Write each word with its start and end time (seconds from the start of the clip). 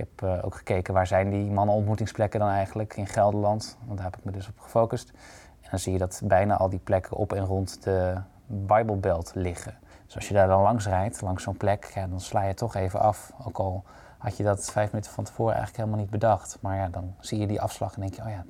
heb 0.00 0.22
eh, 0.22 0.44
ook 0.44 0.54
gekeken 0.54 0.94
waar 0.94 1.06
zijn 1.06 1.30
die 1.30 1.50
mannenontmoetingsplekken 1.50 2.40
dan 2.40 2.48
eigenlijk 2.48 2.96
in 2.96 3.06
Gelderland. 3.06 3.78
Want 3.84 3.98
daar 3.98 4.06
heb 4.06 4.16
ik 4.16 4.24
me 4.24 4.32
dus 4.32 4.48
op 4.48 4.58
gefocust. 4.58 5.10
En 5.60 5.68
dan 5.70 5.78
zie 5.78 5.92
je 5.92 5.98
dat 5.98 6.20
bijna 6.24 6.56
al 6.56 6.68
die 6.68 6.78
plekken 6.78 7.16
op 7.16 7.32
en 7.32 7.44
rond 7.44 7.82
de 7.82 8.14
Bijbelbelt 8.46 9.32
liggen. 9.34 9.74
Dus 10.06 10.14
als 10.14 10.28
je 10.28 10.34
daar 10.34 10.48
dan 10.48 10.62
langs 10.62 10.86
rijdt, 10.86 11.20
langs 11.20 11.42
zo'n 11.42 11.56
plek, 11.56 11.84
ja, 11.94 12.06
dan 12.06 12.20
sla 12.20 12.42
je 12.42 12.54
toch 12.54 12.74
even 12.74 13.00
af. 13.00 13.32
Ook 13.44 13.58
al 13.58 13.84
had 14.18 14.36
je 14.36 14.42
dat 14.42 14.70
vijf 14.70 14.90
minuten 14.90 15.12
van 15.12 15.24
tevoren 15.24 15.54
eigenlijk 15.54 15.84
helemaal 15.84 16.04
niet 16.04 16.10
bedacht. 16.10 16.58
Maar 16.60 16.76
ja, 16.76 16.88
dan 16.88 17.14
zie 17.18 17.38
je 17.38 17.46
die 17.46 17.60
afslag 17.60 17.94
en 17.94 18.00
denk 18.00 18.14
je, 18.14 18.22
oh 18.22 18.28
ja, 18.28 18.44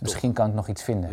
misschien 0.00 0.32
kan 0.32 0.48
ik 0.48 0.54
nog 0.54 0.68
iets 0.68 0.82
vinden. 0.82 1.12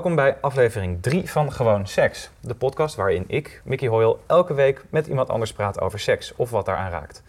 Welkom 0.00 0.18
bij 0.18 0.36
aflevering 0.40 1.02
3 1.02 1.30
van 1.30 1.52
Gewoon 1.52 1.86
Seks. 1.86 2.30
De 2.40 2.54
podcast 2.54 2.94
waarin 2.94 3.24
ik, 3.26 3.62
Mickey 3.64 3.88
Hoyle, 3.88 4.16
elke 4.26 4.54
week 4.54 4.84
met 4.90 5.06
iemand 5.06 5.30
anders 5.30 5.52
praat 5.52 5.80
over 5.80 5.98
seks 5.98 6.36
of 6.36 6.50
wat 6.50 6.66
daaraan 6.66 6.90
raakt. 6.90 7.22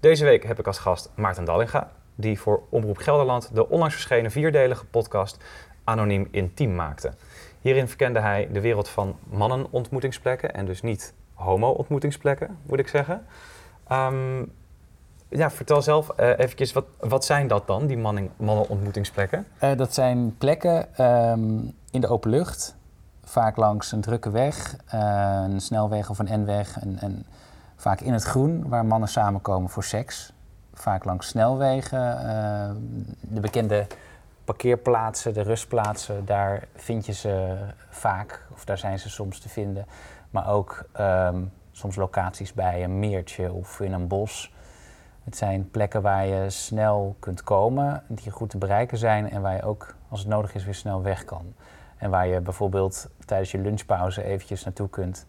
Deze 0.00 0.24
week 0.24 0.44
heb 0.44 0.58
ik 0.58 0.66
als 0.66 0.78
gast 0.78 1.10
Maarten 1.14 1.44
Dallinga, 1.44 1.90
die 2.14 2.40
voor 2.40 2.62
Omroep 2.68 2.96
Gelderland 2.96 3.54
de 3.54 3.68
onlangs 3.68 3.94
verschenen 3.94 4.30
vierdelige 4.30 4.84
podcast 4.84 5.38
Anoniem 5.84 6.28
Intiem 6.30 6.74
maakte. 6.74 7.12
Hierin 7.60 7.88
verkende 7.88 8.20
hij 8.20 8.48
de 8.52 8.60
wereld 8.60 8.88
van 8.88 9.16
mannenontmoetingsplekken 9.30 10.54
en 10.54 10.66
dus 10.66 10.82
niet 10.82 11.14
homo-ontmoetingsplekken, 11.34 12.58
moet 12.62 12.78
ik 12.78 12.88
zeggen. 12.88 13.26
Ehm, 13.88 14.42
ja, 15.28 15.50
vertel 15.50 15.82
zelf 15.82 16.10
uh, 16.20 16.72
wat, 16.72 16.84
wat 17.00 17.24
zijn 17.24 17.46
dat 17.46 17.66
dan, 17.66 17.86
die 17.86 17.98
mannenontmoetingsplekken? 17.98 19.46
Uh, 19.62 19.76
dat 19.76 19.94
zijn 19.94 20.34
plekken 20.38 20.94
ehm, 20.96 21.58
in 21.92 22.00
de 22.00 22.08
open 22.08 22.30
lucht, 22.30 22.76
vaak 23.24 23.56
langs 23.56 23.92
een 23.92 24.00
drukke 24.00 24.30
weg, 24.30 24.76
uh, 24.94 25.44
een 25.44 25.60
snelweg 25.60 26.10
of 26.10 26.18
een 26.18 26.40
N-weg. 26.42 26.80
En, 26.80 26.98
en, 26.98 27.26
vaak 27.76 28.00
in 28.00 28.12
het 28.12 28.22
groen, 28.22 28.68
waar 28.68 28.84
mannen 28.84 29.08
samenkomen 29.08 29.70
voor 29.70 29.84
seks. 29.84 30.32
Vaak 30.74 31.04
langs 31.04 31.28
snelwegen, 31.28 32.00
de 33.20 33.40
bekende 33.40 33.86
parkeerplaatsen, 34.44 35.34
de 35.34 35.42
rustplaatsen, 35.42 36.24
daar 36.24 36.64
vind 36.74 37.06
je 37.06 37.12
ze 37.12 37.56
vaak, 37.90 38.46
of 38.52 38.64
daar 38.64 38.78
zijn 38.78 38.98
ze 38.98 39.10
soms 39.10 39.38
te 39.38 39.48
vinden. 39.48 39.86
Maar 40.30 40.48
ook 40.48 40.84
um, 41.00 41.52
soms 41.72 41.96
locaties 41.96 42.52
bij 42.52 42.84
een 42.84 42.98
meertje 42.98 43.52
of 43.52 43.80
in 43.80 43.92
een 43.92 44.06
bos. 44.06 44.54
Het 45.24 45.36
zijn 45.36 45.70
plekken 45.70 46.02
waar 46.02 46.26
je 46.26 46.50
snel 46.50 47.16
kunt 47.18 47.42
komen, 47.42 48.02
die 48.08 48.30
goed 48.30 48.50
te 48.50 48.58
bereiken 48.58 48.98
zijn 48.98 49.30
en 49.30 49.42
waar 49.42 49.54
je 49.54 49.62
ook, 49.62 49.94
als 50.08 50.20
het 50.20 50.28
nodig 50.28 50.54
is, 50.54 50.64
weer 50.64 50.74
snel 50.74 51.02
weg 51.02 51.24
kan. 51.24 51.54
En 52.02 52.10
waar 52.10 52.26
je 52.26 52.40
bijvoorbeeld 52.40 53.08
tijdens 53.24 53.50
je 53.50 53.58
lunchpauze 53.58 54.24
eventjes 54.24 54.64
naartoe 54.64 54.88
kunt 54.88 55.26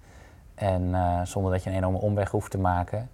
en 0.55 0.81
uh, 0.81 1.21
zonder 1.23 1.51
dat 1.51 1.63
je 1.63 1.69
een 1.69 1.75
enorme 1.75 1.97
omweg 1.97 2.31
hoeft 2.31 2.51
te 2.51 2.57
maken, 2.57 3.09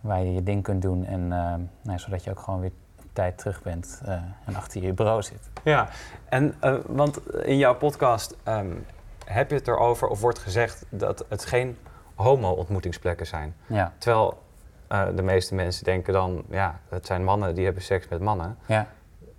waar 0.00 0.22
je 0.22 0.32
je 0.32 0.42
ding 0.42 0.62
kunt 0.62 0.82
doen 0.82 1.04
en 1.04 1.20
uh, 1.20 1.54
nou, 1.82 1.98
zodat 1.98 2.24
je 2.24 2.30
ook 2.30 2.38
gewoon 2.38 2.60
weer 2.60 2.70
op 2.98 3.04
tijd 3.12 3.38
terug 3.38 3.62
bent 3.62 4.00
uh, 4.04 4.12
en 4.44 4.54
achter 4.54 4.82
je 4.82 4.92
bureau 4.92 5.22
zit. 5.22 5.50
Ja, 5.64 5.88
en 6.28 6.54
want 6.86 7.20
in 7.44 7.56
jouw 7.56 7.74
podcast 7.74 8.36
um, 8.48 8.86
heb 9.24 9.50
je 9.50 9.56
het 9.56 9.68
erover 9.68 10.08
of 10.08 10.20
wordt 10.20 10.38
gezegd 10.38 10.84
dat 10.88 11.24
het 11.28 11.44
geen 11.44 11.78
homo-ontmoetingsplekken 12.14 13.26
zijn. 13.26 13.54
Ja. 13.66 13.92
Terwijl 13.98 14.42
de 14.88 15.22
meeste 15.22 15.54
mensen 15.54 15.84
denken 15.84 16.12
dan, 16.12 16.42
ja, 16.48 16.80
het 16.88 17.06
zijn 17.06 17.24
mannen 17.24 17.54
die 17.54 17.64
hebben 17.64 17.82
seks 17.82 18.08
met 18.08 18.20
mannen. 18.20 18.58
Ja. 18.66 18.86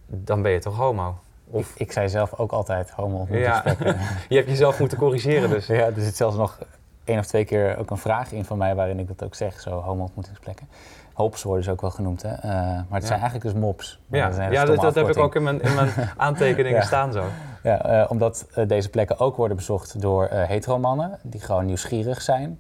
Dan 0.06 0.42
ben 0.42 0.52
je 0.52 0.60
toch 0.60 0.78
homo? 0.78 1.20
Of... 1.52 1.70
Ik, 1.70 1.80
ik 1.80 1.92
zei 1.92 2.10
zelf 2.10 2.34
ook 2.34 2.52
altijd 2.52 2.90
homo 2.90 3.28
ja. 3.30 3.64
je 4.30 4.36
hebt 4.36 4.50
jezelf 4.50 4.80
moeten 4.80 4.98
corrigeren 4.98 5.50
dus. 5.50 5.68
Ja, 5.68 5.86
er 5.86 5.94
zit 6.02 6.16
zelfs 6.16 6.36
nog 6.36 6.58
één 7.04 7.20
of 7.20 7.26
twee 7.26 7.46
keer 7.46 7.78
ook 7.78 7.90
een 7.90 7.98
vraag 7.98 8.32
in 8.32 8.46
van 8.46 8.58
mij 8.58 8.76
waarin 8.76 9.00
ik 9.00 9.08
dat 9.08 9.24
ook 9.24 9.36
zeg, 9.36 9.60
zo 9.60 9.70
homo-ontmoetingsplekken. 9.70 10.68
Hops 11.14 11.44
worden 11.44 11.64
ze 11.64 11.72
ook 11.72 11.82
wel 11.82 11.92
genoemd, 11.92 12.22
hè? 12.22 12.36
Uh, 12.36 12.44
maar 12.44 13.00
het 13.00 13.06
zijn 13.06 13.20
eigenlijk 13.20 13.54
dus 13.54 13.62
mops. 13.62 14.00
Ja, 14.08 14.50
ja 14.50 14.66
dat, 14.66 14.82
dat 14.82 14.96
heb 14.96 15.10
ik 15.10 15.18
ook 15.18 15.36
in 15.36 15.44
mijn, 15.44 15.62
in 15.62 15.76
mijn 15.76 15.90
aantekeningen 16.18 16.80
ja. 16.80 16.86
staan 16.86 17.12
zo. 17.12 17.24
Ja, 17.64 18.02
uh, 18.02 18.12
omdat 18.12 18.48
uh, 18.56 18.68
deze 18.68 18.90
plekken 18.90 19.20
ook 19.20 19.36
worden 19.36 19.58
bezocht 19.58 20.02
door 20.02 20.28
hetero-mannen 20.32 21.20
die 21.22 21.42
gewoon 21.42 21.66
nieuwsgierig 21.66 22.22
zijn. 22.22 22.60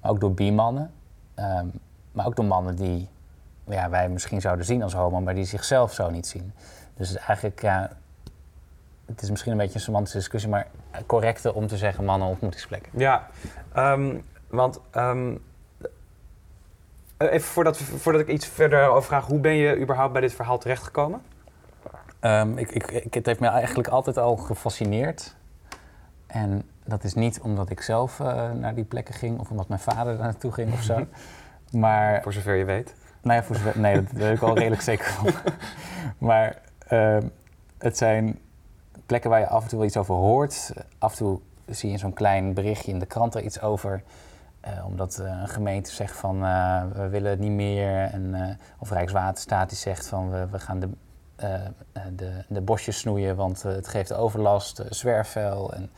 Maar 0.00 0.10
ook 0.10 0.20
door 0.20 0.32
bi-mannen. 0.32 0.90
Um, 1.36 1.72
maar 2.16 2.26
ook 2.26 2.36
door 2.36 2.44
mannen 2.44 2.76
die 2.76 3.08
ja, 3.64 3.90
wij 3.90 4.08
misschien 4.08 4.40
zouden 4.40 4.64
zien 4.64 4.82
als 4.82 4.94
homo, 4.94 5.20
maar 5.20 5.34
die 5.34 5.44
zichzelf 5.44 5.92
zo 5.92 6.10
niet 6.10 6.26
zien. 6.26 6.52
Dus 6.96 7.16
eigenlijk, 7.16 7.62
ja, 7.62 7.90
het 9.06 9.22
is 9.22 9.30
misschien 9.30 9.52
een 9.52 9.58
beetje 9.58 9.74
een 9.74 9.80
semantische 9.80 10.18
discussie, 10.18 10.50
maar 10.50 10.66
correcter 11.06 11.54
om 11.54 11.66
te 11.66 11.76
zeggen 11.76 12.04
mannen 12.04 12.28
ontmoetingsplekken. 12.28 12.92
Ja, 12.94 13.28
um, 13.76 14.24
want 14.48 14.80
um, 14.96 15.42
even 17.18 17.48
voordat, 17.48 17.76
voordat 17.76 18.20
ik 18.20 18.28
iets 18.28 18.46
verder 18.46 18.88
over 18.88 19.02
vraag, 19.02 19.26
hoe 19.26 19.38
ben 19.38 19.54
je 19.54 19.80
überhaupt 19.80 20.12
bij 20.12 20.20
dit 20.20 20.34
verhaal 20.34 20.58
terechtgekomen? 20.58 21.22
Um, 22.20 22.58
ik, 22.58 22.70
ik, 22.70 22.90
ik, 22.90 23.14
het 23.14 23.26
heeft 23.26 23.40
me 23.40 23.48
eigenlijk 23.48 23.88
altijd 23.88 24.18
al 24.18 24.36
gefascineerd. 24.36 25.36
En 26.26 26.62
dat 26.84 27.04
is 27.04 27.14
niet 27.14 27.40
omdat 27.40 27.70
ik 27.70 27.80
zelf 27.80 28.18
uh, 28.18 28.50
naar 28.52 28.74
die 28.74 28.84
plekken 28.84 29.14
ging 29.14 29.38
of 29.38 29.50
omdat 29.50 29.68
mijn 29.68 29.80
vader 29.80 30.16
daar 30.16 30.24
naartoe 30.24 30.52
ging 30.52 30.72
of 30.72 30.82
zo. 30.82 31.06
Maar, 31.70 32.22
voor 32.22 32.32
zover 32.32 32.54
je 32.54 32.64
weet? 32.64 32.94
Nou 33.22 33.36
ja, 33.36 33.44
voor 33.44 33.56
zover, 33.56 33.80
nee, 33.80 34.02
dat 34.02 34.12
weet 34.12 34.36
ik 34.36 34.42
al 34.42 34.54
redelijk 34.58 34.82
zeker 34.82 35.06
van. 35.06 35.32
Maar 36.18 36.56
uh, 36.92 37.18
het 37.78 37.96
zijn 37.96 38.38
plekken 39.06 39.30
waar 39.30 39.40
je 39.40 39.48
af 39.48 39.62
en 39.62 39.68
toe 39.68 39.78
wel 39.78 39.86
iets 39.86 39.96
over 39.96 40.14
hoort. 40.14 40.72
Af 40.98 41.10
en 41.10 41.16
toe 41.16 41.40
zie 41.66 41.90
je 41.90 41.98
zo'n 41.98 42.12
klein 42.12 42.54
berichtje 42.54 42.92
in 42.92 42.98
de 42.98 43.06
krant 43.06 43.34
er 43.34 43.42
iets 43.42 43.60
over. 43.60 44.02
Uh, 44.66 44.86
omdat 44.86 45.18
uh, 45.20 45.40
een 45.40 45.48
gemeente 45.48 45.90
zegt 45.90 46.16
van 46.16 46.44
uh, 46.44 46.82
we 46.92 47.08
willen 47.08 47.30
het 47.30 47.38
niet 47.38 47.50
meer. 47.50 48.10
Of 48.78 48.90
Rijkswaterstaat 48.90 49.68
die 49.68 49.78
zegt 49.78 50.06
van 50.06 50.30
we, 50.30 50.46
we 50.50 50.58
gaan 50.58 50.80
de, 50.80 50.88
de, 52.16 52.44
de, 52.48 52.60
bosjes 52.60 52.98
snoeien, 52.98 53.36
want 53.36 53.62
het 53.62 53.88
geeft 53.88 54.12
overlast, 54.12 54.82
zwerfvuil. 54.90 55.72
En, 55.72 55.90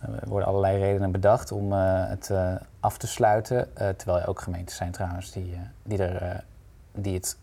er 0.00 0.28
worden 0.28 0.48
allerlei 0.48 0.78
redenen 0.78 1.10
bedacht 1.10 1.52
om 1.52 1.72
het 1.72 2.32
af 2.80 2.98
te 2.98 3.06
sluiten. 3.06 3.68
Terwijl 3.74 4.20
er 4.20 4.28
ook 4.28 4.40
gemeentes 4.40 4.76
zijn 4.76 4.92
trouwens 4.92 5.32
die, 5.32 5.58
die, 5.82 5.98
er, 5.98 6.44
die 6.92 7.14
het 7.14 7.36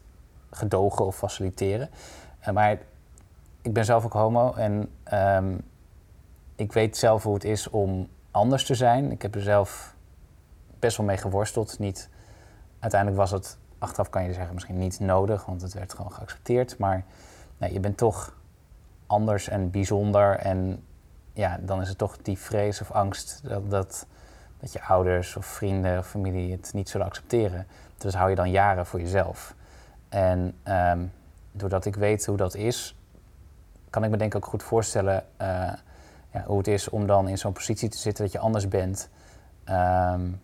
gedogen 0.52 1.06
of 1.06 1.16
faciliteren. 1.18 1.90
maar 2.54 2.78
ik 3.62 3.74
ben 3.74 3.86
zelf 3.86 4.06
ook 4.06 4.14
homo 4.14 4.54
en 4.54 4.90
um, 5.14 5.62
ik 6.56 6.74
weet 6.74 6.98
zelf 6.98 7.24
hoe 7.24 7.34
het 7.34 7.44
is 7.44 7.70
om 7.70 8.08
anders 8.32 8.66
te 8.66 8.76
zijn. 8.76 9.12
Ik 9.12 9.22
heb 9.22 9.36
er 9.36 9.42
zelf 9.42 9.96
best 10.80 10.98
wel 10.98 11.06
mee 11.06 11.18
geworsteld. 11.18 11.80
Niet, 11.80 12.10
uiteindelijk 12.80 13.22
was 13.22 13.32
het, 13.32 13.58
achteraf 13.78 14.10
kan 14.10 14.24
je 14.24 14.34
zeggen, 14.34 14.54
misschien 14.54 14.78
niet 14.78 15.00
nodig, 15.00 15.46
want 15.46 15.62
het 15.62 15.74
werd 15.74 15.94
gewoon 15.94 16.12
geaccepteerd. 16.12 16.78
Maar 16.78 17.06
je 17.72 17.80
bent 17.80 17.98
toch 17.98 18.36
anders 19.08 19.48
en 19.48 19.72
bijzonder. 19.72 20.38
En 20.38 20.84
ja, 21.34 21.60
dan 21.62 21.82
is 21.82 21.90
het 21.90 21.98
toch 21.98 22.18
die 22.18 22.38
vrees 22.38 22.82
of 22.82 22.92
angst 22.92 23.42
dat, 23.44 23.72
dat 23.72 24.06
dat 24.62 24.74
je 24.74 24.84
ouders 24.84 25.36
of 25.36 25.46
vrienden 25.46 25.98
of 25.98 26.08
familie 26.08 26.52
het 26.52 26.72
niet 26.74 26.90
zullen 26.90 27.08
accepteren. 27.08 27.68
Dus 27.98 28.14
hou 28.14 28.30
je 28.30 28.36
dan 28.36 28.52
jaren 28.52 28.86
voor 28.86 29.00
jezelf. 29.00 29.56
En 30.10 30.58
um, 30.64 31.12
doordat 31.52 31.86
ik 31.86 31.96
weet 31.96 32.26
hoe 32.26 32.38
dat 32.38 32.56
is, 32.56 32.96
kan 33.92 34.04
ik 34.04 34.10
me 34.10 34.18
denk 34.18 34.36
ik 34.36 34.44
ook 34.44 34.50
goed 34.50 34.64
voorstellen 34.64 35.24
uh, 35.42 35.48
ja, 36.34 36.44
hoe 36.46 36.58
het 36.58 36.68
is 36.68 36.90
om 36.90 37.08
dan 37.08 37.28
in 37.28 37.38
zo'n 37.38 37.54
positie 37.54 37.90
te 37.90 37.98
zitten 37.98 38.24
dat 38.24 38.34
je 38.34 38.40
anders 38.40 38.68
bent. 38.68 39.10
Um, 39.70 40.42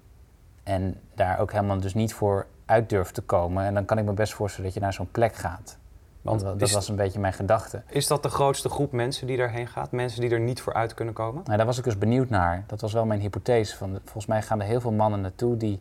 en 0.63 1.00
daar 1.16 1.40
ook 1.40 1.52
helemaal 1.52 1.80
dus 1.80 1.94
niet 1.94 2.13
voor 2.13 2.46
uit 2.66 2.90
durft 2.90 3.13
te 3.13 3.22
komen. 3.22 3.63
En 3.63 3.74
dan 3.74 3.86
kan 3.86 3.97
ik 3.97 4.06
me 4.06 4.13
best 4.13 4.34
voorstellen 4.34 4.66
dat 4.66 4.74
je 4.74 4.80
naar 4.80 4.94
zo'n 4.94 5.12
plek 5.12 5.36
gaat. 5.36 5.78
Want 6.22 6.42
dat 6.42 6.62
is, 6.62 6.72
was 6.72 6.89
een 6.89 6.95
beetje 6.95 7.19
mijn 7.19 7.33
gedachte. 7.33 7.81
Is 7.89 8.07
dat 8.07 8.24
de 8.24 8.30
grootste 8.30 8.69
groep 8.69 8.92
mensen 8.92 9.27
die 9.27 9.38
daarheen 9.38 9.68
gaat? 9.68 9.92
Mensen 9.92 10.22
die 10.22 10.30
er 10.30 10.39
niet 10.39 10.62
voor 10.62 10.74
uit 10.74 10.94
kunnen 10.94 11.13
komen? 11.13 11.42
Nou, 11.45 11.57
daar 11.57 11.66
was 11.66 11.77
ik 11.77 11.83
dus 11.83 11.98
benieuwd 11.98 12.30
naar. 12.30 12.63
Dat 12.68 12.81
was 12.81 12.94
wel 12.94 13.06
mijn 13.06 13.19
hypothese. 13.19 13.77
Van, 13.77 14.00
volgens 14.04 14.25
mij 14.25 14.42
gaan 14.42 14.62
er 14.62 14.68
heel 14.68 14.81
veel 14.81 14.92
mannen 14.92 15.22
naartoe 15.22 15.57
die 15.57 15.80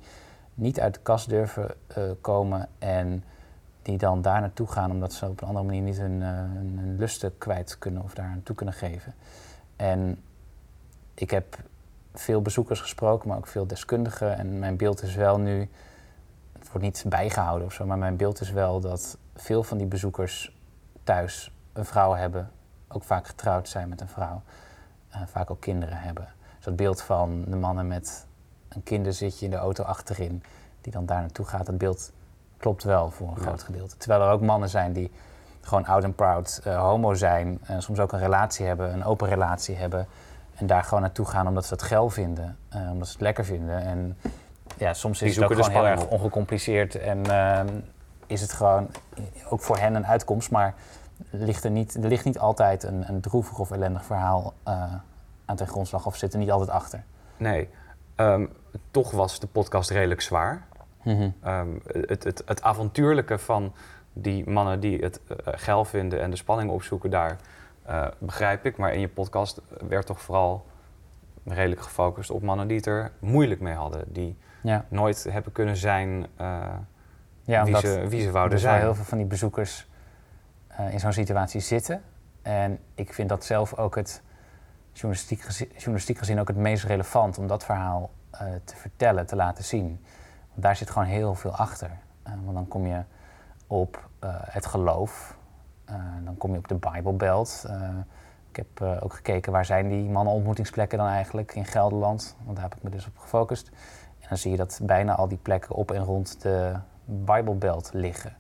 niet 0.55 0.81
uit 0.81 0.95
de 0.95 1.01
kast 1.03 1.29
durven 1.29 1.75
uh, 1.99 2.05
komen 2.21 2.69
en 2.79 3.25
die 3.87 3.99
dan 3.99 4.23
daar 4.23 4.41
naartoe 4.41 4.67
gaan 4.67 4.91
omdat 4.91 5.13
ze 5.13 5.29
op 5.29 5.41
een 5.41 5.49
andere 5.49 5.67
manier 5.67 5.83
niet 5.83 5.99
hun, 5.99 6.21
uh, 6.21 6.29
hun, 6.29 6.97
lusten 6.99 7.39
kwijt 7.39 7.79
kunnen 7.79 8.03
of 8.03 8.15
daar 8.15 8.29
naartoe 8.29 8.57
kunnen 8.57 8.75
geven. 8.75 9.15
En 9.77 10.23
ik 11.15 11.31
heb 11.31 11.57
veel 12.15 12.43
bezoekers 12.43 12.81
gesproken, 12.81 13.29
maar 13.29 13.37
ook 13.37 13.47
veel 13.47 13.67
deskundigen. 13.67 14.37
En 14.37 14.59
mijn 14.59 14.77
beeld 14.77 15.03
is 15.03 15.15
wel 15.15 15.39
nu, 15.39 15.69
het 16.59 16.71
wordt 16.71 16.83
niet 16.83 17.05
bijgehouden 17.09 17.67
of 17.67 17.73
zo, 17.73 17.87
maar 17.87 17.99
mijn 17.99 18.17
beeld 18.17 18.41
is 18.41 18.51
wel 18.51 18.81
dat 18.81 19.19
veel 19.35 19.63
van 19.63 19.79
die 19.79 19.87
bezoekers 19.87 20.57
thuis 21.05 21.53
een 21.73 21.85
vrouw 21.85 22.15
hebben, 22.15 22.51
ook 22.89 23.05
vaak 23.05 23.27
getrouwd 23.27 23.69
zijn 23.69 23.89
met 23.89 24.01
een 24.01 24.09
vrouw, 24.09 24.43
uh, 25.11 25.23
vaak 25.27 25.51
ook 25.51 25.61
kinderen 25.61 25.99
hebben. 25.99 26.29
Dus 26.57 26.65
dat 26.65 26.77
beeld 26.77 27.03
van 27.03 27.45
de 27.49 27.57
mannen 27.57 27.87
met 27.87 28.27
een 28.69 28.83
kinderzitje 28.83 29.45
in 29.45 29.51
de 29.51 29.57
auto 29.57 29.85
achterin, 29.85 30.43
die 30.81 30.93
dan 30.93 31.07
daar 31.07 31.21
naartoe 31.21 31.47
gaat, 31.47 31.67
dat 31.67 31.79
beeld 31.79 32.13
klopt 32.67 32.85
wel 32.85 33.11
voor 33.11 33.29
een 33.29 33.35
Ja. 33.37 33.43
groot 33.43 33.63
gedeelte. 33.63 33.97
Terwijl 33.97 34.23
er 34.23 34.31
ook 34.31 34.41
mannen 34.41 34.69
zijn 34.69 34.93
die 34.93 35.11
gewoon 35.61 35.87
out 35.87 36.05
and 36.05 36.17
proud 36.17 36.61
eh, 36.65 36.81
homo 36.81 37.15
zijn. 37.15 37.59
En 37.63 37.83
soms 37.83 37.99
ook 37.99 38.13
een 38.13 38.19
relatie 38.19 38.67
hebben, 38.67 38.93
een 38.93 39.05
open 39.05 39.29
relatie 39.29 39.77
hebben. 39.77 40.07
En 40.55 40.67
daar 40.67 40.85
gewoon 40.85 41.01
naartoe 41.01 41.27
gaan 41.27 41.49
omdat 41.49 41.67
ze 41.67 41.73
het 41.75 41.83
geil 41.83 42.11
vinden. 42.11 42.57
eh, 42.69 42.91
omdat 42.91 43.07
ze 43.07 43.13
het 43.13 43.23
lekker 43.23 43.45
vinden. 43.45 43.81
En 43.81 44.19
ja, 44.77 44.95
soms 44.95 45.23
is 45.23 45.37
het 45.37 45.45
ook 45.45 45.53
gewoon 45.53 45.71
heel 45.71 45.87
erg 45.87 46.07
ongecompliceerd. 46.07 46.95
En 46.95 47.27
ehm, 47.27 47.69
is 48.27 48.41
het 48.41 48.53
gewoon 48.53 48.89
ook 49.49 49.61
voor 49.61 49.79
hen 49.79 49.95
een 49.95 50.07
uitkomst. 50.07 50.51
Maar 50.51 50.75
ligt 51.31 51.65
er, 51.65 51.71
niet, 51.71 51.95
er 51.95 52.09
ligt 52.09 52.25
niet 52.25 52.39
altijd 52.39 52.83
een, 52.83 53.09
een 53.09 53.21
droevig 53.21 53.59
of 53.59 53.71
ellendig 53.71 54.05
verhaal 54.05 54.53
eh, 54.63 54.83
aan 55.45 55.57
ten 55.57 55.67
grondslag. 55.69 56.07
Of 56.07 56.17
zit 56.17 56.33
er 56.33 56.39
niet 56.39 56.51
altijd 56.51 56.71
achter. 56.71 57.05
Nee. 57.37 57.69
Ehm, 58.15 58.47
toch 58.91 59.11
was 59.11 59.41
de 59.41 59.47
podcast 59.47 59.91
redelijk 59.91 60.21
zwaar. 60.21 60.63
Ehm, 61.07 61.69
het, 61.87 62.25
het, 62.25 62.43
het 62.47 62.63
avontuurlijke 62.63 63.39
van 63.39 63.73
die 64.13 64.51
mannen 64.51 64.81
die 64.81 64.99
het 64.99 65.21
eh, 65.29 65.37
geil 65.57 65.85
vinden 65.85 66.21
en 66.21 66.31
de 66.31 66.37
spanning 66.37 66.71
opzoeken, 66.71 67.11
daar 67.11 67.37
eh, 67.83 68.07
begrijp 68.19 68.67
ik. 68.67 68.77
Maar 68.77 68.93
in 68.95 69.01
je 69.01 69.09
podcast 69.09 69.61
werd 69.89 70.07
toch 70.07 70.21
vooral 70.21 70.67
redelijk 71.45 71.81
gefocust 71.81 72.31
op 72.31 72.43
mannen 72.43 72.69
die 72.69 72.77
het 72.77 72.87
er 72.87 73.13
moeilijk 73.19 73.61
mee 73.61 73.75
hadden. 73.75 74.05
Die 74.07 74.37
Ja, 74.63 74.85
nooit 74.89 75.27
hebben 75.31 75.53
kunnen 75.53 75.77
zijn 75.77 76.27
eh, 76.37 76.47
ja 77.43 77.65
wie, 77.65 77.75
omdat 77.75 77.81
ze, 77.81 78.09
wie 78.09 78.23
ze 78.23 78.31
wouden 78.31 78.53
dus 78.53 78.63
zijn. 78.63 78.81
heel 78.81 78.95
veel 78.95 79.05
van 79.05 79.19
die 79.19 79.27
bezoekers 79.27 79.89
in 80.91 81.01
zo'n 81.01 81.13
situatie 81.13 81.61
zitten. 81.61 82.03
En 82.43 82.79
ik 82.95 83.13
vind 83.13 83.29
dat 83.29 83.45
zelf 83.45 83.75
ook 83.75 83.95
het 83.95 84.23
journalistiek 84.93 85.41
gezien, 85.41 85.69
journalistiek 85.73 86.19
gezien 86.19 86.41
ook 86.41 86.49
het 86.49 86.57
meest 86.57 86.85
relevant 86.85 87.39
om 87.39 87.47
dat 87.47 87.65
verhaal 87.65 88.11
te 88.65 88.77
vertellen, 88.77 89.27
te 89.27 89.37
laten 89.37 89.65
zien. 89.65 90.05
Daar 90.57 90.77
zit 90.77 90.91
gewoon 90.91 91.09
heel 91.09 91.35
veel 91.35 91.51
achter. 91.57 91.91
Eh, 92.23 92.33
want 92.45 92.55
dan 92.55 92.69
kom 92.69 92.87
je 92.87 93.03
op 93.67 94.09
eh, 94.19 94.29
het 94.33 94.67
geloof, 94.67 95.37
Eh, 95.85 95.95
dan 96.25 96.37
kom 96.37 96.53
je 96.53 96.59
op 96.59 96.69
de 96.69 96.75
Bijbelbelt. 96.75 97.65
Ik 98.51 98.57
heb 98.57 99.01
ook 99.03 99.15
gekeken 99.15 99.53
waar 99.53 99.65
zijn 99.65 99.89
die 99.89 100.09
mannenontmoetingsplekken 100.09 100.99
dan 100.99 101.07
eigenlijk 101.07 101.55
in 101.55 101.65
Gelderland. 101.65 102.37
Want 102.45 102.57
daar 102.57 102.65
heb 102.69 102.75
ik 102.77 102.83
me 102.83 102.91
dus 102.91 103.07
op 103.07 103.19
gefocust. 103.19 103.69
En 104.21 104.27
dan 104.29 104.39
zie 104.39 104.51
je 104.51 104.57
dat 104.57 104.81
bijna 104.83 105.15
al 105.15 105.29
die 105.29 105.39
plekken 105.39 105.75
op 105.75 105.91
en 105.91 106.05
rond 106.05 106.43
de 106.43 106.75
Bijbelbelt 107.05 107.91
liggen. 107.93 108.33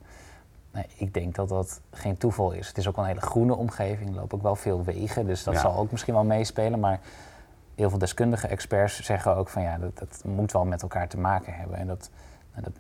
Nee, 0.72 0.86
ik 0.96 1.14
denk 1.14 1.34
dat 1.34 1.48
dat 1.48 1.80
geen 1.90 2.16
toeval 2.16 2.52
is. 2.52 2.68
Het 2.68 2.78
is 2.78 2.88
ook 2.88 2.96
wel 2.96 3.04
een 3.04 3.10
hele 3.10 3.26
groene 3.26 3.54
omgeving. 3.56 4.08
Er 4.08 4.14
lopen 4.16 4.36
ook 4.36 4.42
wel 4.42 4.56
veel 4.56 4.84
wegen, 4.84 5.26
dus 5.26 5.44
dat 5.44 5.54
Ja. 5.54 5.60
zal 5.60 5.76
ook 5.76 5.90
misschien 5.90 6.14
wel 6.14 6.24
meespelen. 6.24 6.80
Maar 6.80 7.00
heel 7.76 7.90
veel 7.90 7.99
deskundige 7.99 8.46
experts 8.46 9.00
zeggen 9.02 9.37
ook 9.37 9.49
van 9.49 9.62
ja, 9.62 9.78
dat, 9.78 9.99
dat 9.99 10.23
moet 10.25 10.52
wel 10.52 10.64
met 10.64 10.82
elkaar 10.82 11.08
te 11.08 11.19
maken 11.19 11.55
hebben. 11.55 11.76
En 11.76 11.87
dat, 11.87 12.11
dat, 12.55 12.73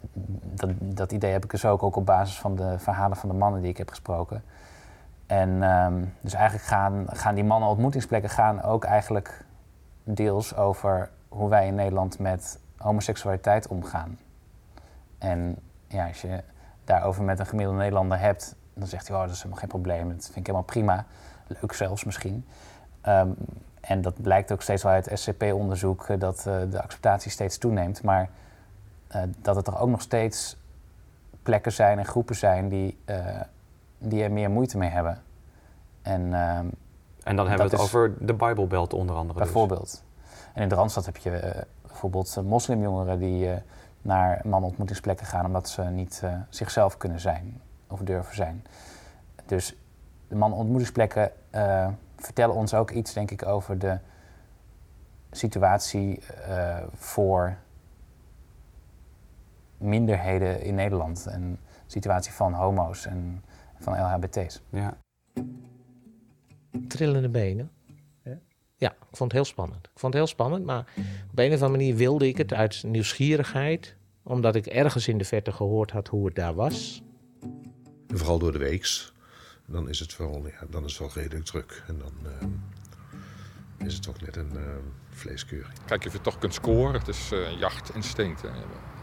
dat, 0.42 0.70
dat 0.80 1.12
idee 1.12 1.32
heb 1.32 1.44
ik 1.44 1.50
dus 1.50 1.64
ook, 1.64 1.82
ook 1.82 1.96
op 1.96 2.06
basis 2.06 2.38
van 2.38 2.56
de 2.56 2.78
verhalen 2.78 3.16
van 3.16 3.28
de 3.28 3.34
mannen 3.34 3.60
die 3.60 3.70
ik 3.70 3.76
heb 3.76 3.88
gesproken. 3.88 4.42
En 5.26 5.62
ehm, 5.62 6.04
dus 6.20 6.34
eigenlijk 6.34 6.66
gaan, 6.66 7.06
gaan 7.08 7.34
die 7.34 7.44
mannen 7.44 7.68
ontmoetingsplekken 7.68 8.30
gaan 8.30 8.62
ook 8.62 8.84
eigenlijk 8.84 9.44
deels 10.04 10.56
over 10.56 11.10
hoe 11.28 11.48
wij 11.48 11.66
in 11.66 11.74
Nederland 11.74 12.18
met 12.18 12.58
homoseksualiteit 12.76 13.68
omgaan. 13.68 14.18
En 15.18 15.56
ja, 15.88 16.06
als 16.06 16.20
je 16.20 16.42
daarover 16.84 17.22
met 17.22 17.38
een 17.38 17.46
gemiddelde 17.46 17.78
Nederlander 17.78 18.18
hebt, 18.18 18.56
dan 18.74 18.86
zegt 18.86 19.08
hij, 19.08 19.16
oh, 19.16 19.22
dat 19.22 19.30
is 19.30 19.36
helemaal 19.36 19.58
geen 19.58 19.68
probleem. 19.68 20.08
Dat 20.08 20.24
vind 20.24 20.36
ik 20.36 20.46
helemaal 20.46 20.62
prima. 20.62 21.04
Leuk 21.46 21.72
zelfs 21.72 22.04
misschien. 22.04 22.46
Ehm, 23.00 23.28
en 23.86 24.02
dat 24.02 24.22
blijkt 24.22 24.52
ook 24.52 24.62
steeds 24.62 24.82
wel 24.82 24.92
uit 24.92 25.10
SCP-onderzoek, 25.14 26.08
eh, 26.08 26.18
dat 26.18 26.46
eh, 26.46 26.56
de 26.70 26.82
acceptatie 26.82 27.30
steeds 27.30 27.58
toeneemt. 27.58 28.02
Maar 28.02 28.30
eh, 29.06 29.22
dat 29.38 29.56
er 29.56 29.62
toch 29.62 29.80
ook 29.80 29.88
nog 29.88 30.00
steeds 30.00 30.56
plekken 31.42 31.72
zijn 31.72 31.98
en 31.98 32.04
groepen 32.04 32.36
zijn 32.36 32.68
die, 32.68 32.98
die 33.98 34.22
er 34.22 34.32
meer 34.32 34.50
moeite 34.50 34.78
mee 34.78 34.90
hebben. 34.90 35.22
En 36.02 36.34
ehm, 36.34 36.66
En 37.22 37.36
dan 37.36 37.48
hebben 37.48 37.66
we 37.66 37.72
het 37.72 37.80
over 37.80 38.26
de 38.26 38.34
Bijbelbelt 38.34 38.92
onder 38.92 39.16
andere. 39.16 39.38
dus. 39.38 39.48
Bijvoorbeeld. 39.48 40.04
En 40.52 40.62
in 40.62 40.68
de 40.68 40.74
Randstad 40.74 41.06
heb 41.06 41.16
je 41.16 41.64
bijvoorbeeld 41.96 42.42
moslimjongeren 42.44 43.18
die 43.18 43.50
eh, 43.50 43.56
naar 44.02 44.40
mannenontmoetingsplekken 44.44 45.26
gaan 45.26 45.46
omdat 45.46 45.68
ze 45.68 45.82
niet 45.82 46.22
zichzelf 46.48 46.96
kunnen 46.96 47.20
zijn 47.20 47.60
of 47.88 48.00
durven 48.00 48.34
zijn. 48.34 48.64
Dus 49.46 49.76
de 50.28 50.34
mannenontmoetingsplekken 50.34 51.30
eh, 51.50 51.88
vertellen 52.16 52.54
ons 52.54 52.74
ook 52.74 52.90
iets, 52.90 53.12
denk 53.12 53.30
ik, 53.30 53.46
over 53.46 53.78
de 53.78 53.98
situatie 55.30 56.20
eh, 56.20 56.82
voor 56.94 57.56
minderheden 59.78 60.62
in 60.62 60.74
Nederland. 60.74 61.26
En 61.26 61.58
de 61.62 61.82
situatie 61.86 62.32
van 62.32 62.52
homo's 62.52 63.06
en 63.06 63.44
van 63.78 64.00
LHBT's. 64.00 64.62
Ja. 64.70 64.96
trillende 66.88 67.28
benen. 67.28 67.70
Ja, 68.78 68.90
ik 68.90 69.16
vond 69.16 69.32
het 69.32 69.32
heel 69.32 69.44
spannend. 69.44 69.84
Ik 69.84 69.98
vond 69.98 70.12
het 70.12 70.22
heel 70.22 70.32
spannend, 70.32 70.64
maar 70.64 70.84
op 71.30 71.38
een 71.38 71.46
of 71.52 71.62
andere 71.62 71.70
manier 71.70 71.96
wilde 71.96 72.28
ik 72.28 72.36
het 72.36 72.52
uit 72.52 72.82
nieuwsgierigheid, 72.82 73.96
omdat 74.22 74.54
ik 74.54 74.66
ergens 74.66 75.08
in 75.08 75.18
de 75.18 75.24
verte 75.24 75.52
gehoord 75.52 75.90
had 75.90 76.08
hoe 76.08 76.26
het 76.26 76.34
daar 76.34 76.54
was. 76.54 77.02
Vooral 78.08 78.38
door 78.38 78.52
de 78.52 78.58
weeks. 78.58 79.14
Dan 79.66 79.88
is 79.88 79.98
het 79.98 80.16
wel, 80.16 80.46
ja, 80.46 80.66
dan 80.70 80.84
is 80.84 80.98
het 80.98 81.14
wel 81.14 81.22
redelijk 81.22 81.44
druk. 81.46 81.82
En 81.86 81.98
dan 81.98 82.32
ehm, 82.32 82.50
is 83.86 83.94
het 83.94 84.02
toch 84.02 84.20
net 84.20 84.36
een 84.36 84.56
ehm, 84.56 84.82
vleeskeuring. 85.10 85.72
Kijk 85.86 86.06
of 86.06 86.12
je 86.12 86.20
toch 86.20 86.38
kunt 86.38 86.54
scoren. 86.54 86.92
Het 86.92 87.08
is 87.08 87.32
eh 87.32 87.58
jachtinstinct. 87.58 88.42
Hè. 88.42 88.48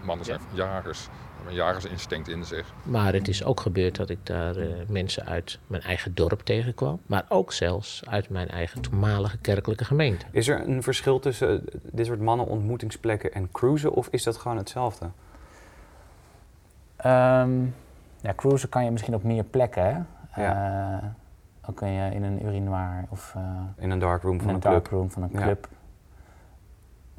Mannen 0.04 0.26
zijn 0.26 0.40
jagers. 0.54 1.08
Hebben 1.36 1.52
een 1.52 1.68
jagersinstinct 1.68 2.28
in 2.28 2.46
zich. 2.46 2.74
Maar 2.84 3.14
het 3.14 3.28
is 3.28 3.44
ook 3.44 3.60
gebeurd 3.60 3.96
dat 3.96 4.10
ik 4.10 4.26
daar 4.26 4.56
eh, 4.56 4.68
mensen 4.88 5.26
uit 5.26 5.60
mijn 5.68 5.82
eigen 5.82 6.16
dorp 6.16 6.42
tegenkwam, 6.42 7.00
maar 7.06 7.26
ook 7.30 7.54
zelfs 7.54 8.06
uit 8.06 8.30
mijn 8.30 8.48
eigen 8.48 8.82
toenmalige 8.82 9.38
kerkelijke 9.38 9.86
gemeente. 9.86 10.26
Is 10.32 10.48
er 10.48 10.68
een 10.68 10.84
verschil 10.84 11.20
tussen 11.20 11.68
eh, 11.68 11.80
dit 11.82 12.06
soort 12.06 12.20
mannenontmoetingsplekken 12.20 13.34
en 13.34 13.52
cruisen 13.52 13.92
of 13.92 14.08
is 14.08 14.24
dat 14.24 14.38
gewoon 14.38 14.58
hetzelfde? 14.58 15.10
Ehm, 16.96 17.66
ja, 18.22 18.34
cruisen 18.36 18.70
kan 18.70 18.84
je 18.86 18.92
misschien 18.92 19.16
op 19.16 19.24
meer 19.24 19.44
plekken. 19.44 20.08
Ja. 20.36 20.96
Eh, 21.02 21.08
dan 21.62 21.74
kun 21.74 21.88
je 21.88 22.12
in 22.14 22.24
een 22.24 22.46
urinoir 22.46 23.06
of 23.10 23.34
eh, 23.36 23.44
In 23.78 23.90
een 23.92 24.00
darkroom 24.00 24.40
van 24.40 24.48
een 24.50 24.56
een 24.56 24.62
club? 24.62 24.74
darkroom 24.74 25.12
van 25.12 25.24
een 25.24 25.30
Ja. 25.32 25.42
club. 25.42 25.70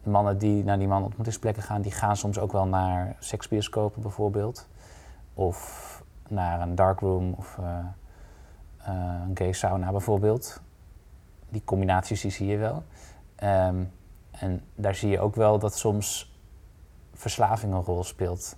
De 0.02 0.10
mannen 0.10 0.38
die 0.38 0.64
naar 0.64 0.76
die 0.78 0.86
mannenontmoetingsplekken 0.86 1.62
gaan, 1.62 1.80
die 1.82 1.92
gaan 1.92 2.16
soms 2.16 2.38
ook 2.38 2.52
wel 2.52 2.66
naar 2.66 3.16
seksbioscopen 3.18 4.02
bijvoorbeeld. 4.02 4.68
Of 5.34 6.02
naar 6.28 6.60
een 6.60 6.74
darkroom 6.74 7.32
of 7.32 7.58
eh, 7.58 7.78
een 9.26 9.30
gay 9.36 9.52
sauna 9.52 9.90
bijvoorbeeld. 9.90 10.60
Die 11.48 11.62
combinaties 11.64 12.20
die 12.20 12.30
zie 12.30 12.46
je 12.46 12.56
wel. 12.56 12.82
Ehm, 13.36 13.84
en 14.30 14.60
daar 14.74 14.94
zie 14.94 15.10
je 15.10 15.20
ook 15.20 15.34
wel 15.34 15.58
dat 15.58 15.76
soms 15.76 16.38
verslaving 17.14 17.72
een 17.72 17.82
rol 17.82 18.04
speelt. 18.04 18.56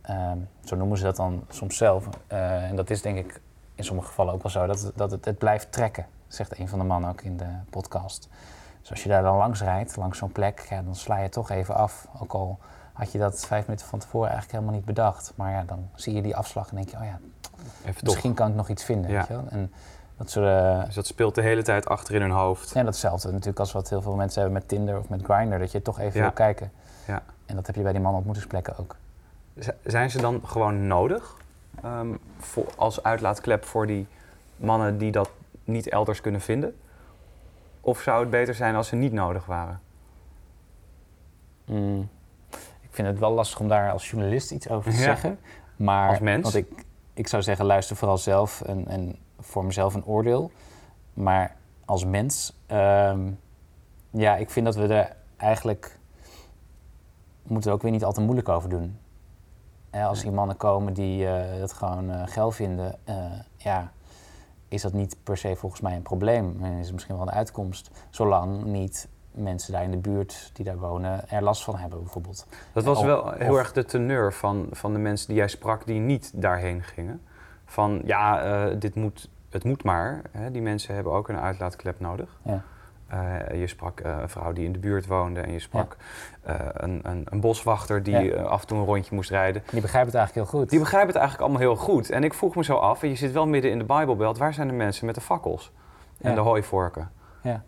Ehm, 0.00 0.38
zo 0.64 0.76
noemen 0.76 0.98
ze 0.98 1.04
dat 1.04 1.16
dan 1.16 1.44
soms 1.48 1.76
zelf. 1.76 2.08
En 2.26 2.76
dat 2.76 2.90
is 2.90 3.02
denk 3.02 3.18
ik 3.18 3.40
in 3.78 3.84
sommige 3.84 4.08
gevallen 4.08 4.34
ook 4.34 4.42
wel 4.42 4.50
zo. 4.52 4.66
Dat, 4.66 4.80
het- 4.82 4.96
dat 4.96 5.10
het, 5.10 5.24
het 5.24 5.38
blijft 5.38 5.72
trekken, 5.72 6.06
zegt 6.28 6.58
een 6.58 6.68
van 6.68 6.78
de 6.78 6.84
mannen 6.84 7.10
ook 7.10 7.20
in 7.22 7.36
de 7.36 7.48
podcast. 7.70 8.28
Dus 8.80 8.90
als 8.90 9.02
je 9.02 9.08
daar 9.08 9.22
dan 9.22 9.36
langs 9.36 9.62
rijdt, 9.62 9.96
langs 9.96 10.18
zo'n 10.18 10.32
plek, 10.32 10.66
ja, 10.70 10.82
dan 10.82 10.94
sla 10.94 11.18
je 11.18 11.28
toch 11.28 11.50
even 11.50 11.74
af. 11.74 12.08
Ook 12.20 12.32
al 12.32 12.58
had 12.92 13.12
je 13.12 13.18
dat 13.18 13.46
vijf 13.46 13.66
minuten 13.66 13.86
van 13.86 13.98
tevoren 13.98 14.28
eigenlijk 14.30 14.58
helemaal 14.58 14.74
niet 14.78 14.86
bedacht. 14.88 15.32
Maar 15.34 15.50
ja, 15.52 15.62
dan 15.66 15.88
zie 15.94 16.14
je 16.14 16.22
die 16.22 16.36
afslag 16.36 16.68
en 16.70 16.76
denk 16.76 16.88
je, 16.88 16.96
oh 16.96 17.04
ja, 17.04 17.18
Even 17.80 17.94
toch. 17.94 18.02
misschien 18.04 18.34
kan 18.34 18.48
ik 18.48 18.54
nog 18.54 18.68
iets 18.68 18.84
vinden. 18.84 19.10
Ja. 19.10 19.18
Weet 19.18 19.26
je 19.26 19.32
wel? 19.34 19.44
En 19.48 19.72
dat 20.16 20.30
soort, 20.30 20.46
eh, 20.46 20.84
Dus 20.84 20.94
dat 20.94 21.06
speelt 21.06 21.34
de 21.34 21.42
hele 21.42 21.62
tijd 21.62 21.86
achter 21.88 22.14
in 22.14 22.20
hun 22.20 22.30
hoofd. 22.30 22.70
ja, 22.74 22.82
datzelfde 22.82 23.30
natuurlijk 23.30 23.58
als 23.58 23.72
wat 23.72 23.88
heel 23.88 24.02
veel 24.02 24.14
mensen 24.14 24.40
hebben 24.42 24.58
met 24.60 24.68
Tinder 24.68 24.98
of 24.98 25.08
met 25.08 25.22
Grindr, 25.24 25.58
dat 25.58 25.72
je 25.72 25.82
toch 25.82 25.98
even 25.98 26.16
Ja. 26.18 26.22
wil 26.22 26.32
kijken. 26.34 26.72
Ja. 27.06 27.22
En 27.46 27.54
dat 27.56 27.66
heb 27.66 27.76
je 27.76 27.82
bij 27.82 27.92
die 27.92 28.00
mannenontmoetingsplekken 28.00 28.78
ook. 28.78 28.96
Z- 29.58 29.68
Zijn 29.84 30.10
ze 30.10 30.20
dan 30.20 30.40
gewoon 30.44 30.86
nodig 30.86 31.36
ehm, 31.82 32.14
voor, 32.38 32.66
als 32.76 33.02
uitlaatklep 33.02 33.64
voor 33.64 33.86
die 33.86 34.06
mannen 34.56 34.98
die 34.98 35.10
dat 35.10 35.30
niet 35.64 35.88
elders 35.88 36.20
kunnen 36.20 36.40
vinden? 36.40 36.76
Of 37.80 38.00
zou 38.00 38.20
het 38.20 38.30
beter 38.30 38.54
zijn 38.54 38.74
als 38.74 38.88
ze 38.88 38.96
niet 38.96 39.12
nodig 39.12 39.46
waren? 39.46 39.80
Mm. 41.64 42.08
Ik 42.80 42.88
vind 42.90 43.08
het 43.08 43.18
wel 43.18 43.30
lastig 43.30 43.60
om 43.60 43.68
daar 43.68 43.90
als 43.92 44.10
journalist 44.10 44.50
iets 44.50 44.68
over 44.68 44.90
te 44.90 44.96
Ja. 44.96 45.02
zeggen. 45.02 45.38
Maar, 45.76 46.08
Als 46.08 46.18
mens? 46.18 46.42
Want 46.42 46.54
ik, 46.54 46.84
ik 47.14 47.28
zou 47.28 47.42
zeggen, 47.42 47.64
luister 47.66 47.96
vooral 47.96 48.18
zelf 48.18 48.60
en, 48.60 48.88
en 48.88 49.16
voor 49.40 49.64
mezelf 49.64 49.94
een 49.94 50.04
oordeel. 50.04 50.50
Maar 51.14 51.56
als 51.84 52.04
mens, 52.04 52.56
ehm, 52.66 53.30
ja, 54.10 54.36
ik 54.36 54.50
vind 54.50 54.66
dat 54.66 54.76
we 54.76 54.86
er 54.94 55.16
eigenlijk... 55.36 55.98
moeten 57.42 57.70
er 57.70 57.76
ook 57.76 57.82
weer 57.82 57.90
niet 57.92 58.04
al 58.04 58.12
te 58.12 58.20
moeilijk 58.20 58.48
over 58.48 58.68
doen. 58.68 58.98
Als 59.90 60.22
die 60.22 60.30
mannen 60.32 60.56
komen 60.56 60.92
die 60.92 61.26
eh 61.26 61.60
het 61.60 61.72
gewoon 61.72 62.10
eh 62.10 62.22
geil 62.26 62.50
vinden, 62.50 62.94
eh, 63.04 63.14
ja, 63.56 63.92
is 64.68 64.82
dat 64.82 64.92
niet 64.92 65.16
per 65.22 65.36
se 65.36 65.56
volgens 65.56 65.80
mij 65.80 65.96
een 65.96 66.02
probleem. 66.02 66.56
En 66.62 66.72
is 66.72 66.84
het 66.84 66.92
misschien 66.92 67.16
wel 67.16 67.26
een 67.26 67.32
uitkomst. 67.32 67.90
Zolang 68.10 68.64
niet 68.64 69.08
mensen 69.30 69.72
daar 69.72 69.82
in 69.82 69.90
de 69.90 69.96
buurt 69.96 70.50
die 70.52 70.64
daar 70.64 70.78
wonen 70.78 71.28
er 71.28 71.42
last 71.42 71.64
van 71.64 71.76
hebben 71.76 71.98
bijvoorbeeld. 72.02 72.46
Dat 72.72 72.84
was 72.84 72.98
Of- 72.98 73.04
wel 73.04 73.30
heel 73.30 73.50
of- 73.52 73.58
erg 73.58 73.72
de 73.72 73.84
teneur 73.84 74.32
van, 74.32 74.66
van 74.70 74.92
de 74.92 74.98
mensen 74.98 75.26
die 75.28 75.36
jij 75.36 75.48
sprak 75.48 75.86
die 75.86 76.00
niet 76.00 76.32
daarheen 76.34 76.82
gingen. 76.82 77.22
Van 77.64 78.00
ja, 78.04 78.42
eh, 78.42 78.76
dit 78.78 78.94
moet, 78.94 79.28
het 79.50 79.64
moet 79.64 79.84
maar. 79.84 80.22
Hè? 80.30 80.50
Die 80.50 80.62
mensen 80.62 80.94
hebben 80.94 81.12
ook 81.12 81.28
een 81.28 81.38
uitlaatklep 81.38 82.00
nodig. 82.00 82.38
Ja. 82.42 82.62
Eh, 83.08 83.60
je 83.60 83.66
sprak 83.66 84.00
eh, 84.00 84.16
een 84.20 84.28
vrouw 84.28 84.52
die 84.52 84.64
in 84.64 84.72
de 84.72 84.78
buurt 84.78 85.06
woonde 85.06 85.40
en 85.40 85.52
je 85.52 85.58
sprak 85.58 85.96
eh, 86.42 86.54
een, 86.72 87.00
een, 87.02 87.26
een 87.30 87.40
boswachter 87.40 88.02
die 88.02 88.18
Ja. 88.34 88.42
af 88.42 88.60
en 88.60 88.66
toe 88.66 88.78
een 88.78 88.84
rondje 88.84 89.14
moest 89.14 89.30
rijden. 89.30 89.62
Die 89.70 89.80
begrijpen 89.80 90.10
het 90.10 90.18
eigenlijk 90.18 90.50
heel 90.50 90.60
goed. 90.60 90.70
Die 90.70 90.78
begrijpen 90.78 91.08
het 91.08 91.16
eigenlijk 91.18 91.48
allemaal 91.50 91.68
heel 91.68 91.84
goed. 91.84 92.10
En 92.10 92.24
ik 92.24 92.34
vroeg 92.34 92.54
me 92.54 92.64
zo 92.64 92.74
af, 92.76 93.02
en 93.02 93.08
je 93.08 93.14
zit 93.14 93.32
wel 93.32 93.46
midden 93.46 93.70
in 93.70 93.78
de 93.78 93.84
Bijbelbelt, 93.84 94.38
waar 94.38 94.54
zijn 94.54 94.68
de 94.68 94.74
mensen 94.74 95.06
met 95.06 95.14
de 95.14 95.20
fakkels 95.20 95.72
en 96.20 96.28
Ja. 96.30 96.34
de 96.36 96.42
hooivorken? 96.42 97.10
Ja. 97.42 97.62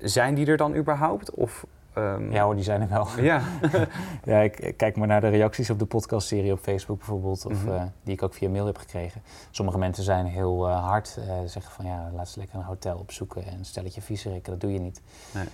Zijn 0.00 0.34
die 0.34 0.46
er 0.46 0.56
dan 0.56 0.74
überhaupt? 0.76 1.30
Of, 1.30 1.66
ehm, 1.94 2.32
Ja 2.32 2.44
hoor, 2.44 2.54
die 2.54 2.64
zijn 2.64 2.80
er 2.80 2.88
wel. 2.88 3.06
ja. 3.20 3.42
Ja, 4.24 4.40
ik, 4.40 4.74
kijk 4.76 4.96
maar 4.96 5.06
naar 5.06 5.20
de 5.20 5.28
reacties 5.28 5.70
op 5.70 5.78
de 5.78 5.84
podcastserie 5.84 6.52
op 6.52 6.58
Facebook 6.58 6.96
bijvoorbeeld, 6.98 7.46
of, 7.46 7.64
Mhm. 7.64 7.72
eh, 7.74 7.82
die 8.02 8.14
ik 8.14 8.22
ook 8.22 8.34
via 8.34 8.48
mail 8.48 8.66
heb 8.66 8.76
gekregen. 8.78 9.22
Sommige 9.50 9.78
mensen 9.78 10.04
zijn 10.04 10.26
heel 10.26 10.68
eh, 10.68 10.84
hard, 10.84 11.16
eh, 11.28 11.34
zeggen 11.46 11.72
van 11.74 11.84
ja, 11.84 12.10
laat 12.14 12.28
ze 12.28 12.38
lekker 12.38 12.56
een 12.58 12.64
hotel 12.64 12.96
opzoeken 12.98 13.44
en 13.46 13.64
stelletje 13.64 14.00
viezerikken, 14.02 14.52
dat 14.52 14.60
doe 14.60 14.72
je 14.72 14.78
niet. 14.80 15.02
Nee. 15.34 15.46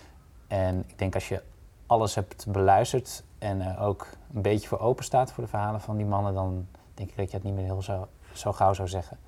En 0.47 0.85
ik 0.89 0.99
denk 0.99 1.15
als 1.15 1.29
je 1.29 1.43
alles 1.87 2.15
hebt 2.15 2.47
beluisterd 2.49 3.23
en 3.39 3.61
er 3.61 3.79
ook 3.81 4.07
een 4.35 4.43
beetje 4.43 4.69
voor 4.69 4.79
open 4.81 5.05
staat 5.05 5.33
voor 5.33 5.45
de 5.45 5.51
verhalen 5.51 5.81
van 5.81 5.97
die 5.97 6.07
mannen, 6.07 6.35
dan 6.35 6.67
denk 6.95 7.11
ik 7.11 7.17
dat 7.17 7.31
je 7.31 7.37
het 7.37 7.45
niet 7.47 7.55
meer 7.55 7.65
heel 7.65 7.83
zo, 7.83 8.09
zo 8.33 8.53
gauw 8.53 8.73
zou 8.73 8.89
zeggen. 8.89 9.19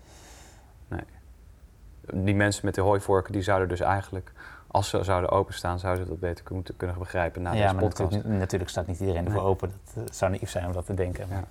die 2.14 2.35
mensen 2.35 2.64
met 2.64 2.75
de 2.75 2.81
hooivorken, 2.81 3.33
die 3.33 3.43
zouden 3.43 3.69
dus 3.69 3.81
eigenlijk, 3.81 4.33
als 4.71 4.89
ze 4.89 5.05
zouden 5.05 5.31
openstaan, 5.31 5.79
zouden 5.79 6.05
ze 6.05 6.11
dat 6.11 6.21
beter 6.21 6.45
moeten 6.55 6.77
kunnen 6.77 6.99
begrijpen 6.99 7.43
na 7.43 7.53
ja, 7.53 7.61
deze 7.61 7.75
maar 7.75 7.83
podcast. 7.83 8.11
natuurlijk, 8.11 8.41
natuurlijk 8.41 8.71
staat 8.71 8.87
niet 8.87 9.00
iedereen 9.00 9.25
ervoor 9.25 9.41
Nee. 9.41 9.50
open. 9.50 9.73
Dat 9.95 10.05
eh, 10.05 10.12
zou 10.12 10.31
naïef 10.31 10.50
zijn 10.50 10.67
om 10.67 10.73
dat 10.73 10.87
te 10.87 10.95
denken. 10.95 11.27
Ja. 11.31 11.45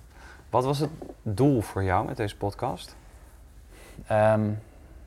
Wat 0.50 0.64
was 0.64 0.78
het 0.78 0.90
doel 1.22 1.60
voor 1.60 1.82
jou 1.84 2.06
met 2.06 2.16
deze 2.16 2.36
podcast? 2.36 2.96
Ehm, 4.06 4.48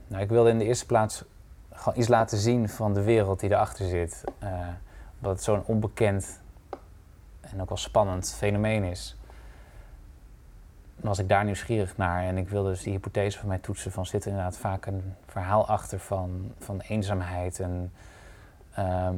nou, 0.08 0.24
ik 0.24 0.30
wilde 0.30 0.50
in 0.50 0.58
de 0.58 0.66
eerste 0.66 0.86
plaats 0.86 1.24
gewoon 1.72 2.00
iets 2.00 2.08
laten 2.08 2.38
zien 2.38 2.70
van 2.70 2.94
de 2.94 3.02
wereld 3.04 3.40
die 3.40 3.50
erachter 3.52 3.88
zit. 3.88 4.24
Eh 4.40 4.50
dat 5.24 5.32
het 5.32 5.44
zo'n 5.44 5.64
onbekend 5.66 6.40
en 7.42 7.62
ook 7.62 7.70
wel 7.70 7.78
spannend 7.78 8.34
fenomeen 8.38 8.84
is. 8.84 9.16
Dan 11.04 11.12
was 11.12 11.22
ik 11.22 11.30
daar 11.30 11.46
nieuwsgierig 11.46 11.98
naar 11.98 12.24
en 12.24 12.38
ik 12.38 12.50
wilde 12.50 12.70
dus 12.70 12.84
die 12.84 12.94
hypothese 12.94 13.40
van 13.40 13.48
mij 13.48 13.58
toetsen 13.58 13.92
van 13.92 14.06
zit 14.06 14.24
er 14.24 14.30
inderdaad 14.30 14.58
vaak 14.58 14.86
een 14.86 15.16
verhaal 15.26 15.68
achter 15.68 16.00
van, 16.00 16.52
van 16.60 16.80
eenzaamheid 16.80 17.60
en 17.60 17.92
ehm, 18.74 19.16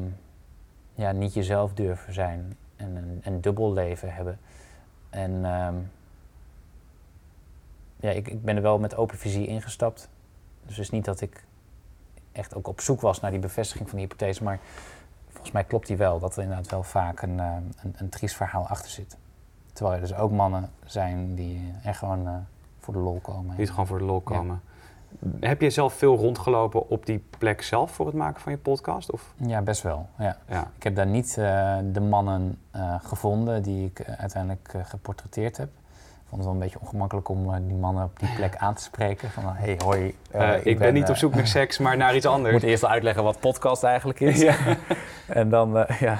ja, 0.93 1.11
niet 1.11 1.33
jezelf 1.33 1.73
durven 1.73 2.13
zijn 2.13 2.57
en 2.75 2.95
een, 2.95 3.21
een 3.23 3.41
dubbel 3.41 3.73
leven 3.73 4.13
hebben. 4.13 4.39
En 5.09 5.45
ehm, 5.45 5.75
ja, 7.99 8.09
ik, 8.09 8.27
ik 8.27 8.43
ben 8.43 8.55
er 8.55 8.61
wel 8.61 8.79
met 8.79 8.95
open 8.95 9.17
visie 9.17 9.47
ingestapt. 9.47 10.09
Dus 10.61 10.75
het 10.75 10.85
is 10.85 10.91
niet 10.91 11.05
dat 11.05 11.21
ik 11.21 11.43
echt 12.31 12.55
ook 12.55 12.67
op 12.67 12.81
zoek 12.81 13.01
was 13.01 13.19
naar 13.19 13.31
die 13.31 13.39
bevestiging 13.39 13.89
van 13.89 13.97
die 13.97 14.07
hypothese, 14.07 14.43
maar 14.43 14.59
volgens 15.29 15.51
mij 15.51 15.63
klopt 15.63 15.87
die 15.87 15.97
wel, 15.97 16.19
dat 16.19 16.35
er 16.35 16.41
inderdaad 16.43 16.71
wel 16.71 16.83
vaak 16.83 17.21
een, 17.21 17.39
eh, 17.39 17.55
een, 17.81 17.93
een 17.97 18.09
triest 18.09 18.35
verhaal 18.35 18.67
achter 18.67 18.91
zit. 18.91 19.17
Terwijl 19.75 19.95
er 19.95 20.01
dus 20.07 20.15
ook 20.17 20.31
mannen 20.31 20.69
zijn 20.85 21.35
die 21.35 21.71
er 21.83 21.95
gewoon 21.95 22.27
eh, 22.27 22.33
voor 22.79 22.93
de 22.93 22.99
lol 22.99 23.19
komen. 23.21 23.55
Niet 23.57 23.69
gewoon 23.69 23.87
voor 23.87 23.97
de 23.97 24.03
lol 24.03 24.21
Ja. 24.25 24.35
komen. 24.35 24.61
Heb 25.39 25.61
je 25.61 25.69
zelf 25.69 25.93
veel 25.93 26.15
rondgelopen 26.15 26.89
op 26.89 27.05
die 27.05 27.23
plek 27.37 27.61
zelf 27.61 27.91
voor 27.91 28.05
het 28.05 28.15
maken 28.15 28.41
van 28.41 28.51
je 28.51 28.57
podcast? 28.57 29.11
Of? 29.11 29.33
Ja, 29.35 29.61
best 29.61 29.81
wel. 29.81 30.07
Ja. 30.17 30.37
Ja. 30.49 30.67
Ik 30.75 30.83
heb 30.83 30.95
daar 30.95 31.07
niet 31.07 31.37
eh, 31.37 31.77
de 31.91 32.01
mannen 32.01 32.59
eh, 32.71 32.95
gevonden 33.03 33.63
die 33.63 33.85
ik 33.85 34.05
uiteindelijk 34.17 34.73
geportretteerd 34.83 35.57
heb. 35.57 35.67
Ik 35.67 36.31
vond 36.31 36.41
het 36.41 36.43
wel 36.43 36.53
een 36.53 36.59
beetje 36.59 36.79
ongemakkelijk 36.81 37.29
om 37.29 37.67
die 37.67 37.77
mannen 37.77 38.03
op 38.03 38.19
die 38.19 38.29
plek 38.35 38.55
aan 38.65 38.73
te 38.73 38.83
spreken. 38.83 39.29
Van, 39.31 39.43
hey, 39.45 39.79
hoi. 39.85 40.15
ik, 40.63 40.79
ben, 40.79 40.93
niet 40.93 41.09
op 41.09 41.15
zoek 41.15 41.35
naar 41.35 41.47
seks, 41.47 41.77
maar 41.77 41.97
naar 41.97 42.15
iets 42.15 42.25
Ik 42.29 42.31
anders. 42.31 42.53
moet 42.53 42.63
eerst 42.63 42.81
wel 42.81 42.91
uitleggen 42.91 43.23
wat 43.23 43.39
podcast 43.39 43.83
eigenlijk 43.83 44.19
is. 44.19 44.41
Ja. 44.41 44.55
en 45.27 45.49
dan, 45.49 45.85
ja. 45.99 46.19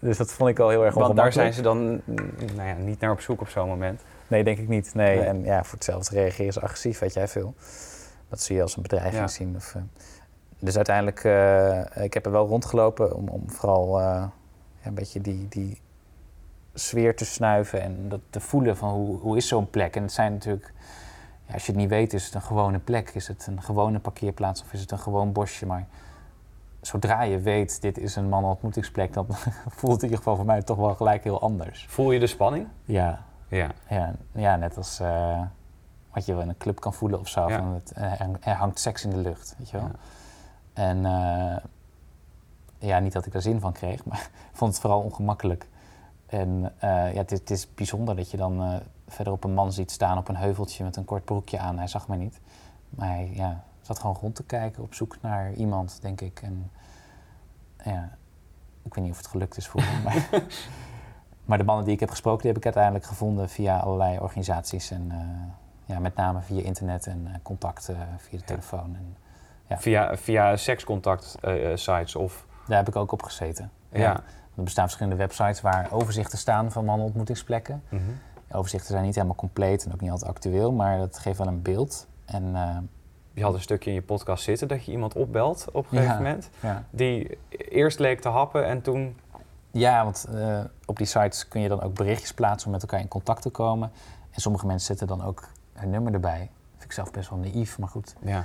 Dus 0.00 0.16
dat 0.16 0.32
vond 0.32 0.50
ik 0.50 0.56
wel 0.56 0.68
heel 0.68 0.84
erg 0.84 0.94
Want 0.94 1.16
daar 1.16 1.32
zijn 1.32 1.46
ongemakkelijk. 1.46 2.00
ze 2.04 2.06
dan 2.06 2.16
mm, 2.50 2.56
nou 2.56 2.68
ja, 2.68 2.74
niet 2.74 3.00
naar 3.00 3.10
op 3.10 3.20
zoek 3.20 3.40
op 3.40 3.48
zo'n 3.48 3.68
moment. 3.68 4.02
Nee, 4.28 4.44
denk 4.44 4.58
ik 4.58 4.68
niet. 4.68 4.94
Nee. 4.94 5.16
Nee. 5.16 5.26
En 5.26 5.44
ja, 5.44 5.64
voor 5.64 5.74
hetzelfde 5.74 6.14
reageren 6.14 6.52
ze 6.52 6.60
agressief, 6.60 6.98
weet 6.98 7.14
jij 7.14 7.28
veel. 7.28 7.54
Dat 8.28 8.40
zie 8.40 8.56
je 8.56 8.62
als 8.62 8.76
een 8.76 8.82
bedreiging 8.82 9.20
Ja. 9.22 9.28
zien. 9.28 9.56
Of, 9.56 9.74
eh. 9.74 9.82
Dus 10.58 10.76
uiteindelijk, 10.76 11.24
eh, 11.24 12.04
ik 12.04 12.14
heb 12.14 12.26
er 12.26 12.32
wel 12.32 12.46
rondgelopen 12.46 13.14
om, 13.14 13.28
om 13.28 13.50
vooral 13.50 14.00
eh, 14.00 14.04
ja, 14.04 14.30
een 14.84 14.94
beetje 14.94 15.20
die, 15.20 15.46
die 15.48 15.80
sfeer 16.74 17.16
te 17.16 17.24
snuiven 17.24 17.80
en 17.82 18.08
dat 18.08 18.20
te 18.30 18.40
voelen 18.40 18.76
van 18.76 18.90
hoe, 18.90 19.18
hoe 19.18 19.36
is 19.36 19.48
zo'n 19.48 19.70
plek. 19.70 19.96
En 19.96 20.02
het 20.02 20.12
zijn 20.12 20.32
natuurlijk, 20.32 20.72
ja, 21.46 21.54
als 21.54 21.66
je 21.66 21.72
het 21.72 21.80
niet 21.80 21.90
weet, 21.90 22.12
is 22.12 22.24
het 22.24 22.34
een 22.34 22.42
gewone 22.42 22.78
plek. 22.78 23.10
Is 23.14 23.28
het 23.28 23.46
een 23.46 23.62
gewone 23.62 23.98
parkeerplaats 23.98 24.62
of 24.62 24.72
is 24.72 24.80
het 24.80 24.90
een 24.90 24.98
gewoon 24.98 25.32
bosje. 25.32 25.66
Maar 25.66 25.86
zodra 26.86 27.22
je 27.22 27.38
weet, 27.40 27.80
dit 27.80 27.98
is 27.98 28.16
een 28.16 28.28
mannenontmoetingsplek, 28.28 29.12
dan 29.12 29.26
voelt 29.78 29.92
het 29.92 30.02
in 30.02 30.08
ieder 30.08 30.16
geval 30.18 30.36
voor 30.36 30.44
mij 30.44 30.62
toch 30.62 30.76
wel 30.76 30.94
gelijk 30.94 31.24
heel 31.24 31.40
anders. 31.40 31.86
Voel 31.88 32.10
je 32.10 32.18
de 32.18 32.26
spanning? 32.26 32.66
Ja, 32.84 33.22
Ja. 33.48 33.70
ja, 33.88 34.12
ja, 34.32 34.56
net 34.56 34.76
als 34.76 35.00
eh, 35.00 35.40
wat 36.12 36.26
je 36.26 36.32
wel 36.32 36.42
in 36.42 36.48
een 36.48 36.56
club 36.56 36.80
kan 36.80 36.92
voelen 36.94 37.18
of 37.20 37.28
zo. 37.28 37.48
Ja. 37.48 37.58
Van 37.58 37.72
het, 37.74 37.92
eh, 37.92 38.20
er, 38.20 38.28
er 38.40 38.54
hangt 38.54 38.78
seks 38.80 39.04
in 39.04 39.10
de 39.10 39.16
lucht, 39.16 39.54
weet 39.58 39.70
je 39.70 39.76
wel. 39.76 39.86
Ja. 39.86 39.92
En 40.72 41.04
eh, 41.06 41.56
ja, 42.78 42.98
niet 42.98 43.12
dat 43.12 43.26
ik 43.26 43.32
daar 43.32 43.42
zin 43.42 43.60
van 43.60 43.72
kreeg, 43.72 44.04
maar 44.06 44.30
ik 44.50 44.56
vond 44.56 44.72
het 44.72 44.80
vooral 44.80 45.00
ongemakkelijk. 45.00 45.68
En 46.26 46.72
ja, 46.80 46.88
het, 47.12 47.32
is- 47.32 47.38
het 47.38 47.50
is 47.50 47.74
bijzonder 47.74 48.16
dat 48.16 48.30
je 48.30 48.36
dan 48.36 48.80
verder 49.08 49.32
op 49.32 49.44
een 49.44 49.54
man 49.54 49.72
ziet 49.72 49.90
staan 49.90 50.18
op 50.18 50.28
een 50.28 50.36
heuveltje 50.36 50.84
met 50.84 50.96
een 50.96 51.04
kort 51.04 51.24
broekje 51.24 51.58
aan. 51.58 51.78
Hij 51.78 51.86
zag 51.86 52.08
mij 52.08 52.16
niet. 52.16 52.40
Maar 52.90 53.08
hij 53.08 53.30
ja, 53.34 53.64
zat 53.80 53.98
gewoon 53.98 54.16
rond 54.20 54.34
te 54.34 54.42
kijken 54.44 54.82
op 54.82 54.94
zoek 54.94 55.16
naar 55.22 55.52
iemand, 55.52 55.98
denk 56.02 56.20
ik. 56.20 56.40
En 56.42 56.70
ja, 57.90 58.16
ik 58.82 58.94
weet 58.94 59.04
niet 59.04 59.12
of 59.12 59.18
het 59.18 59.26
gelukt 59.26 59.56
is 59.56 59.68
voor 59.68 59.80
hem. 59.84 60.02
Maar, 60.02 60.28
maar 61.44 61.58
de 61.58 61.64
mannen 61.64 61.84
die 61.84 61.94
ik 61.94 62.00
heb 62.00 62.10
gesproken, 62.10 62.40
die 62.40 62.48
heb 62.48 62.58
ik 62.58 62.64
uiteindelijk 62.64 63.04
gevonden 63.04 63.48
via 63.48 63.78
allerlei 63.78 64.18
organisaties. 64.18 64.90
En 64.90 65.10
eh, 65.10 65.94
ja, 65.94 65.98
met 65.98 66.14
name 66.14 66.40
via 66.40 66.62
internet 66.62 67.06
en 67.06 67.26
eh, 67.26 67.34
contacten 67.42 67.96
via 68.16 68.38
de 68.38 68.44
telefoon. 68.44 68.96
En 68.96 69.16
Ja. 69.68 69.78
Via, 69.78 70.16
via 70.16 70.56
sekscontact 70.56 71.36
eh, 71.40 71.70
eh, 71.70 71.76
sites 71.76 72.16
of... 72.16 72.46
daar 72.66 72.76
heb 72.76 72.88
ik 72.88 72.96
ook 72.96 73.12
op 73.12 73.22
gezeten. 73.22 73.70
Ja. 73.92 74.20
Er 74.56 74.62
bestaan 74.62 74.84
verschillende 74.84 75.18
websites 75.18 75.60
waar 75.60 75.92
overzichten 75.92 76.38
staan 76.38 76.72
van 76.72 76.84
mannenontmoetingsplekken. 76.84 77.82
De 78.48 78.54
overzichten 78.54 78.90
zijn 78.90 79.04
niet 79.04 79.14
helemaal 79.14 79.36
compleet 79.36 79.84
en 79.84 79.92
ook 79.92 80.00
niet 80.00 80.10
altijd 80.10 80.30
actueel, 80.30 80.72
maar 80.72 80.98
dat 80.98 81.18
geeft 81.18 81.38
wel 81.38 81.46
een 81.46 81.62
beeld. 81.62 82.06
En 82.24 82.56
eh, 82.56 82.76
Je 83.36 83.42
had 83.42 83.54
een 83.54 83.60
stukje 83.60 83.88
in 83.90 83.96
je 83.96 84.02
podcast 84.02 84.44
zitten 84.44 84.68
dat 84.68 84.84
je 84.84 84.92
iemand 84.92 85.14
opbelt 85.14 85.66
op 85.72 85.84
een 85.84 85.90
gegeven 85.90 86.12
Ja. 86.12 86.16
moment. 86.18 86.50
ja. 86.60 86.84
Die 86.90 87.38
eerst 87.50 87.98
leek 87.98 88.20
te 88.20 88.28
happen 88.28 88.66
en 88.66 88.82
toen... 88.82 89.16
Ja, 89.70 90.04
want 90.04 90.26
eh, 90.34 90.60
op 90.86 90.96
die 90.96 91.06
sites 91.06 91.48
kun 91.48 91.60
je 91.60 91.68
dan 91.68 91.82
ook 91.82 91.94
berichtjes 91.94 92.34
plaatsen 92.34 92.66
om 92.66 92.72
met 92.72 92.82
elkaar 92.82 93.00
in 93.00 93.08
contact 93.08 93.42
te 93.42 93.50
komen. 93.50 93.90
En 94.30 94.40
sommige 94.40 94.66
mensen 94.66 94.86
zetten 94.86 95.06
dan 95.18 95.26
ook 95.26 95.48
hun 95.72 95.90
nummer 95.90 96.12
erbij. 96.12 96.50
Vind 96.72 96.84
ik 96.84 96.92
zelf 96.92 97.10
best 97.10 97.30
wel 97.30 97.38
naïef, 97.38 97.78
maar 97.78 97.88
goed. 97.88 98.14
Ja, 98.20 98.44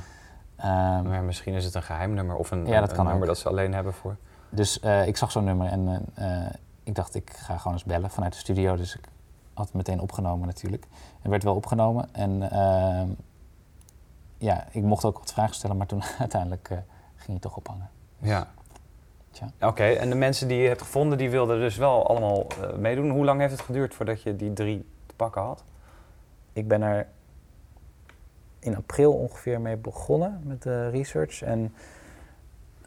Ehm, 0.55 1.07
maar 1.09 1.23
misschien 1.23 1.53
is 1.53 1.65
het 1.65 1.73
een 1.75 1.83
geheim 1.83 2.13
nummer 2.13 2.35
of 2.35 2.51
een, 2.51 2.65
Ja, 2.65 2.79
dat 2.79 2.89
een 2.89 2.95
kan 2.95 3.05
nummer 3.05 3.21
ook. 3.23 3.27
dat 3.27 3.37
ze 3.37 3.47
alleen 3.49 3.73
hebben 3.73 3.93
voor... 3.93 4.15
dus 4.49 4.79
eh, 4.79 5.07
ik 5.07 5.17
zag 5.17 5.31
zo'n 5.31 5.43
nummer 5.43 5.67
en 5.67 6.05
eh, 6.13 6.45
ik 6.83 6.95
dacht, 6.95 7.15
ik 7.15 7.29
ga 7.35 7.57
gewoon 7.57 7.73
eens 7.73 7.83
bellen 7.83 8.09
vanuit 8.09 8.33
de 8.33 8.39
studio. 8.39 8.75
Dus 8.75 8.95
ik 8.95 9.03
had 9.53 9.65
het 9.65 9.75
meteen 9.75 9.99
opgenomen 9.99 10.47
natuurlijk. 10.47 10.85
En 11.21 11.29
werd 11.29 11.43
wel 11.43 11.55
opgenomen. 11.55 12.09
En 12.13 12.51
ehm, 12.51 13.07
ja, 14.41 14.67
ik 14.71 14.83
mocht 14.83 15.05
ook 15.05 15.17
wat 15.17 15.33
vragen 15.33 15.55
stellen, 15.55 15.77
maar 15.77 15.87
toen 15.87 16.03
uiteindelijk 16.19 16.69
eh, 16.69 16.77
ging 17.15 17.27
hij 17.27 17.39
toch 17.39 17.57
ophangen. 17.57 17.89
Ja. 18.17 18.47
Tja. 19.31 19.47
Oké, 19.67 19.83
en 19.83 20.09
de 20.09 20.15
mensen 20.15 20.47
die 20.47 20.57
je 20.57 20.67
hebt 20.67 20.81
gevonden, 20.81 21.17
die 21.17 21.29
wilden 21.29 21.59
dus 21.59 21.77
wel 21.77 22.07
allemaal 22.07 22.47
eh, 22.47 22.75
meedoen. 22.75 23.09
Hoe 23.09 23.25
lang 23.25 23.39
heeft 23.39 23.51
het 23.51 23.61
geduurd 23.61 23.93
voordat 23.93 24.21
je 24.21 24.35
die 24.35 24.53
drie 24.53 24.85
te 25.05 25.15
pakken 25.15 25.41
had? 25.41 25.63
Ik 26.53 26.67
ben 26.67 26.81
er 26.81 27.07
in 28.59 28.75
april 28.75 29.13
ongeveer 29.13 29.61
mee 29.61 29.77
begonnen 29.77 30.41
met 30.43 30.61
de 30.61 30.89
research. 30.89 31.41
En 31.41 31.73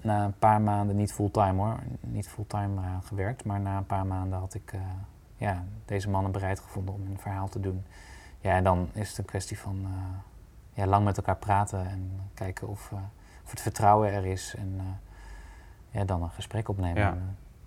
na 0.02 0.24
een 0.24 0.38
paar 0.38 0.60
maanden, 0.60 0.96
niet 0.96 1.12
fulltime 1.12 1.62
hoor, 1.62 1.78
niet 2.00 2.28
fulltime 2.28 2.80
aan 2.80 3.02
gewerkt, 3.02 3.44
maar 3.44 3.60
na 3.60 3.76
een 3.76 3.86
paar 3.86 4.06
maanden 4.06 4.38
had 4.38 4.54
ik 4.54 4.72
eh, 4.72 4.80
ja, 5.36 5.64
deze 5.84 6.10
mannen 6.10 6.32
bereid 6.32 6.60
gevonden 6.60 6.94
om 6.94 7.00
een 7.06 7.18
verhaal 7.18 7.48
te 7.48 7.60
doen. 7.60 7.84
Ja, 8.40 8.56
en 8.56 8.64
dan 8.64 8.88
is 8.92 9.08
het 9.08 9.18
een 9.18 9.24
kwestie 9.24 9.58
van 9.58 9.80
eh, 9.84 9.90
ja, 10.74 10.86
lang 10.86 11.04
met 11.04 11.16
elkaar 11.16 11.36
praten 11.36 11.86
en 11.86 12.20
kijken 12.34 12.68
of, 12.68 12.92
eh, 12.92 12.98
of 13.44 13.50
het 13.50 13.60
vertrouwen 13.60 14.12
er 14.12 14.26
is. 14.26 14.54
En 14.58 14.74
eh, 14.78 14.84
ja, 15.98 16.04
dan 16.04 16.22
een 16.22 16.30
gesprek 16.30 16.68
opnemen. 16.68 17.02
Ja. 17.02 17.10
Eh, 17.12 17.18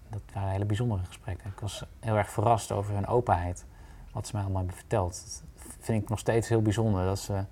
dat 0.10 0.22
waren 0.34 0.50
hele 0.50 0.66
bijzondere 0.66 1.04
gesprekken. 1.06 1.50
Ik 1.50 1.60
was 1.60 1.86
heel 2.00 2.16
erg 2.18 2.30
verrast 2.30 2.72
over 2.72 2.94
hun 2.94 3.08
openheid, 3.08 3.66
wat 4.12 4.28
ze 4.28 4.32
mij 4.34 4.42
allemaal 4.44 4.62
hebben 4.62 4.78
verteld. 4.80 5.24
Dat 5.24 5.44
vind 5.80 6.04
ik 6.04 6.10
nog 6.10 6.20
steeds 6.20 6.50
heel 6.50 6.62
bijzonder 6.62 7.06
dat 7.06 7.20
ze 7.20 7.44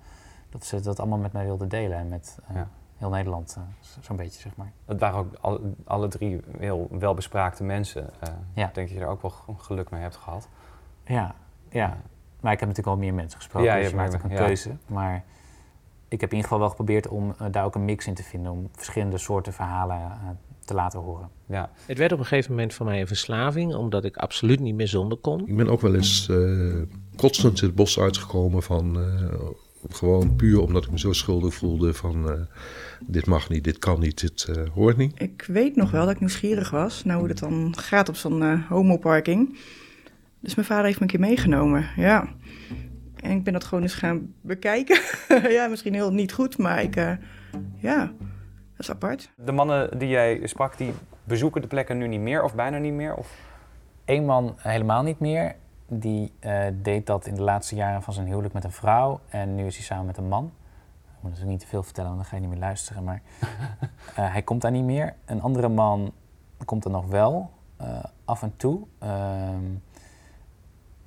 dat, 0.50 0.64
ze 0.64 0.80
dat 0.80 0.98
allemaal 1.00 1.18
met 1.18 1.32
mij 1.32 1.44
wilden 1.44 1.68
delen. 1.68 1.98
En 1.98 2.08
met, 2.08 2.38
Ja. 2.54 2.68
heel 2.96 3.10
Nederland, 3.10 3.50
zo- 3.50 4.00
zo'n 4.00 4.16
beetje, 4.16 4.40
zeg 4.40 4.56
maar. 4.56 4.72
Het 4.84 5.00
waren 5.00 5.18
ook 5.18 5.34
alle, 5.40 5.60
alle 5.84 6.08
drie 6.08 6.40
heel 6.58 6.88
welbespraakte 6.90 7.64
mensen. 7.64 8.04
Ik 8.04 8.30
denk 8.54 8.74
dat 8.74 8.90
je 8.90 9.00
er 9.00 9.06
ook 9.06 9.22
wel 9.22 9.30
geluk 9.56 9.90
mee 9.90 10.00
hebt 10.02 10.16
gehad. 10.16 10.48
Ja, 11.04 11.34
ja. 11.68 11.96
Maar 12.40 12.52
ik 12.52 12.60
heb 12.60 12.68
natuurlijk 12.68 12.96
al 12.96 13.02
meer 13.02 13.14
mensen 13.14 13.38
gesproken, 13.38 13.68
Ja, 13.68 13.74
je 13.76 13.82
dus 13.82 13.90
je 13.90 13.96
maakt 13.96 14.14
ook 14.14 14.22
een 14.22 14.36
keuze. 14.36 14.76
Maar 14.86 15.24
ik 16.08 16.20
heb 16.20 16.30
in 16.30 16.36
ieder 16.36 16.42
geval 16.42 16.58
wel 16.58 16.68
geprobeerd 16.68 17.08
om 17.08 17.34
eh, 17.38 17.46
daar 17.50 17.64
ook 17.64 17.74
een 17.74 17.84
mix 17.84 18.06
in 18.06 18.14
te 18.14 18.22
vinden, 18.22 18.52
om 18.52 18.68
verschillende 18.72 19.18
soorten 19.18 19.52
verhalen 19.52 19.96
eh, 19.96 20.10
te 20.64 20.74
laten 20.74 20.98
horen. 21.00 21.28
Ja, 21.46 21.70
Het 21.86 21.98
werd 21.98 22.12
op 22.12 22.18
een 22.18 22.24
gegeven 22.24 22.50
moment 22.50 22.74
voor 22.74 22.86
mij 22.86 23.00
een 23.00 23.06
verslaving, 23.06 23.74
omdat 23.74 24.04
ik 24.04 24.16
absoluut 24.16 24.60
niet 24.60 24.74
meer 24.74 24.88
zonder 24.88 25.18
kon. 25.18 25.48
Ik 25.48 25.56
ben 25.56 25.68
ook 25.68 25.80
wel 25.80 25.94
eens 25.94 26.28
eh 26.28 26.82
kotsend 27.16 27.60
het 27.60 27.74
bos 27.74 27.98
uitgekomen 28.00 28.62
van... 28.62 29.00
eh, 29.00 29.38
gewoon 29.90 30.36
puur 30.36 30.60
omdat 30.60 30.84
ik 30.84 30.90
me 30.90 30.98
zo 30.98 31.12
schuldig 31.12 31.54
voelde 31.54 31.94
van... 31.94 32.30
eh, 32.30 32.40
dit 33.06 33.26
mag 33.26 33.48
niet, 33.48 33.64
dit 33.64 33.78
kan 33.78 34.00
niet, 34.00 34.20
dit 34.20 34.44
eh, 34.44 34.62
hoort 34.74 34.96
niet. 34.96 35.20
Ik 35.20 35.44
weet 35.48 35.76
nog 35.76 35.90
wel 35.90 36.04
dat 36.04 36.14
ik 36.14 36.20
nieuwsgierig 36.20 36.70
was 36.70 37.04
naar 37.04 37.18
hoe 37.18 37.28
het 37.28 37.38
dan 37.38 37.74
gaat 37.78 38.08
op 38.08 38.16
zo'n 38.16 38.60
homoparking. 38.68 39.58
Dus 40.40 40.54
mijn 40.54 40.66
vader 40.66 40.84
heeft 40.84 40.96
me 40.96 41.02
een 41.04 41.10
keer 41.10 41.20
meegenomen, 41.20 41.86
ja. 41.96 42.28
En 43.22 43.30
ik 43.30 43.44
ben 43.44 43.52
dat 43.52 43.64
gewoon 43.64 43.82
eens 43.82 43.94
gaan 43.94 44.34
bekijken. 44.40 45.00
ja, 45.56 45.66
misschien 45.66 45.94
heel 45.94 46.12
niet 46.12 46.32
goed, 46.32 46.58
maar 46.58 46.82
ik, 46.82 46.96
eh, 46.96 47.12
ja, 47.76 48.12
dat 48.76 48.78
is 48.78 48.90
apart. 48.90 49.30
De 49.36 49.52
mannen 49.52 49.98
die 49.98 50.08
jij 50.08 50.40
sprak, 50.46 50.78
die 50.78 50.92
bezoeken 51.24 51.60
de 51.60 51.66
plekken 51.66 51.98
nu 51.98 52.06
niet 52.06 52.20
meer 52.20 52.42
of 52.42 52.54
bijna 52.54 52.78
niet 52.78 52.92
meer? 52.92 53.14
Of? 53.14 53.38
Eén 54.04 54.24
man 54.24 54.54
helemaal 54.56 55.02
niet 55.02 55.20
meer. 55.20 55.54
Die 55.88 56.32
eh, 56.38 56.64
deed 56.82 57.06
dat 57.06 57.26
in 57.26 57.34
de 57.34 57.42
laatste 57.42 57.74
jaren 57.74 58.02
van 58.02 58.12
zijn 58.12 58.26
huwelijk 58.26 58.54
met 58.54 58.64
een 58.64 58.72
vrouw. 58.72 59.20
En 59.28 59.54
nu 59.54 59.66
is 59.66 59.76
hij 59.76 59.84
samen 59.84 60.06
met 60.06 60.16
een 60.16 60.28
man. 60.28 60.44
Ik 60.44 61.22
moet 61.22 61.30
natuurlijk 61.30 61.50
niet 61.50 61.60
te 61.60 61.66
veel 61.66 61.82
vertellen, 61.82 62.10
want 62.10 62.22
dan 62.22 62.30
ga 62.30 62.36
je 62.36 62.42
niet 62.42 62.50
meer 62.50 62.66
luisteren. 62.68 63.04
Maar 63.04 63.22
eh, 64.16 64.32
hij 64.32 64.42
komt 64.42 64.62
daar 64.62 64.70
niet 64.70 64.84
meer. 64.84 65.14
Een 65.24 65.42
andere 65.42 65.68
man 65.68 66.12
komt 66.64 66.84
er 66.84 66.90
nog 66.90 67.06
wel, 67.06 67.50
eh, 67.76 68.04
af 68.24 68.42
en 68.42 68.56
toe. 68.56 68.86
Ehm, 68.98 69.64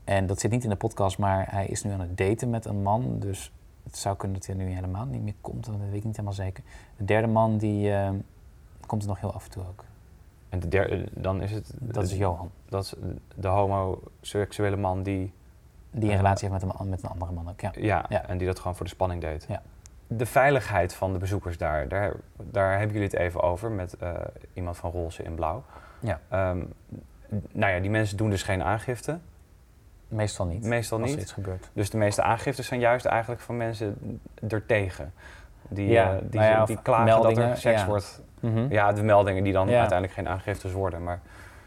en 0.09 0.25
dat 0.25 0.39
zit 0.39 0.51
niet 0.51 0.63
in 0.63 0.69
de 0.69 0.75
podcast, 0.75 1.17
maar 1.17 1.47
hij 1.51 1.65
is 1.65 1.83
nu 1.83 1.91
aan 1.91 1.99
het 1.99 2.17
daten 2.17 2.49
met 2.49 2.65
een 2.65 2.81
man. 2.81 3.19
Dus 3.19 3.51
het 3.83 3.97
zou 3.97 4.15
kunnen 4.15 4.37
dat 4.37 4.47
hij 4.47 4.55
nu 4.55 4.71
helemaal 4.71 5.05
niet 5.05 5.21
meer 5.21 5.33
komt. 5.41 5.65
Dat 5.65 5.75
weet 5.75 5.93
ik 5.93 6.03
niet 6.03 6.15
helemaal 6.15 6.33
zeker. 6.33 6.63
De 6.97 7.05
derde 7.05 7.27
man, 7.27 7.57
die 7.57 7.93
eh, 7.93 8.09
komt 8.85 9.01
er 9.01 9.07
nog 9.07 9.19
heel 9.19 9.33
af 9.33 9.45
en 9.45 9.51
toe 9.51 9.63
ook. 9.67 9.83
En 10.49 10.59
de 10.59 10.67
derde, 10.67 11.07
dan 11.11 11.41
is 11.41 11.51
het... 11.51 11.71
Dat 11.79 12.03
is 12.03 12.17
Johan. 12.17 12.51
Dat 12.69 12.83
is 12.83 12.93
de 13.35 13.47
homoseksuele 13.47 14.75
man 14.75 15.03
die... 15.03 15.33
Die 15.91 16.09
een 16.09 16.17
relatie 16.17 16.49
heeft 16.49 16.63
met 16.63 16.73
een, 16.79 16.89
met 16.89 17.03
een 17.03 17.09
andere 17.09 17.31
man 17.31 17.49
ook, 17.49 17.61
ja. 17.61 17.71
Ja, 17.75 18.05
Ja. 18.09 18.25
en 18.27 18.37
die 18.37 18.47
dat 18.47 18.59
gewoon 18.59 18.75
voor 18.75 18.85
de 18.85 18.91
spanning 18.91 19.21
deed. 19.21 19.45
Ja. 19.47 19.61
De 20.07 20.25
veiligheid 20.25 20.93
van 20.93 21.13
de 21.13 21.19
bezoekers 21.19 21.57
daar, 21.57 21.87
daar, 21.87 22.13
daar 22.35 22.71
hebben 22.71 22.91
jullie 22.91 23.09
het 23.09 23.17
even 23.17 23.41
over 23.41 23.71
met 23.71 23.93
eh, 23.93 24.13
iemand 24.53 24.77
van 24.77 24.91
roze 24.91 25.23
in 25.23 25.35
blauw. 25.35 25.63
Ja. 25.99 26.19
Ehm, 26.29 26.63
nou 27.51 27.73
ja, 27.73 27.79
die 27.79 27.89
mensen 27.89 28.17
doen 28.17 28.29
dus 28.29 28.43
geen 28.43 28.63
aangifte. 28.63 29.19
Meestal 30.09 30.45
niet. 30.45 30.63
Meestal 30.63 30.99
als 31.01 31.09
niet. 31.09 31.21
iets 31.21 31.31
gebeurt. 31.31 31.69
Dus 31.73 31.89
de 31.89 31.97
meeste 31.97 32.21
aangiftes 32.21 32.67
zijn 32.67 32.79
juist 32.79 33.05
eigenlijk 33.05 33.41
van 33.41 33.57
mensen 33.57 34.19
ertegen. 34.47 35.13
Die, 35.67 35.87
Ja, 35.87 36.13
eh, 36.13 36.17
die, 36.29 36.39
nou 36.39 36.51
ja, 36.51 36.65
die 36.65 36.81
klagen 36.81 37.05
dat 37.05 37.21
meldingen, 37.21 37.49
er 37.49 37.57
seks 37.57 37.79
ja. 37.79 37.85
wordt. 37.87 38.21
Ja. 38.39 38.65
Ja, 38.69 38.91
de 38.93 39.03
meldingen 39.03 39.43
die 39.43 39.53
dan 39.53 39.69
uiteindelijk 39.69 40.13
geen 40.13 40.27
aangiftes 40.27 40.71
worden. 40.71 41.03
Maar 41.03 41.19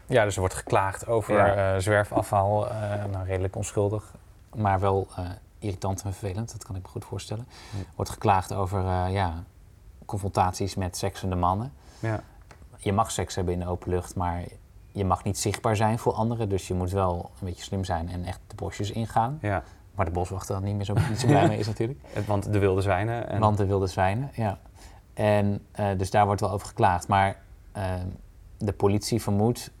ja, 0.05 0.23
dus 0.23 0.33
er 0.33 0.39
wordt 0.39 0.55
geklaagd 0.55 1.07
over 1.07 1.39
eh, 1.39 1.77
zwerfafval. 1.77 2.69
eh, 2.69 3.05
nou, 3.11 3.25
redelijk 3.25 3.55
onschuldig. 3.55 4.13
Maar 4.55 4.79
wel 4.79 5.07
irritant 5.59 6.03
en 6.03 6.13
vervelend, 6.13 6.51
dat 6.51 6.63
kan 6.63 6.75
ik 6.75 6.81
me 6.81 6.87
goed 6.87 7.05
voorstellen. 7.05 7.47
Wordt 7.95 8.11
geklaagd 8.11 8.53
over 8.53 9.09
ja, 9.09 9.43
confrontaties 10.05 10.75
met 10.75 10.97
seksende 10.97 11.35
mannen. 11.35 11.73
ja, 11.99 12.19
Je 12.77 12.93
mag 12.93 13.11
seks 13.11 13.35
hebben 13.35 13.53
in 13.53 13.59
de 13.59 13.67
open 13.67 13.89
lucht, 13.89 14.15
maar 14.15 14.43
je 14.93 15.05
mag 15.05 15.23
niet 15.23 15.37
zichtbaar 15.37 15.75
zijn 15.75 15.99
voor 15.99 16.13
anderen. 16.13 16.49
Dus 16.49 16.67
je 16.67 16.73
moet 16.73 16.91
wel 16.91 17.31
een 17.39 17.45
beetje 17.45 17.63
slim 17.63 17.83
zijn 17.83 18.09
en 18.09 18.25
echt 18.25 18.39
de 18.47 18.55
bosjes 18.55 18.91
ingaan. 18.91 19.37
ja. 19.41 19.63
Waar 19.95 20.05
de 20.05 20.11
boswachter 20.11 20.55
dan 20.55 20.63
niet 20.63 20.75
meer 20.75 20.85
zo, 20.85 20.93
niet 21.09 21.19
zo 21.19 21.27
blij 21.27 21.47
mee 21.47 21.57
is 21.57 21.67
natuurlijk. 21.67 21.99
Want 22.27 22.53
de 22.53 22.59
wilde 22.59 22.81
zwijnen. 22.81 23.29
En, 23.29 23.39
Want 23.39 23.57
de 23.57 23.65
wilde 23.65 23.87
zwijnen, 23.87 24.29
ja. 24.33 24.59
En 25.13 25.65
eh, 25.71 25.97
dus 25.97 26.11
daar 26.11 26.25
wordt 26.25 26.41
wel 26.41 26.51
over 26.51 26.67
geklaagd. 26.67 27.07
Maar 27.07 27.41
eh, 27.71 27.93
de 28.57 28.73
politie 28.73 29.21
vermoedt 29.21 29.71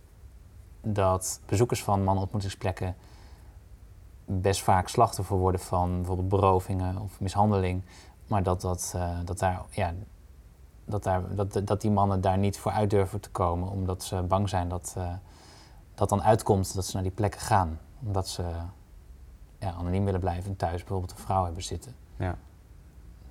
dat 0.81 1.41
bezoekers 1.45 1.83
van 1.83 2.03
manontmoetingsplekken 2.03 2.95
best 4.25 4.61
vaak 4.61 4.87
slachtoffer 4.87 5.37
worden 5.37 5.61
van 5.61 5.95
bijvoorbeeld 5.95 6.29
berovingen 6.29 6.97
of 6.97 7.19
mishandeling. 7.19 7.83
Maar 8.27 8.43
dat, 8.43 8.61
dat, 8.61 8.93
eh, 8.95 9.17
dat, 9.25 9.39
daar, 9.39 9.61
ja, 9.69 9.93
dat, 10.85 11.03
daar, 11.03 11.35
dat, 11.35 11.61
dat 11.63 11.81
die 11.81 11.91
mannen 11.91 12.21
daar 12.21 12.37
niet 12.37 12.57
voor 12.57 12.71
uit 12.71 12.89
durven 12.89 13.19
te 13.19 13.29
komen, 13.29 13.69
omdat 13.69 14.03
ze 14.03 14.21
bang 14.21 14.49
zijn 14.49 14.69
dat 14.69 14.93
eh, 14.97 15.13
dat 15.95 16.09
dan 16.09 16.23
uitkomt 16.23 16.75
dat 16.75 16.85
ze 16.85 16.93
naar 16.93 17.03
die 17.03 17.11
plekken 17.11 17.41
gaan. 17.41 17.79
Omdat 18.05 18.27
ze 18.27 18.43
ja, 19.59 19.71
anoniem 19.71 20.05
willen 20.05 20.19
blijven 20.19 20.49
en 20.49 20.55
thuis 20.55 20.79
bijvoorbeeld 20.79 21.11
een 21.11 21.17
vrouw 21.17 21.43
hebben 21.45 21.63
zitten. 21.63 21.95
Ja. 22.17 22.37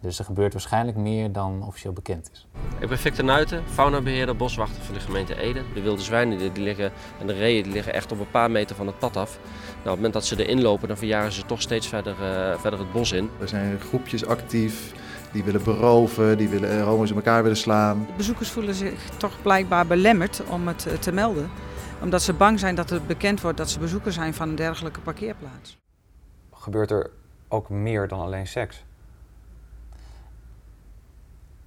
Dus 0.00 0.18
er 0.18 0.24
gebeurt 0.24 0.52
waarschijnlijk 0.52 0.96
meer 0.96 1.32
dan 1.32 1.62
officieel 1.66 1.92
bekend 1.92 2.30
is. 2.32 2.48
Ik 2.78 2.88
ben 2.88 2.98
Victor 2.98 3.24
Nuiten, 3.24 3.64
faunabeheerder, 3.68 4.36
boswachter 4.36 4.82
van 4.82 4.94
de 4.94 5.00
gemeente 5.00 5.36
Ede. 5.40 5.62
De 5.74 5.80
wilde 5.80 6.02
zwijnen 6.02 6.38
die 6.38 6.52
die 6.52 6.62
liggen, 6.62 6.92
en 7.20 7.26
de 7.26 7.32
reeën 7.32 7.62
die 7.62 7.72
liggen 7.72 7.92
echt 7.92 8.12
op 8.12 8.18
een 8.18 8.30
paar 8.30 8.50
meter 8.50 8.76
van 8.76 8.86
het 8.86 8.98
pad 8.98 9.16
af. 9.16 9.38
Nou, 9.38 9.76
op 9.76 9.84
het 9.84 9.94
moment 9.94 10.12
dat 10.12 10.24
ze 10.24 10.44
erin 10.44 10.62
lopen, 10.62 10.88
dan 10.88 10.96
verjaren 10.96 11.32
ze 11.32 11.44
toch 11.44 11.60
steeds 11.60 11.86
verder, 11.86 12.12
eh, 12.12 12.58
verder 12.58 12.78
het 12.78 12.92
bos 12.92 13.12
in. 13.12 13.30
Er 13.40 13.48
zijn 13.48 13.80
groepjes 13.80 14.26
actief 14.26 14.94
die 15.32 15.44
willen 15.44 15.62
beroven, 15.64 16.38
die 16.38 16.48
willen 16.48 16.70
eh, 16.78 16.84
homo's 16.84 17.10
in 17.10 17.16
elkaar 17.16 17.42
willen 17.42 17.56
slaan. 17.56 18.06
De 18.06 18.12
bezoekers 18.16 18.50
voelen 18.50 18.74
zich 18.74 19.08
toch 19.16 19.42
blijkbaar 19.42 19.86
belemmerd 19.86 20.42
om 20.50 20.68
het 20.68 20.86
eh, 20.86 20.94
te 20.94 21.12
melden. 21.12 21.50
Omdat 22.02 22.22
ze 22.22 22.32
bang 22.32 22.58
zijn 22.60 22.74
dat 22.74 22.90
het 22.90 23.06
bekend 23.06 23.40
wordt 23.40 23.56
dat 23.58 23.70
ze 23.70 23.78
bezoeker 23.78 24.12
zijn 24.12 24.34
van 24.34 24.48
een 24.48 24.54
dergelijke 24.54 25.00
parkeerplaats. 25.00 25.78
Gebeurt 26.52 26.90
er 26.90 27.10
ook 27.48 27.68
meer 27.68 28.08
dan 28.08 28.20
alleen 28.20 28.46
seks? 28.46 28.84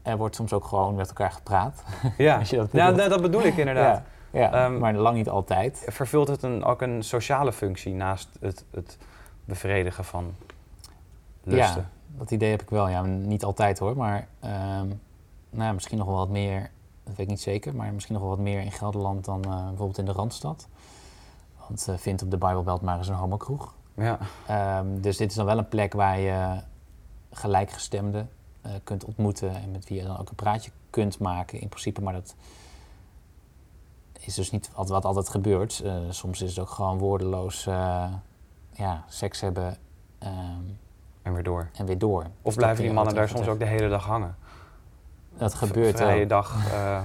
Er 0.01 0.17
wordt 0.17 0.35
soms 0.35 0.53
ook 0.53 0.65
gewoon 0.65 0.95
met 0.95 1.07
elkaar 1.07 1.31
gepraat. 1.31 1.83
Ja, 2.17 2.37
Als 2.37 2.49
je 2.49 2.55
dat 2.55 2.71
bedoelt. 2.71 2.95
nee, 2.95 3.09
dat 3.09 3.21
bedoel 3.21 3.43
ik 3.43 3.57
inderdaad. 3.57 4.01
Ja, 4.31 4.39
ja 4.39 4.51
Ehm, 4.65 4.77
maar 4.77 4.93
lang 4.93 5.15
niet 5.17 5.29
altijd. 5.29 5.85
Vervult 5.87 6.27
het 6.27 6.43
een, 6.43 6.63
ook 6.63 6.81
een 6.81 7.03
sociale 7.03 7.53
functie 7.53 7.93
naast 7.93 8.29
het, 8.39 8.65
het 8.71 8.97
bevredigen 9.45 10.03
van 10.05 10.35
lusten? 11.43 11.81
Ja, 11.81 11.89
dat 12.17 12.31
idee 12.31 12.49
heb 12.49 12.61
ik 12.61 12.69
wel. 12.69 12.87
Ja, 12.89 13.01
niet 13.01 13.43
altijd 13.43 13.79
hoor, 13.79 13.97
maar 13.97 14.27
ehm, 14.39 14.87
nou, 15.49 15.63
ja, 15.63 15.71
misschien 15.71 15.97
nog 15.97 16.07
wel 16.07 16.15
wat 16.15 16.29
meer, 16.29 16.71
dat 17.03 17.15
weet 17.15 17.25
ik 17.25 17.27
niet 17.27 17.41
zeker, 17.41 17.75
maar 17.75 17.93
misschien 17.93 18.13
nog 18.13 18.23
wel 18.23 18.35
wat 18.35 18.43
meer 18.43 18.61
in 18.61 18.71
Gelderland 18.71 19.25
dan 19.25 19.43
eh, 19.43 19.67
bijvoorbeeld 19.67 19.97
in 19.97 20.05
de 20.05 20.11
Randstad. 20.11 20.67
Want 21.67 21.87
eh 21.87 21.95
vindt 21.97 22.23
op 22.23 22.31
de 22.31 22.37
Bijbelbelt 22.37 22.81
maar 22.81 22.97
eens 22.97 23.07
een 23.07 23.15
homokroeg. 23.15 23.75
Ja. 23.93 24.19
Ehm, 24.47 25.01
dus 25.01 25.17
dit 25.17 25.29
is 25.29 25.35
dan 25.35 25.45
wel 25.45 25.57
een 25.57 25.67
plek 25.67 25.93
waar 25.93 26.19
je 26.19 26.59
gelijkgestemden 27.31 28.29
eh, 28.61 28.71
kunt 28.83 29.05
ontmoeten 29.05 29.55
en 29.55 29.71
met 29.71 29.87
wie 29.87 29.97
je 29.97 30.05
dan 30.05 30.17
ook 30.17 30.29
een 30.29 30.35
praatje 30.35 30.71
kunt 30.89 31.19
maken 31.19 31.59
in 31.59 31.67
principe. 31.67 32.01
Maar 32.01 32.13
dat 32.13 32.35
is 34.19 34.33
dus 34.33 34.51
niet 34.51 34.71
wat, 34.75 34.89
wat 34.89 35.05
altijd 35.05 35.29
gebeurt. 35.29 35.83
Soms 36.09 36.41
is 36.41 36.49
het 36.49 36.59
ook 36.59 36.69
gewoon 36.69 36.97
woordeloos 36.97 37.63
ja, 38.71 39.03
seks 39.07 39.41
hebben 39.41 39.77
ehm, 40.17 40.63
En 41.25 41.33
weer 41.33 41.43
door. 41.43 41.69
en 41.77 41.85
weer 41.85 41.97
door. 41.97 42.25
Of 42.41 42.55
blijven 42.55 42.83
die 42.83 42.93
mannen 42.93 43.15
daar 43.15 43.29
soms 43.29 43.47
ook 43.47 43.59
de 43.59 43.65
hele 43.65 43.89
dag 43.89 44.05
hangen? 44.05 44.35
Dat 45.37 45.53
gebeurt 45.53 45.97
Vrije 45.97 46.17
wel. 46.17 46.27
dag. 46.27 46.55
eh, 46.73 47.01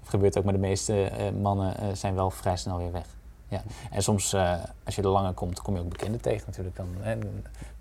Het 0.00 0.08
gebeurt 0.08 0.38
ook, 0.38 0.44
maar 0.44 0.52
de 0.52 0.58
meeste 0.58 1.04
eh, 1.08 1.30
mannen 1.30 1.76
eh, 1.76 1.86
zijn 1.92 2.14
wel 2.14 2.30
vrij 2.30 2.56
snel 2.56 2.78
weer 2.78 2.92
weg. 2.92 3.06
Ja. 3.48 3.62
En 3.90 4.02
soms, 4.02 4.34
als 4.84 4.94
je 4.94 5.02
er 5.02 5.08
langer 5.08 5.32
komt, 5.32 5.62
kom 5.62 5.74
je 5.74 5.80
ook 5.80 5.88
bekenden 5.88 6.20
tegen 6.20 6.44
natuurlijk. 6.46 6.76
Dan, 6.76 6.86
hè, 7.00 7.18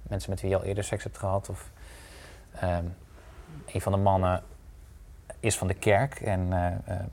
mensen 0.04 0.30
met 0.30 0.42
wie 0.42 0.50
je 0.50 0.56
al 0.56 0.64
eerder 0.64 0.84
seks 0.84 1.04
hebt 1.04 1.18
gehad. 1.18 1.50
Of, 1.50 1.72
ehm, 2.52 2.86
een 3.74 3.82
van 3.82 3.92
de 3.92 3.98
mannen 3.98 4.44
is 5.42 5.58
van 5.58 5.68
de 5.68 5.74
kerk 5.74 6.20
en 6.20 6.54
eh, 6.54 6.68
eh, 6.68 7.06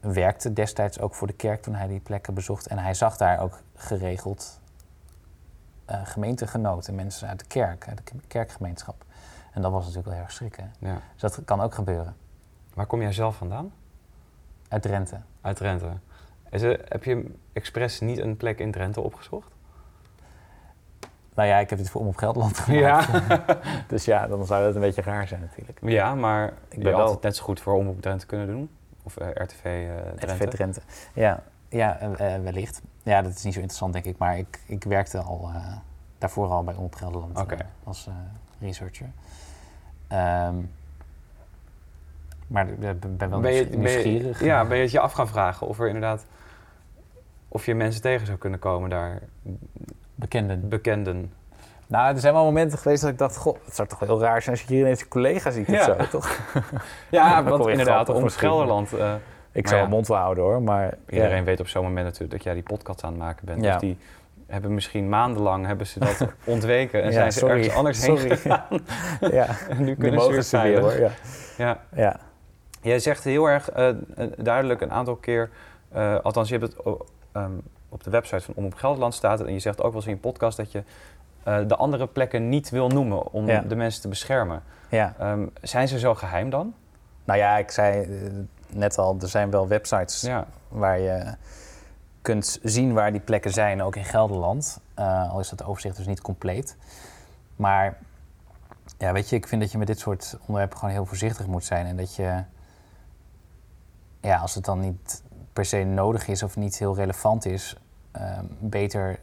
werkte 0.00 0.52
destijds 0.52 1.00
ook 1.00 1.14
voor 1.14 1.26
de 1.26 1.32
kerk 1.32 1.62
toen 1.62 1.74
hij 1.74 1.86
die 1.86 2.00
plekken 2.00 2.34
bezocht. 2.34 2.66
En 2.66 2.78
hij 2.78 2.94
zag 2.94 3.16
daar 3.16 3.40
ook 3.40 3.60
geregeld 3.74 4.59
gemeentegenoten, 6.04 6.94
mensen 6.94 7.28
uit 7.28 7.38
de 7.38 7.44
kerk, 7.46 7.88
uit 7.88 7.96
de 8.04 8.12
kerkgemeenschap. 8.26 9.04
En 9.52 9.62
dat 9.62 9.70
was 9.70 9.80
natuurlijk 9.80 10.06
wel 10.06 10.14
heel 10.16 10.24
erg 10.24 10.32
schrikken. 10.32 10.72
ja. 10.78 10.98
Dus 11.12 11.20
dat 11.20 11.40
kan 11.44 11.60
ook 11.60 11.74
gebeuren. 11.74 12.16
Waar 12.74 12.86
kom 12.86 13.00
jij 13.02 13.12
zelf 13.12 13.36
vandaan? 13.36 13.72
Uit 14.68 14.82
Drenthe. 14.82 15.16
Uit 15.40 15.56
Drenthe. 15.56 15.88
Is 16.50 16.62
er, 16.62 16.80
heb 16.88 17.04
je 17.04 17.34
expres 17.52 18.00
niet 18.00 18.18
een 18.18 18.36
plek 18.36 18.58
in 18.58 18.70
Drenthe 18.72 19.00
opgezocht? 19.00 19.50
Nou 21.34 21.48
ja, 21.48 21.58
ik 21.58 21.70
heb 21.70 21.78
dit 21.78 21.90
voor 21.90 22.00
Omroep 22.00 22.16
Gelderland 22.16 22.62
Ja. 22.66 23.04
dus 23.88 24.04
ja, 24.04 24.26
dan 24.26 24.46
zou 24.46 24.64
dat 24.64 24.74
een 24.74 24.80
beetje 24.80 25.02
raar 25.02 25.28
zijn 25.28 25.40
natuurlijk. 25.40 25.78
Ja, 25.82 26.14
maar 26.14 26.52
ik 26.68 26.82
ben 26.82 26.92
wel- 26.92 27.00
altijd 27.00 27.22
net 27.22 27.36
zo 27.36 27.44
goed 27.44 27.60
voor 27.60 27.74
Omroep 27.74 28.00
Drenthe 28.02 28.26
kunnen 28.26 28.46
doen. 28.46 28.70
Of 29.02 29.16
eh, 29.16 29.28
RTV 29.34 29.64
eh 29.64 30.12
Drenthe. 30.16 30.44
RTV 30.44 30.48
Drenthe. 30.48 30.80
Ja, 31.14 31.42
ja 31.70 31.98
eh, 31.98 32.34
eh, 32.34 32.42
wellicht. 32.42 32.82
Ja, 33.02 33.22
dat 33.22 33.34
is 33.34 33.42
niet 33.42 33.52
zo 33.54 33.58
interessant 33.60 33.92
denk 33.92 34.04
ik. 34.04 34.18
Maar 34.18 34.38
ik, 34.38 34.60
ik 34.66 34.84
werkte 34.84 35.18
al 35.18 35.50
eh, 35.54 35.76
daarvoor 36.18 36.48
al 36.48 36.64
bij 36.64 36.74
Omroep 36.74 36.94
Gelderland 36.94 37.44
als 37.84 38.08
researcher. 38.60 39.10
Ehm, 40.08 40.54
Maar 42.46 42.68
ik 42.68 42.78
ben 43.18 43.30
wel 43.30 43.40
ben 43.40 43.52
je, 43.52 43.64
ben 43.66 43.70
je- 43.70 43.76
nieuwsgierig. 43.76 44.44
ja, 44.44 44.64
ben 44.68 44.76
je 44.76 44.82
het 44.82 44.92
je 44.92 45.00
af 45.00 45.12
gaan 45.12 45.28
vragen 45.28 45.66
of 45.66 45.78
er 45.80 45.86
inderdaad... 45.86 46.24
Of 47.48 47.66
je 47.66 47.74
mensen 47.74 48.02
tegen 48.02 48.26
zou 48.26 48.38
kunnen 48.38 48.58
komen 48.58 48.90
daar, 48.90 49.20
Bekenden. 50.14 50.68
bekenden. 50.68 51.32
Nou, 51.86 52.14
er 52.14 52.20
zijn 52.20 52.34
wel 52.34 52.44
momenten 52.44 52.78
geweest 52.78 53.02
dat 53.02 53.10
ik 53.10 53.18
dacht, 53.18 53.36
goh, 53.36 53.56
het 53.64 53.74
zou 53.74 53.88
toch 53.88 53.98
wel 53.98 54.08
heel 54.08 54.20
raar 54.20 54.42
zijn 54.42 54.56
als 54.56 54.64
je 54.64 54.72
hier 54.74 54.82
ineens 54.82 54.98
je 55.00 55.08
collega 55.08 55.50
ziet 55.50 55.66
Ja. 55.66 55.78
of 55.78 55.84
zo, 55.84 56.06
toch? 56.08 56.38
Ja, 57.10 57.34
Dan 57.42 57.58
want 57.58 57.66
inderdaad, 57.70 58.08
om. 58.08 58.28
Gelderland... 58.28 58.90
Ik 59.52 59.62
Maar 59.62 59.68
zou 59.72 59.80
mijn 59.80 59.90
mond 59.94 60.06
wel 60.08 60.16
houden 60.16 60.44
hoor, 60.44 60.62
maar 60.62 60.94
Iedereen 61.08 61.36
ja. 61.36 61.42
weet 61.44 61.60
op 61.60 61.68
zo'n 61.68 61.82
moment 61.82 62.04
natuurlijk 62.04 62.32
dat 62.32 62.42
jij 62.42 62.54
die 62.54 62.62
podcast 62.62 63.04
aan 63.04 63.10
het 63.10 63.18
maken 63.20 63.46
bent. 63.46 63.62
Ja. 63.64 63.72
Dus 63.72 63.80
die 63.80 63.98
hebben 64.46 64.74
misschien 64.74 65.08
maandenlang 65.08 65.66
hebben 65.66 65.86
ze 65.86 65.98
dat 65.98 66.26
ontweken 66.44 67.02
en 67.02 67.12
zijn 67.12 67.32
ze 67.32 67.38
sorry. 67.38 67.56
ergens 67.56 67.74
anders 67.74 68.06
heen 68.06 68.18
gegaan. 68.18 68.66
ja. 69.38 69.46
En 69.68 69.84
nu 69.84 69.94
kunnen 69.96 70.20
ze 70.20 70.30
weer 70.30 70.42
ze 70.42 70.78
hoor. 70.80 71.12
Ja. 71.58 71.78
Ja. 71.94 72.16
Jij 72.82 72.98
zegt 72.98 73.24
heel 73.24 73.46
erg 73.46 73.70
eh, 73.70 73.88
eh, 73.88 73.96
duidelijk 74.36 74.80
een 74.80 74.92
aantal 74.92 75.16
keer, 75.16 75.50
eh, 75.92 76.18
althans 76.22 76.48
je 76.48 76.58
hebt 76.58 76.72
het 76.72 76.96
ehm, 77.32 77.50
op 77.88 78.04
de 78.04 78.10
website 78.10 78.40
van 78.40 78.54
Omroep 78.54 78.74
Gelderland 78.74 79.14
staat 79.14 79.38
het 79.38 79.48
en 79.48 79.52
je 79.54 79.58
zegt 79.60 79.78
ook 79.82 79.86
wel 79.92 79.94
eens 79.96 80.06
in 80.06 80.14
je 80.14 80.18
podcast 80.20 80.56
dat 80.56 80.72
je 80.72 80.82
eh, 81.42 81.58
de 81.66 81.76
andere 81.76 82.06
plekken 82.06 82.48
niet 82.48 82.70
wil 82.70 82.88
noemen 82.88 83.32
om 83.32 83.46
Ja. 83.46 83.60
de 83.60 83.76
mensen 83.76 84.02
te 84.02 84.08
beschermen. 84.08 84.62
ja. 84.88 85.14
Ehm, 85.18 85.46
zijn 85.62 85.88
ze 85.88 85.98
zo 85.98 86.14
geheim 86.14 86.50
dan? 86.50 86.74
Nou 87.24 87.38
ja, 87.38 87.56
ik 87.58 87.70
zei 87.70 88.02
eh, 88.02 88.08
net 88.72 88.98
al, 88.98 89.16
er 89.20 89.28
zijn 89.28 89.50
wel 89.50 89.68
websites 89.68 90.20
Ja. 90.20 90.46
waar 90.68 90.98
je 90.98 91.34
kunt 92.22 92.58
zien 92.62 92.92
waar 92.92 93.12
die 93.12 93.20
plekken 93.20 93.50
zijn, 93.52 93.82
ook 93.82 93.96
in 93.96 94.04
Gelderland. 94.04 94.80
Eh, 94.94 95.32
al 95.32 95.40
is 95.40 95.48
dat 95.48 95.64
overzicht 95.64 95.96
dus 95.96 96.06
niet 96.06 96.20
compleet. 96.20 96.76
Maar 97.56 97.98
ja, 98.98 99.12
weet 99.12 99.28
je, 99.28 99.36
ik 99.36 99.46
vind 99.46 99.60
dat 99.60 99.72
je 99.72 99.78
met 99.78 99.86
dit 99.86 99.98
soort 99.98 100.36
onderwerpen 100.40 100.78
gewoon 100.78 100.94
heel 100.94 101.06
voorzichtig 101.06 101.46
moet 101.46 101.64
zijn. 101.64 101.86
En 101.86 101.96
dat 101.96 102.14
je, 102.14 102.42
ja, 104.20 104.36
als 104.38 104.54
het 104.54 104.64
dan 104.64 104.80
niet 104.80 105.22
per 105.52 105.64
se 105.64 105.76
nodig 105.84 106.28
is 106.28 106.42
of 106.42 106.56
niet 106.56 106.78
heel 106.78 106.94
relevant 106.94 107.44
is, 107.44 107.76
ehm, 108.12 108.44
beter 108.58 109.18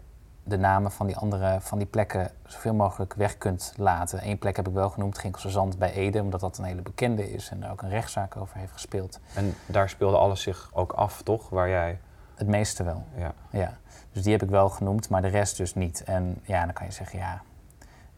de 0.48 0.58
namen 0.58 0.92
van 0.92 1.08
die 1.08 1.18
andere 1.18 1.58
van 1.60 1.78
die 1.78 1.88
plekken 1.88 2.32
zoveel 2.46 2.74
mogelijk 2.74 3.14
weg 3.14 3.38
kunt 3.38 3.74
laten. 3.78 4.28
Eén 4.30 4.38
plek 4.38 4.56
heb 4.56 4.68
ik 4.68 4.74
wel 4.74 4.90
genoemd, 4.90 5.18
Ginkelse 5.18 5.50
Zand 5.50 5.78
bij 5.78 5.92
Ede, 5.92 6.22
omdat 6.22 6.40
dat 6.40 6.58
een 6.58 6.64
hele 6.64 6.82
bekende 6.82 7.32
is 7.32 7.50
en 7.50 7.60
daar 7.60 7.72
ook 7.72 7.82
een 7.82 7.90
rechtszaak 7.90 8.36
over 8.38 8.58
heeft 8.58 8.72
gespeeld. 8.72 9.20
En 9.34 9.56
daar 9.66 9.90
speelde 9.90 10.18
alles 10.18 10.42
zich 10.42 10.70
ook 10.74 10.92
af, 10.92 11.22
toch? 11.22 11.50
Waar 11.50 11.70
jij, 11.70 12.00
Het 12.36 12.48
meeste 12.48 12.84
wel. 12.84 13.04
ja. 13.16 13.34
Ja, 13.50 13.78
dus 14.12 14.24
die 14.24 14.32
heb 14.32 14.44
ik 14.44 14.50
wel 14.50 14.70
genoemd, 14.70 15.10
maar 15.10 15.22
de 15.22 15.28
rest 15.28 15.58
dus 15.58 15.76
niet. 15.76 16.04
En 16.04 16.40
ja, 16.44 16.64
dan 16.64 16.74
kan 16.74 16.86
je 16.86 16.92
zeggen, 16.92 17.20
ja, 17.20 17.42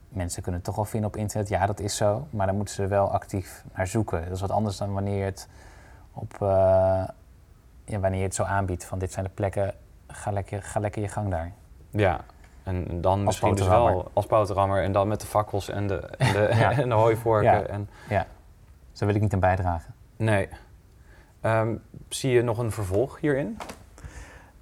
mensen 0.10 0.42
kunnen 0.42 0.62
het 0.62 0.70
toch 0.70 0.76
wel 0.76 0.86
vinden 0.86 1.10
op 1.10 1.16
internet. 1.16 1.50
Ja, 1.50 1.66
dat 1.66 1.80
is 1.80 1.96
zo, 1.96 2.28
maar 2.30 2.48
dan 2.48 2.56
moeten 2.56 2.76
ze 2.76 2.82
er 2.84 2.90
wel 2.90 3.12
actief 3.12 3.64
naar 3.76 3.88
zoeken. 3.88 4.24
Dat 4.24 4.32
is 4.34 4.42
wat 4.42 4.52
anders 4.52 4.78
dan 4.78 4.94
wanneer 4.94 5.18
je 5.18 5.24
het 5.24 5.48
op, 6.14 6.34
eh, 6.42 6.48
ja, 7.86 8.00
wanneer 8.00 8.20
je 8.20 8.26
het 8.26 8.36
zo 8.36 8.44
aanbiedt 8.44 8.86
van 8.86 9.00
dit 9.00 9.12
zijn 9.12 9.26
de 9.26 9.32
plekken, 9.32 9.74
ga 10.08 10.32
lekker, 10.32 10.64
ga 10.64 10.80
lekker 10.80 11.02
je 11.02 11.08
gang 11.08 11.30
daar. 11.30 11.52
Ja, 11.90 12.22
en 12.64 13.02
dan 13.02 13.24
misschien 13.24 13.56
dus 13.56 13.68
wel 13.68 14.12
als 14.14 14.26
boterhammer 14.26 14.84
en 14.84 14.92
dan 14.92 15.08
met 15.08 15.22
de 15.22 15.28
fakkels 15.28 15.70
en 15.70 15.88
de, 15.88 15.96
en 15.96 16.34
de, 16.34 16.50
Ja. 16.60 16.72
en 16.82 16.90
de 16.90 16.96
hooivorken. 16.96 17.52
Ja. 17.52 17.62
En, 17.62 17.90
Ja, 18.10 18.28
dus 18.92 19.00
daar 19.00 19.08
wil 19.08 19.16
ik 19.18 19.22
niet 19.22 19.34
aan 19.34 19.40
bijdragen. 19.40 19.94
nee. 20.16 20.50
Ehm, 21.42 21.76
zie 22.10 22.32
je 22.32 22.42
nog 22.42 22.58
een 22.58 22.72
vervolg 22.72 23.20
hierin? 23.20 23.58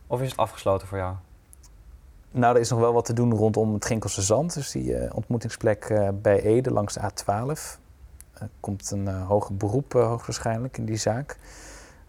Of 0.08 0.22
is 0.22 0.30
het 0.30 0.40
afgesloten 0.40 0.88
voor 0.88 0.98
jou? 0.98 1.16
Nou, 2.32 2.56
er 2.56 2.62
is 2.62 2.70
nog 2.70 2.80
wel 2.80 2.94
wat 2.94 3.06
te 3.06 3.14
doen 3.14 3.34
rondom 3.34 3.74
het 3.74 3.86
Ginkelse 3.86 4.22
Zand. 4.22 4.54
Dus 4.54 4.72
die 4.72 4.96
eh, 4.96 5.16
ontmoetingsplek 5.16 5.84
eh, 5.86 6.10
bij 6.14 6.42
Ede 6.42 6.72
langs 6.72 6.94
de 6.94 7.00
A12. 7.00 7.80
Er 8.34 8.50
komt 8.60 8.92
een 8.92 9.08
eh, 9.08 9.28
hoger 9.28 9.56
beroep 9.56 9.94
hoogstwaarschijnlijk 9.94 10.78
in 10.78 10.86
die 10.86 10.98
zaak. 10.98 11.38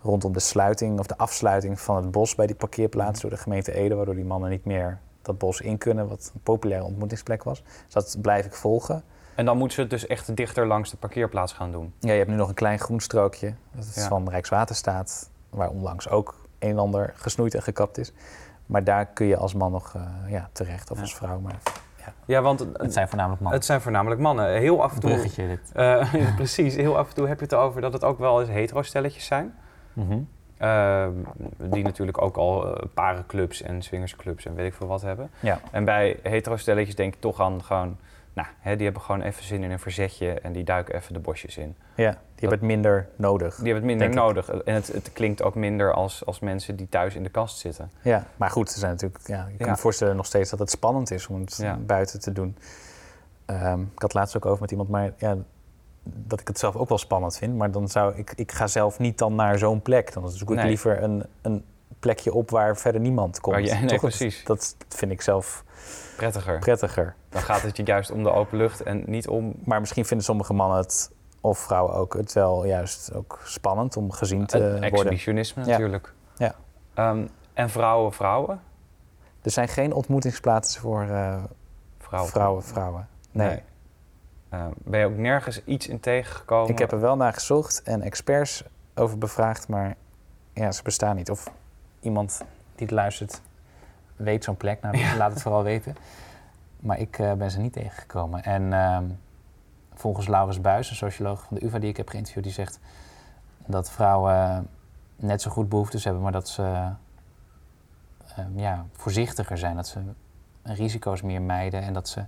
Rondom 0.03 0.33
de 0.33 0.41
sluiting 0.41 0.99
of 0.99 1.07
de 1.07 1.17
afsluiting 1.17 1.81
van 1.81 1.97
het 1.97 2.11
bos 2.11 2.35
bij 2.35 2.47
die 2.47 2.57
parkeerplaats 2.57 3.21
door 3.21 3.31
de 3.31 3.37
gemeente 3.37 3.73
Ede. 3.73 3.95
Waardoor 3.95 4.15
die 4.15 4.25
mannen 4.25 4.51
niet 4.51 4.65
meer 4.65 4.99
dat 5.29 5.39
bos 5.39 5.61
in 5.61 5.79
kunnen, 5.79 6.09
wat 6.09 6.31
een 6.35 6.41
populaire 6.43 6.87
ontmoetingsplek 6.87 7.43
was. 7.43 7.63
Dus 7.85 7.95
dat 7.95 8.17
blijf 8.21 8.47
ik 8.47 8.55
volgen. 8.55 9.03
En 9.35 9.45
dan 9.45 9.57
moeten 9.57 9.75
ze 9.75 9.81
het 9.81 9.91
dus 9.91 10.07
echt 10.07 10.37
dichter 10.37 10.67
langs 10.67 10.91
de 10.91 10.97
parkeerplaats 10.97 11.53
gaan 11.53 11.73
doen. 11.73 11.93
Ja, 11.99 12.11
je 12.13 12.19
hebt 12.19 12.31
nu 12.31 12.37
nog 12.37 12.49
een 12.49 12.55
klein 12.55 12.79
groen 12.79 13.01
strookje. 13.01 13.55
Dat 13.75 13.85
is 13.85 13.95
Ja. 13.95 14.09
van 14.09 14.29
Rijkswaterstaat. 14.31 15.31
Waar 15.51 15.69
onlangs 15.71 16.09
ook 16.09 16.35
een 16.59 16.71
en 16.71 16.79
ander 16.79 17.13
gesnoeid 17.17 17.55
en 17.55 17.63
gekapt 17.63 17.99
is. 17.99 18.13
Maar 18.67 18.85
daar 18.85 19.07
kun 19.07 19.27
je 19.27 19.37
als 19.37 19.55
man 19.55 19.73
nog 19.73 19.95
eh, 19.95 20.03
ja, 20.31 20.49
terecht, 20.53 20.91
of 20.91 20.97
Ja. 20.97 21.03
als 21.03 21.15
vrouw. 21.17 21.41
Maar 21.41 21.59
Ja, 22.27 22.43
want 22.43 22.61
het 22.73 22.93
zijn 22.93 23.09
voornamelijk 23.09 23.41
mannen. 23.43 23.59
het 23.59 23.69
zijn 23.69 23.81
voornamelijk 23.81 24.21
mannen. 24.21 24.51
Heel 24.53 24.83
af 24.83 24.95
en 24.95 25.01
toe... 25.01 25.11
bruggetje 25.11 25.47
dit. 25.47 25.73
Eh, 25.73 26.35
precies, 26.37 26.75
heel 26.75 26.99
af 26.99 27.09
en 27.09 27.15
toe 27.15 27.27
heb 27.29 27.39
je 27.39 27.45
het 27.45 27.55
over 27.55 27.81
dat 27.81 27.93
het 27.93 28.05
ook 28.05 28.19
wel 28.19 28.41
eens 28.41 28.51
hetero-stelletjes 28.51 29.25
zijn. 29.27 29.55
Mhm. 29.93 30.19
Ehm, 30.59 31.13
die 31.57 31.85
natuurlijk 31.85 32.23
ook 32.23 32.37
al 32.37 32.77
eh, 32.77 32.85
parenclubs 32.95 33.63
en 33.63 33.83
swingersclubs 33.83 34.45
en 34.47 34.55
weet 34.55 34.67
ik 34.67 34.75
veel 34.75 34.87
wat 34.87 35.03
hebben. 35.03 35.31
Ja. 35.41 35.61
En 35.71 35.85
bij 35.85 36.19
hetero-stelletjes 36.23 36.95
denk 36.95 37.15
ik 37.15 37.21
toch 37.21 37.41
aan 37.41 37.63
gewoon... 37.65 37.97
Nou, 38.33 38.49
hè, 38.61 38.75
die 38.77 38.85
hebben 38.85 39.03
gewoon 39.03 39.21
even 39.23 39.45
zin 39.45 39.63
in 39.63 39.71
een 39.71 39.79
verzetje 39.79 40.33
en 40.41 40.53
die 40.53 40.65
duiken 40.65 40.95
even 40.95 41.13
de 41.15 41.19
bosjes 41.21 41.57
in. 41.57 41.77
Ja, 41.95 42.11
die 42.11 42.19
hebben 42.49 42.59
het 42.59 42.67
minder 42.69 43.09
nodig. 43.17 43.55
Die 43.55 43.73
hebben 43.73 43.75
het 43.91 43.99
minder 43.99 44.07
ik. 44.09 44.15
nodig. 44.15 44.51
En 44.51 44.75
het, 44.75 44.87
het 44.87 45.13
klinkt 45.13 45.43
ook 45.43 45.55
minder 45.55 45.93
als, 45.93 46.27
als 46.27 46.41
mensen 46.41 46.77
die 46.77 46.89
thuis 46.89 47.15
in 47.15 47.23
de 47.23 47.29
kast 47.29 47.59
zitten. 47.59 47.91
Ja, 48.03 48.25
maar 48.37 48.51
goed, 48.51 48.73
er 48.73 48.79
zijn 48.79 48.91
natuurlijk, 48.93 49.27
ja, 49.27 49.47
je 49.51 49.57
kan 49.57 49.67
Ja. 49.67 49.73
me 49.73 49.79
voorstellen 49.79 50.17
nog 50.17 50.27
steeds 50.27 50.51
dat 50.51 50.59
het 50.59 50.71
spannend 50.71 51.11
is 51.11 51.27
om 51.27 51.41
het 51.41 51.57
Ja. 51.57 51.77
buiten 51.77 52.21
te 52.21 52.33
doen. 52.33 52.57
Ehm, 53.47 53.81
ik 53.81 53.87
had 53.95 54.03
het 54.03 54.15
laatst 54.15 54.37
ook 54.37 54.47
over 54.47 54.61
met 54.61 54.71
iemand, 54.71 54.89
maar 54.89 55.13
ja, 55.17 55.37
dat 56.15 56.41
ik 56.41 56.49
het 56.49 56.59
zelf 56.59 56.77
ook 56.77 56.89
wel 56.89 56.99
spannend 56.99 57.37
vind. 57.39 57.57
Maar 57.57 57.71
dan 57.71 57.89
zou 57.89 58.15
ik, 58.17 58.33
ik 58.37 58.53
ga 58.53 58.67
zelf 58.67 58.99
niet 58.99 59.19
dan 59.19 59.35
naar 59.35 59.59
zo'n 59.59 59.83
plek. 59.83 60.13
Dan 60.13 60.31
zoek 60.31 60.51
ik 60.51 60.57
Nee. 60.57 60.67
liever 60.67 61.03
een, 61.03 61.25
een 61.43 61.65
plekje 61.99 62.33
op 62.35 62.51
waar 62.51 62.77
verder 62.77 63.01
niemand 63.01 63.41
komt. 63.41 63.55
Waar 63.57 63.65
je- 63.65 63.75
nee, 63.75 63.87
Toch? 63.87 64.01
precies. 64.01 64.45
Dat, 64.45 64.75
dat 64.89 64.99
vind 64.99 65.13
ik 65.13 65.21
zelf 65.23 65.65
Prettiger. 66.17 66.59
prettiger. 66.59 67.15
Dan 67.29 67.43
gaat 67.43 67.63
het 67.63 67.77
je 67.77 67.83
juist 67.83 68.11
om 68.11 68.23
de 68.23 68.31
open 68.31 68.59
lucht 68.59 68.83
en 68.83 69.03
niet 69.07 69.29
om 69.29 69.55
Maar 69.65 69.81
misschien 69.81 70.05
vinden 70.05 70.27
sommige 70.27 70.53
mannen 70.53 70.79
het, 70.79 71.11
of 71.41 71.59
vrouwen 71.59 71.95
ook, 71.95 72.15
het 72.15 72.33
wel 72.33 72.65
juist 72.67 73.15
ook 73.15 73.41
spannend 73.45 73.97
om 73.97 74.13
gezien 74.13 74.47
te 74.47 74.59
worden. 74.61 74.83
exhibitionisme 74.83 75.63
Ja. 75.65 75.69
natuurlijk. 75.71 76.13
Ja. 76.37 76.55
Ehm, 76.95 77.27
en 77.55 77.71
vrouwen, 77.71 78.13
vrouwen? 78.13 78.61
Er 79.43 79.51
zijn 79.51 79.69
geen 79.69 79.93
ontmoetingsplaatsen 79.93 80.81
voor 80.81 81.07
Vrouwen. 81.99 82.31
vrouwen, 82.31 82.63
vrouwen. 82.63 83.09
Nee. 83.31 83.63
Ehm, 84.49 84.71
ben 84.77 85.01
je 85.01 85.07
ook 85.07 85.17
nergens 85.17 85.65
iets 85.65 85.89
in 85.89 86.01
tegengekomen? 86.01 86.71
Ik 86.71 86.79
heb 86.79 86.93
er 86.93 87.01
wel 87.01 87.17
naar 87.17 87.33
gezocht 87.33 87.83
en 87.83 88.03
experts 88.03 88.65
over 88.95 89.19
bevraagd, 89.19 89.69
maar 89.69 89.97
ja, 90.53 90.73
ze 90.73 90.83
bestaan 90.83 91.17
niet. 91.17 91.31
Of 91.31 91.51
iemand 92.01 92.39
die 92.75 92.87
het 92.87 92.91
luistert 92.91 93.41
weet 94.17 94.45
zo'n 94.45 94.57
plek, 94.57 94.81
nou, 94.81 94.99
laat 95.19 95.31
het 95.31 95.43
vooral 95.43 95.63
weten. 95.63 95.97
Maar 96.81 96.99
ik 96.99 97.19
eh, 97.19 97.33
ben 97.33 97.51
ze 97.51 97.61
niet 97.61 97.73
tegengekomen. 97.73 98.45
En 98.45 98.73
ehm, 98.73 99.05
volgens 99.95 100.27
Laurens 100.27 100.61
Buis, 100.61 100.91
een 100.91 100.97
socioloog 100.97 101.45
van 101.49 101.57
de 101.57 101.65
UvA 101.65 101.79
die 101.79 101.89
ik 101.89 101.97
heb 101.97 102.09
geïnterviewd, 102.09 102.45
die 102.45 102.53
zegt 102.53 102.79
dat 103.67 103.91
vrouwen 103.91 104.69
net 105.17 105.43
zo 105.43 105.51
goed 105.51 105.69
behoeftes 105.69 106.05
hebben, 106.05 106.23
maar 106.23 106.33
dat 106.33 106.49
ze 106.49 106.93
ehm, 108.37 108.59
ja, 108.59 108.87
voorzichtiger 108.93 109.59
zijn. 109.59 109.77
Dat 109.77 109.87
ze 109.87 110.01
risico's 110.63 111.23
meer 111.23 111.43
mijden 111.43 111.83
en 111.83 111.93
dat 111.93 112.09
ze 112.09 112.25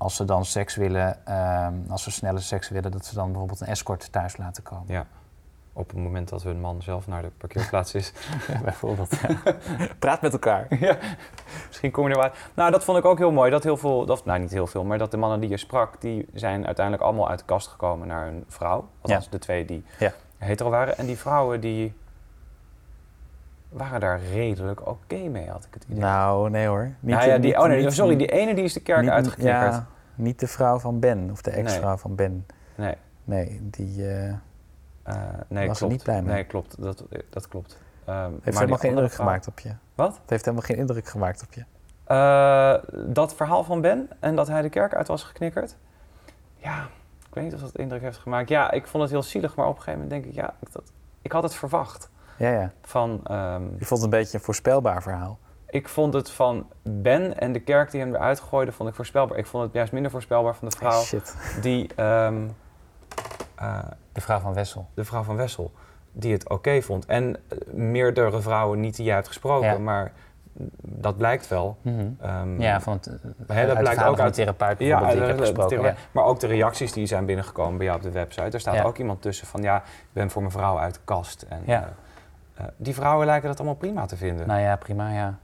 als 0.00 0.16
ze 0.16 0.24
dan 0.24 0.44
seks 0.44 0.76
willen, 0.76 1.26
ehm, 1.26 1.74
als 1.88 2.02
ze 2.02 2.10
snelle 2.10 2.38
seks 2.40 2.68
willen, 2.68 2.90
dat 2.90 3.04
ze 3.04 3.14
dan 3.14 3.26
bijvoorbeeld 3.30 3.60
een 3.60 3.66
escort 3.66 4.12
thuis 4.12 4.36
laten 4.36 4.62
komen. 4.62 4.84
Ja. 4.94 5.06
Op 5.72 5.88
het 5.88 5.98
moment 5.98 6.28
dat 6.28 6.42
hun 6.42 6.60
man 6.60 6.82
zelf 6.82 7.06
naar 7.06 7.22
de 7.22 7.30
parkeerplaats 7.36 7.94
is. 7.94 8.12
bijvoorbeeld. 8.64 9.10
Praat 9.98 10.20
met 10.20 10.32
elkaar. 10.32 10.66
ja, 10.86 10.96
misschien 11.66 11.90
kom 11.90 12.08
je 12.08 12.14
er 12.14 12.20
wel. 12.20 12.30
Nou, 12.54 12.70
dat 12.70 12.84
vond 12.84 12.98
ik 12.98 13.04
ook 13.04 13.18
heel 13.18 13.32
mooi. 13.32 13.50
Dat 13.50 13.62
heel 13.62 13.76
veel, 13.76 14.06
dat, 14.06 14.24
nou 14.24 14.38
niet 14.40 14.50
heel 14.50 14.66
veel, 14.66 14.84
maar 14.84 14.98
dat 14.98 15.10
de 15.10 15.16
mannen 15.16 15.40
die 15.40 15.48
je 15.50 15.56
sprak, 15.56 16.00
die 16.00 16.26
zijn 16.34 16.66
uiteindelijk 16.66 17.04
allemaal 17.06 17.28
uit 17.28 17.38
de 17.38 17.44
kast 17.44 17.68
gekomen 17.68 18.06
naar 18.08 18.26
een 18.28 18.44
vrouw. 18.48 18.88
Althans, 19.00 19.28
de 19.30 19.38
twee 19.38 19.64
die 19.64 19.84
Ja. 19.98 20.12
hetero 20.38 20.70
waren. 20.70 20.98
En 20.98 21.06
die 21.06 21.18
vrouwen 21.18 21.60
die 21.60 21.94
waren 23.70 24.00
daar 24.00 24.20
redelijk 24.32 24.86
oké 24.88 25.16
mee, 25.16 25.48
had 25.48 25.64
ik 25.64 25.74
het 25.74 25.84
idee. 25.88 25.98
Nou, 25.98 26.50
nee 26.50 26.66
hoor. 26.66 26.82
Niet, 27.00 27.14
nou 27.16 27.28
ja, 27.28 27.38
die, 27.38 27.44
niet- 27.50 27.56
oh 27.60 27.66
nee, 27.66 27.84
niet- 27.84 27.92
sorry, 27.92 28.16
die 28.16 28.26
ene 28.26 28.54
die 28.54 28.64
is 28.64 28.72
de 28.72 28.80
kerk 28.80 29.08
uitgeknikkerd. 29.08 29.72
Ja, 29.74 29.86
niet 30.14 30.40
de 30.40 30.46
vrouw 30.46 30.78
van 30.78 30.98
Ben 31.00 31.28
of 31.30 31.42
de 31.42 31.50
ex-vrouw 31.50 31.88
Nee. 31.88 31.98
van 31.98 32.14
Ben. 32.14 32.46
Nee, 32.74 32.94
Nee, 33.24 33.58
die 33.62 34.06
eh, 34.08 34.28
eh, 34.28 34.34
nee 35.48 35.66
Was 35.66 35.80
er 35.80 35.86
klopt. 35.86 35.92
niet 35.92 36.02
blij 36.02 36.22
mee. 36.22 36.32
Nee, 36.34 36.44
klopt. 36.44 36.82
Dat, 36.82 37.04
dat 37.30 37.48
klopt. 37.48 37.78
Maar 38.06 38.28
heeft 38.30 38.42
die 38.44 38.52
helemaal 38.54 38.78
geen 38.78 38.90
indruk 38.90 39.10
vrouw- 39.10 39.24
gemaakt 39.26 39.46
op 39.48 39.58
je. 39.60 39.70
Wat? 39.94 40.18
Het 40.20 40.30
heeft 40.30 40.44
helemaal 40.44 40.66
geen 40.66 40.76
indruk 40.76 41.06
gemaakt 41.06 41.42
op 41.42 41.52
je. 41.52 41.64
Eh, 42.04 42.74
dat 43.14 43.34
verhaal 43.34 43.64
van 43.64 43.80
Ben 43.80 44.08
en 44.20 44.36
dat 44.36 44.48
hij 44.48 44.62
de 44.62 44.68
kerk 44.68 44.94
uit 44.94 45.08
was 45.08 45.22
geknikkerd. 45.22 45.76
Ja, 46.56 46.82
ik 47.28 47.34
weet 47.34 47.44
niet 47.44 47.54
of 47.54 47.60
dat 47.60 47.76
indruk 47.76 48.00
heeft 48.02 48.18
gemaakt. 48.18 48.48
Ja, 48.48 48.70
ik 48.70 48.86
vond 48.86 49.02
het 49.02 49.12
heel 49.12 49.22
zielig, 49.22 49.54
maar 49.56 49.66
op 49.66 49.76
een 49.76 49.82
gegeven 49.82 50.00
moment 50.02 50.22
denk 50.22 50.34
ik, 50.34 50.40
ja, 50.42 50.54
ik, 50.60 50.72
dat, 50.72 50.92
ik 51.22 51.32
had 51.32 51.42
het 51.42 51.54
verwacht. 51.54 52.10
Ja, 52.40 52.50
ja. 52.50 52.72
Van, 52.82 53.20
ehm, 53.24 53.62
Je 53.62 53.84
vond 53.84 53.90
het 53.90 54.02
een 54.02 54.10
beetje 54.18 54.38
een 54.38 54.44
voorspelbaar 54.44 55.02
verhaal. 55.02 55.38
ik 55.68 55.88
vond 55.88 56.14
het 56.14 56.30
van 56.30 56.66
Ben 56.82 57.38
en 57.38 57.52
de 57.52 57.60
kerk 57.60 57.90
die 57.90 58.00
hem 58.00 58.14
eruit 58.14 58.40
gooide, 58.40 58.72
vond 58.72 58.88
ik 58.88 58.94
voorspelbaar. 58.94 59.38
Ik 59.38 59.46
vond 59.46 59.64
het 59.64 59.72
juist 59.72 59.92
minder 59.92 60.10
voorspelbaar 60.10 60.54
van 60.54 60.68
de 60.68 60.76
vrouw 60.76 61.00
Shit. 61.02 61.36
die, 61.62 61.90
ehm, 61.96 62.36
eh, 63.54 63.78
De 64.12 64.20
vrouw 64.20 64.38
van 64.38 64.54
Wessel. 64.54 64.86
de 64.94 65.04
vrouw 65.04 65.22
van 65.22 65.36
Wessel, 65.36 65.72
die 66.12 66.32
het 66.32 66.48
oké 66.48 66.82
vond. 66.82 67.06
En 67.06 67.36
eh, 67.48 67.58
meerdere 67.72 68.40
vrouwen 68.40 68.80
niet 68.80 68.96
die 68.96 69.04
jij 69.04 69.14
hebt 69.14 69.26
gesproken, 69.26 69.68
Ja. 69.72 69.78
maar 69.78 70.12
dat 70.82 71.16
blijkt 71.16 71.48
wel. 71.48 71.76
Ehm, 72.20 72.60
Ja, 72.60 72.80
van 72.80 72.92
het, 72.92 73.04
hè, 73.06 73.12
uit 73.54 73.66
dat 73.66 73.76
de 73.76 73.82
blijkt 73.82 74.02
ook 74.04 74.16
van 74.16 74.24
uit 74.24 74.34
de 74.34 74.40
therapeut 74.40 74.78
Ja, 74.78 74.98
bijvoorbeeld 74.98 75.10
die 75.10 75.20
ik 75.20 75.20
de- 75.20 75.26
heb 75.26 75.36
de- 75.54 75.62
gesproken. 75.62 75.82
ja. 75.82 75.94
maar 76.12 76.24
ook 76.24 76.40
de 76.40 76.46
reacties 76.46 76.92
die 76.92 77.06
zijn 77.06 77.26
binnengekomen 77.26 77.76
bij 77.76 77.86
jou 77.86 77.98
op 77.98 78.04
de 78.04 78.10
website. 78.10 78.50
Er 78.50 78.60
staat 78.60 78.74
Ja. 78.74 78.82
ook 78.82 78.98
iemand 78.98 79.22
tussen 79.22 79.46
van 79.46 79.62
ja, 79.62 79.76
ik 79.76 79.82
ben 80.12 80.30
voor 80.30 80.42
mijn 80.42 80.54
vrouw 80.54 80.78
uit 80.78 80.94
de 80.94 81.00
kast. 81.04 81.42
En, 81.48 81.62
Ja. 81.66 81.80
eh, 81.80 81.82
eh, 81.82 81.88
die 82.76 82.94
vrouwen 82.94 83.26
lijken 83.26 83.48
dat 83.48 83.56
allemaal 83.58 83.76
prima 83.76 84.06
te 84.06 84.16
vinden. 84.16 84.46
Nou 84.46 84.60
ja, 84.60 84.76
prima, 84.76 85.10
ja. 85.12 85.38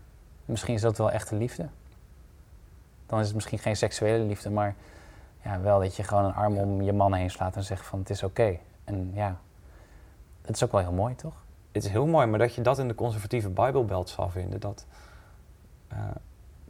Misschien 0.44 0.74
is 0.74 0.80
dat 0.80 0.98
wel 0.98 1.10
echte 1.10 1.34
liefde. 1.36 1.66
Dan 3.06 3.18
is 3.20 3.26
het 3.26 3.34
misschien 3.34 3.58
geen 3.58 3.76
seksuele 3.76 4.24
liefde, 4.24 4.50
maar 4.50 4.74
ja, 5.42 5.60
wel 5.60 5.80
dat 5.80 5.96
je 5.96 6.02
gewoon 6.02 6.24
een 6.24 6.34
arm 6.34 6.56
om 6.56 6.82
je 6.82 6.92
man 6.92 7.14
heen 7.14 7.30
slaat 7.30 7.56
en 7.56 7.62
zegt 7.64 7.86
van 7.86 7.98
het 7.98 8.10
is 8.10 8.22
oké. 8.22 8.56
En 8.84 9.10
ja, 9.14 9.36
het 10.42 10.54
is 10.56 10.64
ook 10.64 10.72
wel 10.72 10.80
heel 10.80 10.92
mooi, 10.92 11.14
toch? 11.14 11.34
Het 11.72 11.84
is 11.84 11.90
heel 11.90 12.06
mooi, 12.06 12.26
maar 12.26 12.38
dat 12.38 12.54
je 12.54 12.62
dat 12.62 12.78
in 12.78 12.88
de 12.88 12.94
conservatieve 12.94 13.48
Bijbelbelt 13.48 14.08
zal 14.08 14.28
vinden, 14.30 14.60
dat 14.60 14.86
eh, 15.88 15.98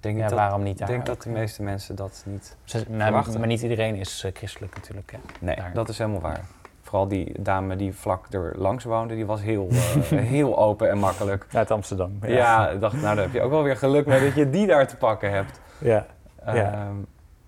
denk 0.00 0.16
Ja, 0.18 0.22
ik 0.24 0.28
dat, 0.30 0.38
waarom 0.38 0.62
niet 0.62 0.78
daar 0.78 0.88
denk 0.88 1.06
dat 1.06 1.22
de 1.22 1.30
ja. 1.30 1.36
meeste 1.36 1.62
mensen 1.62 1.96
dat 1.96 2.22
niet 2.26 2.56
Ze- 2.64 2.84
nou, 2.88 3.02
verwachten. 3.02 3.38
maar 3.38 3.48
niet 3.48 3.62
iedereen 3.62 3.94
is 3.94 4.24
eh, 4.24 4.32
christelijk 4.34 4.74
natuurlijk. 4.74 5.12
Hè. 5.12 5.18
Nee, 5.40 5.56
Daar. 5.56 5.72
dat 5.72 5.88
is 5.88 5.98
helemaal 5.98 6.20
waar. 6.20 6.44
Die 7.04 7.42
dame 7.42 7.76
die 7.76 7.94
vlak 7.94 8.32
er 8.32 8.52
langs 8.58 8.84
woonde, 8.84 9.14
die 9.14 9.26
was 9.26 9.42
heel, 9.42 9.68
eh, 9.70 9.76
heel 10.34 10.58
open 10.58 10.90
en 10.90 10.98
makkelijk. 10.98 11.46
Uit 11.52 11.70
Amsterdam. 11.70 12.18
Ja. 12.22 12.68
ik 12.70 12.80
dacht, 12.80 12.94
nou 12.94 13.14
daar 13.14 13.24
heb 13.24 13.32
je 13.32 13.40
ook 13.42 13.50
wel 13.50 13.62
weer 13.62 13.76
geluk 13.76 14.06
mee 14.06 14.20
dat 14.24 14.34
je 14.34 14.50
die 14.50 14.66
daar 14.66 14.86
te 14.86 14.96
pakken 14.96 15.30
hebt. 15.30 15.60
ja. 15.78 16.06
Ja. 16.44 16.72
Ehm, 16.72 16.96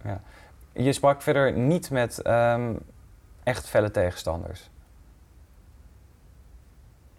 ja. 0.04 0.20
Je 0.72 0.92
sprak 0.92 1.22
verder 1.22 1.52
niet 1.52 1.90
met 1.90 2.22
ehm, 2.22 2.74
echt 3.42 3.68
felle 3.68 3.90
tegenstanders. 3.90 4.70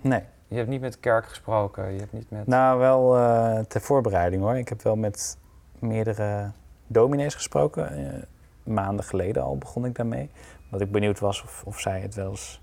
Nee. 0.01 0.23
Je 0.47 0.55
hebt 0.55 0.67
niet 0.69 0.81
met 0.81 0.93
de 0.93 0.99
kerk 0.99 1.25
gesproken, 1.25 1.93
je 1.93 1.99
hebt 1.99 2.13
niet 2.13 2.29
met... 2.31 2.47
Nou, 2.47 2.79
wel 2.79 3.17
eh, 3.17 3.59
ter 3.59 3.81
voorbereiding 3.81 4.41
hoor. 4.41 4.57
Ik 4.57 4.69
heb 4.69 4.81
wel 4.81 4.95
met 4.95 5.37
meerdere 5.79 6.51
dominees 6.87 7.33
gesproken. 7.33 7.89
eh, 8.13 8.21
maanden 8.63 9.05
geleden 9.05 9.43
al 9.43 9.57
begon 9.57 9.85
ik 9.85 9.95
daarmee. 9.95 10.29
Omdat 10.71 10.87
ik 10.87 10.93
benieuwd 10.93 11.19
was 11.19 11.43
of, 11.43 11.63
of 11.65 11.79
zij 11.79 12.01
het 12.01 12.15
wel 12.15 12.29
eens 12.29 12.61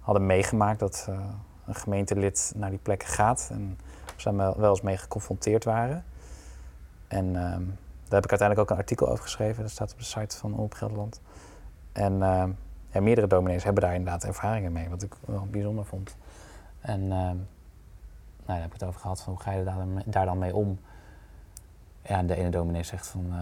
hadden 0.00 0.26
meegemaakt 0.26 0.78
dat 0.78 1.06
eh, 1.08 1.18
een 1.66 1.74
gemeentelid 1.74 2.52
naar 2.56 2.70
die 2.70 2.78
plekken 2.78 3.08
gaat. 3.08 3.48
En 3.52 3.78
of 4.14 4.20
zij 4.20 4.32
wel, 4.32 4.56
wel 4.58 4.70
eens 4.70 4.80
mee 4.80 4.96
geconfronteerd 4.96 5.64
waren. 5.64 6.04
En 7.08 7.26
ehm, 7.26 7.62
daar 8.04 8.20
heb 8.20 8.24
ik 8.24 8.30
uiteindelijk 8.30 8.60
ook 8.60 8.70
een 8.70 8.76
artikel 8.76 9.08
over 9.08 9.22
geschreven. 9.22 9.62
Dat 9.62 9.70
staat 9.70 9.92
op 9.92 9.98
de 9.98 10.04
site 10.04 10.36
van 10.36 10.54
Op 10.54 10.74
Gelderland. 10.74 11.20
En 11.92 12.22
ehm, 12.22 12.50
meerdere 13.04 13.26
dominees 13.26 13.64
hebben 13.64 13.82
daar 13.82 13.94
inderdaad 13.94 14.24
ervaringen 14.24 14.72
mee. 14.72 14.88
Wat 14.88 15.02
ik 15.02 15.14
wel 15.24 15.46
bijzonder 15.50 15.84
vond. 15.84 16.16
En 16.80 17.00
ehm, 17.00 17.10
nou, 17.10 17.38
daar 18.44 18.56
heb 18.60 18.66
ik 18.66 18.72
het 18.72 18.84
over 18.84 19.00
gehad 19.00 19.20
van 19.20 19.32
hoe 19.32 19.42
ga 19.42 19.50
je 19.50 19.64
daar, 20.06 20.26
dan 20.26 20.38
mee- 20.38 20.54
om. 20.54 20.78
Ja, 22.02 22.18
en 22.18 22.26
de 22.26 22.36
ene 22.36 22.50
dominee 22.50 22.82
zegt 22.82 23.06
van 23.06 23.34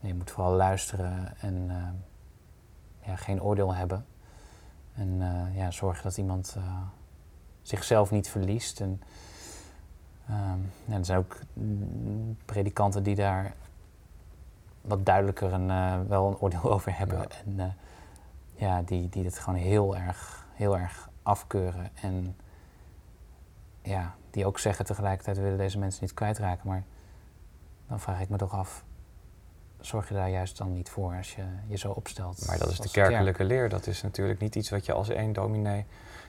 je 0.00 0.14
moet 0.14 0.30
vooral 0.30 0.52
luisteren 0.52 1.34
en 1.40 1.70
ja, 3.04 3.16
geen 3.16 3.42
oordeel 3.42 3.74
hebben. 3.74 4.06
En 4.94 5.16
eh, 5.20 5.56
ja, 5.56 5.70
zorgen 5.70 6.02
dat 6.02 6.16
iemand 6.16 6.54
eh, 6.56 6.80
zichzelf 7.62 8.10
niet 8.10 8.28
verliest. 8.28 8.80
En, 8.80 9.02
ehm, 10.28 10.58
ja, 10.84 10.96
er 10.96 11.04
zijn 11.04 11.18
ook 11.18 11.38
predikanten 12.44 13.02
die 13.02 13.14
daar 13.14 13.54
wat 14.80 15.06
duidelijker 15.06 15.52
een, 15.52 15.70
eh, 15.70 16.00
wel 16.08 16.28
een 16.28 16.38
oordeel 16.38 16.72
over 16.74 16.96
hebben. 16.96 17.18
Ja. 17.18 17.26
En 17.44 17.76
ja, 18.54 18.82
die, 18.82 19.08
die 19.08 19.24
het 19.24 19.38
gewoon 19.38 19.58
heel 19.58 19.96
erg, 19.96 20.46
heel 20.52 20.78
erg 20.78 21.10
afkeuren. 21.22 21.90
En 21.94 22.36
ja, 23.82 24.14
die 24.30 24.46
ook 24.46 24.58
zeggen 24.58 24.84
tegelijkertijd 24.84 25.36
we 25.36 25.42
willen 25.42 25.58
deze 25.58 25.78
mensen 25.78 26.02
niet 26.02 26.14
kwijtraken. 26.14 26.68
Maar 26.68 26.84
dan 27.88 28.00
vraag 28.00 28.20
ik 28.20 28.28
me 28.28 28.36
toch 28.36 28.52
af, 28.52 28.84
zorg 29.86 30.08
je 30.08 30.14
daar 30.14 30.30
juist 30.30 30.58
dan 30.58 30.72
niet 30.72 30.88
voor 30.90 31.14
als 31.16 31.34
je 31.34 31.42
je 31.66 31.76
zo 31.76 31.90
opstelt? 31.90 32.46
Maar 32.46 32.58
dat 32.58 32.70
is 32.70 32.78
de 32.78 32.90
kerkelijke 32.90 33.44
leer. 33.44 33.68
Dat 33.68 33.86
is 33.86 34.02
natuurlijk 34.02 34.40
niet 34.40 34.54
iets 34.54 34.70
wat 34.70 34.86
je 34.86 34.92
als 34.92 35.08
één 35.08 35.32
dominee 35.32 35.86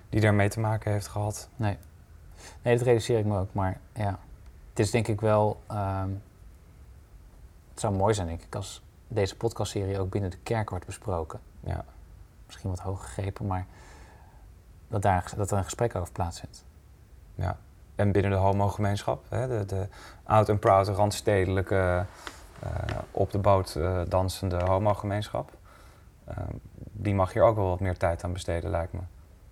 die 0.09 0.21
daarmee 0.21 0.49
te 0.49 0.59
maken 0.59 0.91
heeft 0.91 1.07
gehad. 1.07 1.49
Nee. 1.55 1.77
nee, 2.61 2.75
dat 2.75 2.85
realiseer 2.85 3.19
ik 3.19 3.25
me 3.25 3.39
ook. 3.39 3.53
Maar 3.53 3.79
ja, 3.93 4.19
het 4.69 4.79
is 4.79 4.91
denk 4.91 5.07
ik 5.07 5.21
wel... 5.21 5.61
ehm, 5.67 6.09
het 7.71 7.81
zou 7.81 7.93
mooi 7.93 8.13
zijn, 8.13 8.27
denk 8.27 8.41
ik, 8.41 8.55
als 8.55 8.83
deze 9.07 9.35
podcastserie 9.35 9.99
ook 9.99 10.09
binnen 10.09 10.29
de 10.29 10.37
kerk 10.43 10.69
wordt 10.69 10.85
besproken. 10.85 11.39
Ja. 11.59 11.85
Misschien 12.45 12.69
wat 12.69 12.79
hoog 12.79 13.05
gegrepen, 13.05 13.47
maar 13.47 13.65
dat, 14.87 15.01
daar, 15.01 15.33
dat 15.35 15.51
er 15.51 15.57
een 15.57 15.63
gesprek 15.63 15.95
over 15.95 16.13
plaatsvindt. 16.13 16.65
Ja. 17.35 17.57
En 17.95 18.11
binnen 18.11 18.31
de 18.31 18.37
homogemeenschap, 18.37 19.25
hè, 19.29 19.47
de, 19.47 19.65
de 19.65 19.87
oud 20.23 20.49
en 20.49 20.59
proud 20.59 20.87
randstedelijke 20.87 22.05
op 23.11 23.31
de 23.31 23.37
boot 23.37 23.75
eh, 23.75 23.99
dansende 24.07 24.57
homogemeenschap. 24.65 25.51
eh, 26.25 26.37
die 26.91 27.15
mag 27.15 27.33
hier 27.33 27.43
ook 27.43 27.55
wel 27.55 27.67
wat 27.67 27.79
meer 27.79 27.97
tijd 27.97 28.23
aan 28.23 28.33
besteden, 28.33 28.69
lijkt 28.69 28.93
me. 28.93 28.99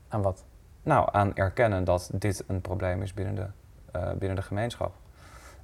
Aan 0.07 0.21
wat? 0.21 0.43
Nou, 0.83 1.07
aan 1.11 1.35
erkennen 1.35 1.83
dat 1.83 2.09
dit 2.13 2.43
een 2.47 2.61
probleem 2.61 3.01
is 3.01 3.13
binnen 3.13 3.35
de, 3.35 3.45
eh, 3.91 4.09
binnen 4.11 4.35
de 4.35 4.41
gemeenschap. 4.43 4.91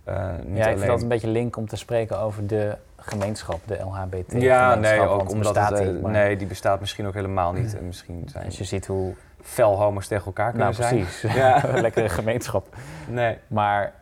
Eh, 0.03 0.15
niet 0.15 0.57
ja, 0.57 0.61
ik 0.61 0.65
alleen... 0.65 0.77
vind 0.77 0.91
dat 0.91 1.01
een 1.01 1.07
beetje 1.07 1.27
link 1.27 1.55
om 1.57 1.67
te 1.67 1.75
spreken 1.75 2.19
over 2.19 2.47
de 2.47 2.77
gemeenschap, 2.95 3.59
de 3.65 3.77
LHBT. 3.79 4.31
Ja, 4.41 4.75
nee, 4.75 4.99
ook 4.99 5.29
omdat 5.29 5.55
het, 5.55 5.79
eh, 5.79 6.01
maar 6.01 6.11
nee, 6.11 6.37
die 6.37 6.47
bestaat 6.47 6.79
misschien 6.79 7.07
ook 7.07 7.13
helemaal 7.13 7.51
niet. 7.53 7.77
En 7.77 7.85
misschien 7.85 8.23
zijn 8.31 8.45
Als 8.45 8.57
je 8.57 8.63
ziet 8.63 8.85
hoe... 8.85 9.13
fel 9.41 9.77
homo's 9.77 10.07
tegen 10.07 10.25
elkaar 10.25 10.51
kunnen 10.51 10.71
Nou, 10.71 10.81
zijn. 10.81 11.01
precies. 11.01 11.33
Ja. 11.33 11.61
Lekkere 11.81 12.09
gemeenschap. 12.09 12.75
Nee. 13.07 13.37
Maar 13.47 13.93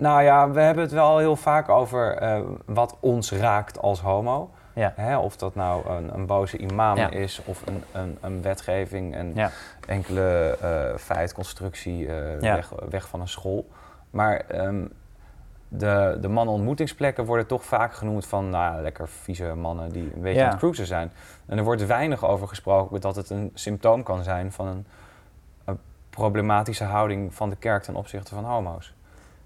Nou 0.00 0.22
ja, 0.22 0.50
we 0.50 0.60
hebben 0.60 0.84
het 0.84 0.92
wel 0.92 1.18
heel 1.18 1.36
vaak 1.36 1.68
over 1.68 2.16
eh, 2.16 2.40
wat 2.66 2.96
ons 3.00 3.32
raakt 3.32 3.78
als 3.80 4.00
homo. 4.00 4.50
Ja. 4.72 4.92
Hè, 4.96 5.16
of 5.18 5.36
dat 5.36 5.54
nou 5.54 5.88
een, 5.90 6.14
een 6.14 6.26
boze 6.26 6.56
imam 6.58 6.96
Ja. 6.96 7.10
is 7.10 7.42
of 7.44 7.66
een, 7.66 7.82
een, 7.92 8.18
een 8.20 8.42
wetgeving, 8.42 9.16
een 9.16 9.32
Ja. 9.34 9.50
enkele 9.88 10.56
eh 10.60 10.96
feitconstructie 10.98 12.06
eh, 12.08 12.38
weg, 12.40 12.72
weg 12.88 13.08
van 13.08 13.20
een 13.20 13.28
school. 13.28 13.68
Maar 14.10 14.36
ehm, 14.36 14.84
de, 15.68 16.18
de 16.20 16.28
mannenontmoetingsplekken 16.28 17.24
worden 17.24 17.46
toch 17.46 17.64
vaak 17.64 17.94
genoemd 17.94 18.26
van 18.26 18.50
nou, 18.50 18.82
lekker 18.82 19.08
vieze 19.08 19.54
mannen 19.54 19.92
die 19.92 20.10
een 20.14 20.20
beetje 20.22 20.42
aan 20.44 20.48
het 20.50 20.58
cruisen 20.58 20.86
zijn. 20.86 21.12
En 21.46 21.58
er 21.58 21.64
wordt 21.64 21.86
weinig 21.86 22.24
over 22.24 22.48
gesproken 22.48 23.00
dat 23.00 23.16
het 23.16 23.30
een 23.30 23.50
symptoom 23.54 24.02
kan 24.02 24.22
zijn 24.22 24.52
van 24.52 24.66
een, 24.66 24.86
een 25.64 25.78
problematische 26.10 26.84
houding 26.84 27.34
van 27.34 27.50
de 27.50 27.56
kerk 27.56 27.82
ten 27.82 27.94
opzichte 27.94 28.34
van 28.34 28.44
homo's. 28.44 28.94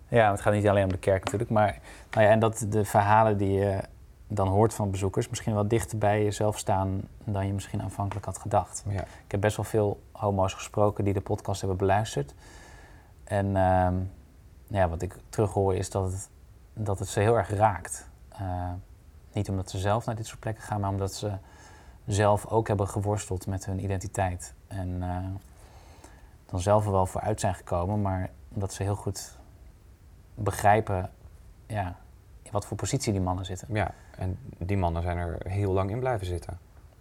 Ja, 0.09 0.31
het 0.31 0.40
gaat 0.40 0.53
niet 0.53 0.69
alleen 0.69 0.85
om 0.85 0.93
de 0.93 0.99
kerk 0.99 1.25
natuurlijk. 1.25 1.51
Maar 1.51 1.79
nou 2.11 2.27
ja, 2.27 2.33
en 2.33 2.38
dat 2.38 2.67
de 2.69 2.85
verhalen 2.85 3.37
die 3.37 3.53
je 3.53 3.81
dan 4.29 4.49
hoort 4.49 4.75
van 4.75 4.90
bezoekers 4.90 5.29
misschien 5.29 5.55
wel 5.55 5.69
dichter 5.69 5.99
bij 5.99 6.25
jezelf 6.25 6.59
staan 6.59 7.09
dan 7.25 7.47
je 7.47 7.53
misschien 7.53 7.83
aanvankelijk 7.83 8.27
had 8.27 8.38
gedacht. 8.38 8.85
Ja. 8.88 9.01
Ik 9.01 9.31
heb 9.31 9.40
best 9.40 9.57
wel 9.57 9.64
veel 9.64 10.03
homo's 10.12 10.53
gesproken 10.53 11.05
die 11.05 11.12
de 11.12 11.21
podcast 11.21 11.61
hebben 11.61 11.79
beluisterd. 11.79 12.35
En 13.25 13.57
ehm, 13.57 13.95
ja, 14.67 14.88
wat 14.88 15.03
ik 15.03 15.17
terughoor 15.29 15.75
is 15.75 15.90
dat 15.90 16.12
het, 16.12 16.31
dat 16.73 16.99
het 16.99 17.09
ze 17.09 17.21
heel 17.21 17.37
erg 17.37 17.51
raakt. 17.51 18.09
Eh, 18.29 18.71
niet 19.33 19.49
omdat 19.49 19.71
ze 19.71 19.79
zelf 19.79 20.07
naar 20.07 20.17
dit 20.17 20.27
soort 20.27 20.40
plekken 20.40 20.64
gaan, 20.64 20.81
maar 20.81 20.90
omdat 20.90 21.14
ze 21.14 21.33
zelf 22.07 22.47
ook 22.47 22.69
hebben 22.69 22.88
geworsteld 22.88 23.47
met 23.47 23.67
hun 23.67 23.85
identiteit. 23.85 24.55
En 24.67 25.03
eh, 25.03 25.17
dan 26.47 26.61
zelf 26.61 26.85
er 26.85 26.93
wel 26.93 27.07
vooruit 27.07 27.40
zijn 27.40 27.55
gekomen, 27.55 28.03
maar 28.03 28.31
omdat 28.49 28.73
ze 28.73 28.83
heel 28.83 28.97
goed 28.97 29.38
begrijpen 30.35 31.11
ja, 31.66 31.97
in 32.42 32.51
wat 32.53 32.66
voor 32.66 32.77
positie 32.77 33.12
die 33.12 33.20
mannen 33.20 33.44
zitten. 33.44 33.68
Ja, 33.70 33.94
en 34.18 34.38
die 34.59 34.77
mannen 34.77 35.03
zijn 35.03 35.16
er 35.16 35.37
heel 35.49 35.73
lang 35.73 35.90
in 35.90 35.99
blijven 35.99 36.27
zitten. 36.27 36.59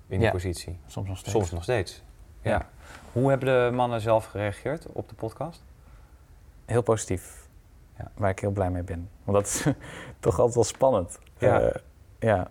In 0.07 0.17
die 0.17 0.27
Ja. 0.27 0.31
positie. 0.33 0.79
Soms 0.85 1.07
nog 1.07 1.17
steeds. 1.17 1.31
Soms 1.35 1.51
nog 1.51 1.63
steeds. 1.63 2.03
Ja. 2.41 2.51
Ja. 2.51 2.65
Hoe 3.11 3.29
hebben 3.29 3.47
de 3.69 3.75
mannen 3.75 4.01
zelf 4.01 4.25
gereageerd 4.25 4.85
op 4.91 5.09
de 5.09 5.15
podcast? 5.15 5.63
Heel 6.65 6.81
positief. 6.81 7.47
Ja. 7.97 8.11
Waar 8.13 8.29
ik 8.29 8.39
heel 8.39 8.51
blij 8.51 8.69
mee 8.69 8.83
ben. 8.83 9.09
Want 9.23 9.37
dat 9.37 9.47
is 9.47 9.65
toch 10.19 10.35
altijd 10.37 10.55
wel 10.55 10.63
spannend. 10.63 11.19
Ja. 11.37 11.59
Eh, 11.59 11.81
ja. 12.19 12.47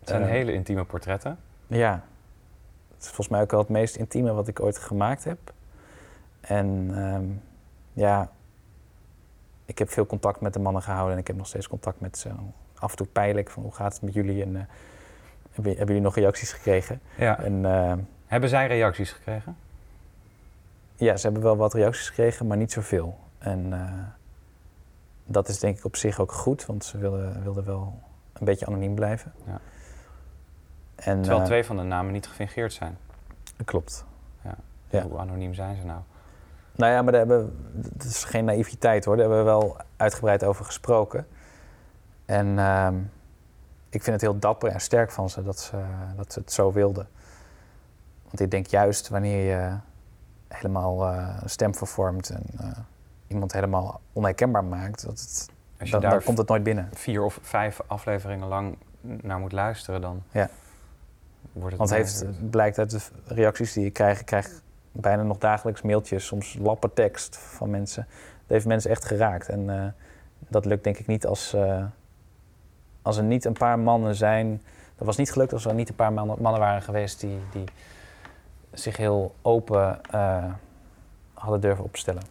Het 0.00 0.08
zijn 0.08 0.22
Eh, 0.22 0.28
hele 0.28 0.52
intieme 0.52 0.84
portretten. 0.84 1.38
Ja. 1.66 2.04
Het 2.94 2.98
is 3.02 3.06
volgens 3.06 3.28
mij 3.28 3.40
ook 3.40 3.50
wel 3.50 3.60
het 3.60 3.68
meest 3.68 3.96
intieme 3.96 4.32
wat 4.32 4.48
ik 4.48 4.60
ooit 4.60 4.78
gemaakt 4.78 5.24
heb. 5.24 5.52
En 6.40 6.90
ehm, 6.94 7.24
ja, 7.92 8.30
ik 9.70 9.78
heb 9.78 9.90
veel 9.90 10.06
contact 10.06 10.40
met 10.40 10.52
de 10.52 10.58
mannen 10.58 10.82
gehouden 10.82 11.14
en 11.14 11.20
ik 11.20 11.26
heb 11.26 11.36
nog 11.36 11.46
steeds 11.46 11.68
contact 11.68 12.00
met 12.00 12.18
ze. 12.18 12.30
Af 12.78 12.90
en 12.90 12.96
toe 12.96 13.06
peil 13.06 13.36
ik 13.36 13.50
van 13.50 13.62
hoe 13.62 13.72
gaat 13.72 13.92
het 13.92 14.02
met 14.02 14.14
jullie 14.14 14.42
en 14.42 14.56
eh, 14.56 14.62
hebben, 15.52 15.86
jullie 15.86 16.00
nog 16.00 16.14
reacties 16.14 16.52
gekregen? 16.52 17.00
Ja. 17.16 17.38
En 17.38 17.64
eh, 17.64 17.92
Hebben 18.26 18.48
zij 18.48 18.66
reacties 18.66 19.12
gekregen? 19.12 19.56
ja, 20.96 21.16
ze 21.16 21.24
hebben 21.24 21.42
wel 21.42 21.56
wat 21.56 21.74
reacties 21.74 22.08
gekregen, 22.08 22.46
maar 22.46 22.56
niet 22.56 22.72
zoveel. 22.72 23.18
En 23.38 23.72
eh, 23.72 23.92
dat 25.24 25.48
is 25.48 25.58
denk 25.58 25.78
ik 25.78 25.84
op 25.84 25.96
zich 25.96 26.18
ook 26.20 26.32
goed, 26.32 26.66
want 26.66 26.84
ze 26.84 26.98
wilden, 26.98 27.42
wilden 27.42 27.64
wel 27.64 27.98
een 28.32 28.44
beetje 28.44 28.66
anoniem 28.66 28.94
blijven. 28.94 29.32
Ja. 29.46 29.60
En, 30.94 31.22
Terwijl 31.22 31.44
twee 31.44 31.64
van 31.64 31.76
de 31.76 31.82
namen 31.82 32.12
niet 32.12 32.26
gefingeerd 32.26 32.72
zijn. 32.72 32.98
Klopt. 33.64 34.04
Ja. 34.44 34.54
Ja. 34.88 35.02
Hoe 35.02 35.18
anoniem 35.18 35.54
zijn 35.54 35.76
ze 35.76 35.84
nou? 35.84 36.00
Nou 36.80 36.92
ja, 36.92 37.02
maar 37.02 37.12
daar 37.12 37.26
hebben 37.26 37.56
het 37.92 38.04
is 38.04 38.24
geen 38.24 38.44
naïviteit 38.44 39.04
hoor, 39.04 39.16
daar 39.16 39.26
hebben 39.28 39.44
we 39.44 39.50
wel 39.50 39.76
uitgebreid 39.96 40.44
over 40.44 40.64
gesproken. 40.64 41.26
En 42.24 42.58
ehm, 42.58 42.94
ik 43.88 44.02
vind 44.02 44.06
het 44.06 44.20
heel 44.20 44.38
dapper 44.38 44.70
en 44.70 44.80
sterk 44.80 45.10
van 45.10 45.30
ze 45.30 45.42
dat 45.42 45.60
ze, 45.60 45.76
dat 46.16 46.32
ze 46.32 46.38
het 46.38 46.52
zo 46.52 46.72
wilden. 46.72 47.08
Want 48.24 48.40
ik 48.40 48.50
denk 48.50 48.66
juist 48.66 49.08
wanneer 49.08 49.44
je 49.44 49.76
helemaal 50.48 51.06
eh, 51.06 51.36
een 51.40 51.50
stem 51.50 51.74
vervormt 51.74 52.30
en 52.30 52.42
eh, 52.58 52.70
iemand 53.26 53.52
helemaal 53.52 54.00
onherkenbaar 54.12 54.64
maakt, 54.64 55.04
dat 55.06 55.20
het, 55.20 55.48
Als 55.78 55.88
je 55.88 55.92
dan, 55.92 56.00
daar 56.00 56.10
dan 56.10 56.22
komt 56.22 56.38
het 56.38 56.48
nooit 56.48 56.62
binnen. 56.62 56.88
vier 56.92 57.22
of 57.22 57.38
vijf 57.42 57.80
afleveringen 57.86 58.48
lang 58.48 58.76
naar 59.00 59.38
moet 59.38 59.52
luisteren, 59.52 60.00
dan 60.00 60.22
Ja. 60.30 60.48
wordt 61.52 61.70
het... 61.70 61.78
Want 61.78 61.90
heeft, 61.90 62.50
blijkt 62.50 62.78
uit 62.78 62.90
de 62.90 63.00
reacties 63.24 63.72
die 63.72 63.84
ik 63.84 63.92
krijg, 63.92 64.20
ik 64.20 64.26
krijg 64.26 64.62
bijna 64.92 65.22
nog 65.22 65.38
dagelijks 65.38 65.82
mailtjes, 65.82 66.26
soms 66.26 66.56
lappen 66.58 66.92
tekst 66.92 67.36
van 67.36 67.70
mensen. 67.70 68.06
Dat 68.10 68.48
heeft 68.48 68.66
mensen 68.66 68.90
echt 68.90 69.04
geraakt. 69.04 69.48
En 69.48 69.70
eh, 69.70 69.86
dat 70.38 70.64
lukt 70.64 70.84
denk 70.84 70.98
ik 70.98 71.06
niet 71.06 71.26
als, 71.26 71.52
eh, 71.52 71.84
als 73.02 73.16
er 73.16 73.22
niet 73.22 73.44
een 73.44 73.52
paar 73.52 73.78
mannen 73.78 74.14
zijn. 74.14 74.62
Dat 74.96 75.06
was 75.06 75.16
niet 75.16 75.32
gelukt 75.32 75.52
als 75.52 75.64
er 75.64 75.74
niet 75.74 75.88
een 75.88 75.94
paar 75.94 76.12
mannen, 76.12 76.36
mannen 76.42 76.60
waren 76.60 76.82
geweest 76.82 77.20
die, 77.20 77.38
die 77.52 77.64
zich 78.72 78.96
heel 78.96 79.34
open 79.42 80.04
eh, 80.10 80.44
hadden 81.34 81.60
durven 81.60 81.84
opstellen. 81.84 82.22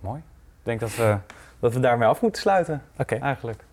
Mooi. 0.00 0.18
Ik 0.58 0.64
denk 0.64 0.80
dat 0.80 0.96
we, 0.96 1.18
dat 1.58 1.72
we 1.72 1.80
daarmee 1.80 2.08
af 2.08 2.20
moeten 2.20 2.40
sluiten, 2.40 2.82
Oké. 2.96 3.14
eigenlijk. 3.14 3.64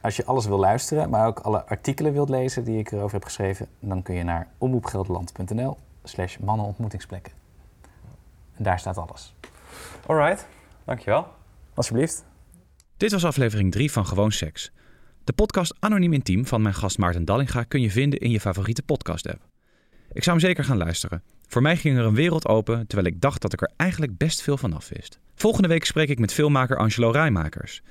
Als 0.00 0.16
je 0.16 0.24
alles 0.24 0.46
wil 0.46 0.58
luisteren, 0.58 1.10
maar 1.10 1.26
ook 1.26 1.38
alle 1.38 1.66
artikelen 1.66 2.12
wilt 2.12 2.28
lezen 2.28 2.64
die 2.64 2.78
ik 2.78 2.92
erover 2.92 3.12
heb 3.12 3.24
geschreven, 3.24 3.66
dan 3.80 4.02
kun 4.02 4.14
je 4.14 4.22
naar 4.22 4.48
omroepgelderland.nl 4.58 5.76
slash 6.04 6.36
mannenontmoetingsplekken. 6.38 7.32
En 8.56 8.64
daar 8.64 8.78
staat 8.78 8.98
alles. 8.98 9.34
Alright, 10.06 10.46
dankjewel. 10.84 11.26
Alsjeblieft. 11.74 12.24
Dit 12.96 13.12
was 13.12 13.24
aflevering 13.24 13.72
3 13.72 13.92
van 13.92 14.06
Gewoon 14.06 14.32
Seks. 14.32 14.72
De 15.24 15.32
podcast 15.32 15.74
Anoniem 15.78 16.12
Intiem 16.12 16.46
van 16.46 16.62
mijn 16.62 16.74
gast 16.74 16.98
Maarten 16.98 17.24
Dallinga 17.24 17.62
kun 17.62 17.80
je 17.80 17.90
vinden 17.90 18.18
in 18.18 18.30
je 18.30 18.40
favoriete 18.40 18.82
podcast-app. 18.82 19.40
Ik 20.12 20.22
zou 20.22 20.36
hem 20.36 20.46
zeker 20.46 20.64
gaan 20.64 20.76
luisteren. 20.76 21.22
Voor 21.46 21.62
mij 21.62 21.76
ging 21.76 21.98
er 21.98 22.04
een 22.04 22.14
wereld 22.14 22.46
open, 22.46 22.86
terwijl 22.86 23.14
ik 23.14 23.20
dacht 23.20 23.42
dat 23.42 23.52
ik 23.52 23.60
er 23.60 23.70
eigenlijk 23.76 24.16
best 24.16 24.42
veel 24.42 24.56
van 24.56 24.72
af 24.72 24.88
wist. 24.88 25.18
Volgende 25.34 25.68
week 25.68 25.84
spreek 25.84 26.08
ik 26.08 26.18
met 26.18 26.32
filmmaker 26.32 26.76
Angelo 26.76 27.10
Rijmakers. 27.10 27.82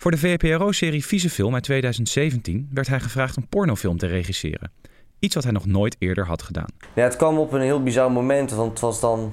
Voor 0.00 0.10
de 0.10 0.18
VPRO-serie 0.18 1.04
Vieze 1.04 1.30
Film 1.30 1.54
uit 1.54 1.62
2017 1.62 2.68
werd 2.72 2.88
hij 2.88 3.00
gevraagd 3.00 3.36
een 3.36 3.48
pornofilm 3.48 3.98
te 3.98 4.06
regisseren. 4.06 4.70
Iets 5.18 5.34
wat 5.34 5.44
hij 5.44 5.52
nog 5.52 5.66
nooit 5.66 5.96
eerder 5.98 6.26
had 6.26 6.42
gedaan. 6.42 6.68
Ja, 6.94 7.02
het 7.02 7.16
kwam 7.16 7.38
op 7.38 7.52
een 7.52 7.60
heel 7.60 7.82
bizar 7.82 8.12
moment, 8.12 8.50
want 8.50 8.70
het 8.70 8.80
was 8.80 9.00
dan, 9.00 9.32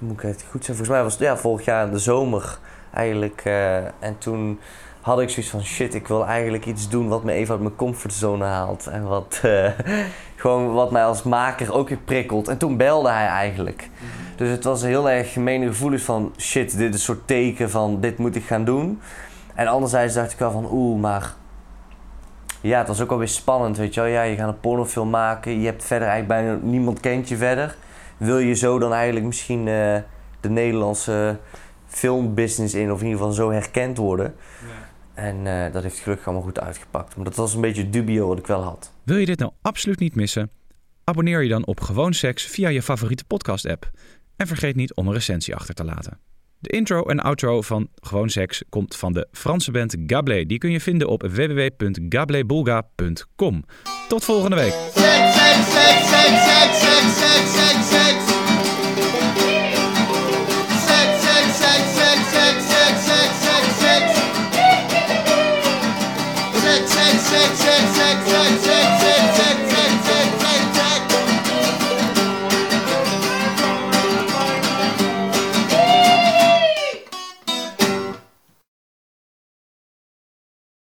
moet 0.00 0.12
ik 0.12 0.20
het 0.20 0.44
goed 0.50 0.64
zijn, 0.64 0.76
volgens 0.76 0.88
mij 0.88 1.02
was 1.02 1.12
het 1.12 1.22
ja, 1.22 1.36
vorig 1.36 1.64
jaar 1.64 1.86
in 1.86 1.92
de 1.92 1.98
zomer 1.98 2.58
eigenlijk. 2.92 3.40
eh, 3.44 3.76
en 3.84 4.18
toen 4.18 4.58
had 5.00 5.20
ik 5.20 5.28
zoiets 5.28 5.50
van, 5.50 5.64
shit, 5.64 5.94
ik 5.94 6.08
wil 6.08 6.26
eigenlijk 6.26 6.66
iets 6.66 6.88
doen 6.88 7.08
wat 7.08 7.24
me 7.24 7.32
even 7.32 7.52
uit 7.52 7.62
mijn 7.62 7.76
comfortzone 7.76 8.44
haalt. 8.44 8.86
En 8.86 9.04
wat, 9.04 9.40
eh, 9.42 9.70
gewoon 10.36 10.72
wat 10.72 10.90
mij 10.90 11.04
als 11.04 11.22
maker 11.22 11.72
ook 11.72 11.88
weer 11.88 11.98
prikkelt. 12.04 12.48
En 12.48 12.58
toen 12.58 12.76
belde 12.76 13.08
hij 13.08 13.26
eigenlijk. 13.26 13.88
Dus 14.36 14.48
het 14.48 14.64
was 14.64 14.82
een 14.82 14.88
heel 14.88 15.10
erg 15.10 15.32
gemene 15.32 15.66
gevoelens 15.66 16.02
van, 16.02 16.34
shit, 16.36 16.76
dit 16.78 16.88
is 16.88 16.94
een 16.94 17.14
soort 17.14 17.26
teken 17.26 17.70
van, 17.70 18.00
dit 18.00 18.18
moet 18.18 18.36
ik 18.36 18.44
gaan 18.44 18.64
doen. 18.64 19.00
En 19.58 19.66
anderzijds 19.66 20.14
dacht 20.14 20.32
ik 20.32 20.38
wel 20.38 20.50
van, 20.50 20.68
oeh, 20.72 21.00
maar 21.00 21.34
ja, 22.60 22.78
het 22.78 22.88
was 22.88 23.00
ook 23.00 23.08
wel 23.08 23.18
weer 23.18 23.28
spannend, 23.28 23.76
weet 23.76 23.94
je 23.94 24.00
wel. 24.00 24.10
Ja, 24.10 24.22
je 24.22 24.36
gaat 24.36 24.48
een 24.48 24.60
pornofilm 24.60 25.10
maken, 25.10 25.60
je 25.60 25.66
hebt 25.66 25.84
verder 25.84 26.08
eigenlijk 26.08 26.42
bijna 26.42 26.58
niemand 26.62 27.00
kent 27.00 27.28
je 27.28 27.36
verder. 27.36 27.76
Wil 28.16 28.38
je 28.38 28.54
zo 28.54 28.78
dan 28.78 28.92
eigenlijk 28.92 29.26
misschien 29.26 29.58
eh, 29.58 29.96
de 30.40 30.48
Nederlandse 30.48 31.38
filmbusiness 31.86 32.74
in, 32.74 32.92
of 32.92 33.00
in 33.00 33.06
ieder 33.06 33.20
geval 33.20 33.34
zo 33.34 33.50
herkend 33.50 33.96
worden? 33.96 34.34
En 35.14 35.46
eh, 35.46 35.72
dat 35.72 35.82
heeft 35.82 35.98
gelukkig 35.98 36.26
allemaal 36.26 36.44
goed 36.44 36.60
uitgepakt. 36.60 37.16
Maar 37.16 37.24
dat 37.24 37.36
was 37.36 37.54
een 37.54 37.60
beetje 37.60 37.90
dubio 37.90 38.28
wat 38.28 38.38
ik 38.38 38.46
wel 38.46 38.62
had. 38.62 38.92
Wil 39.02 39.16
je 39.16 39.26
dit 39.26 39.38
nou 39.38 39.52
absoluut 39.62 39.98
niet 39.98 40.14
missen? 40.14 40.50
Abonneer 41.04 41.42
je 41.42 41.48
dan 41.48 41.66
op 41.66 41.80
Gewoon 41.80 42.14
Seks 42.14 42.46
via 42.46 42.68
je 42.68 42.82
favoriete 42.82 43.24
podcast-app. 43.24 43.90
En 44.36 44.46
vergeet 44.46 44.76
niet 44.76 44.94
om 44.94 45.06
een 45.06 45.14
recensie 45.14 45.54
achter 45.54 45.74
te 45.74 45.84
laten. 45.84 46.18
De 46.60 46.70
intro 46.70 47.02
en 47.02 47.20
outro 47.20 47.62
van 47.62 47.88
Gewoon 47.94 48.28
Seks 48.28 48.62
komt 48.68 48.96
van 48.96 49.12
de 49.12 49.28
Franse 49.32 49.70
band 49.70 49.96
Gablé. 50.06 50.44
Die 50.44 50.58
kun 50.58 50.70
je 50.70 50.80
vinden 50.80 51.08
op 51.08 51.22
www.gablebulga.com. 51.22 53.64
Tot 54.08 54.24
volgende 54.24 54.56
week. 54.56 54.74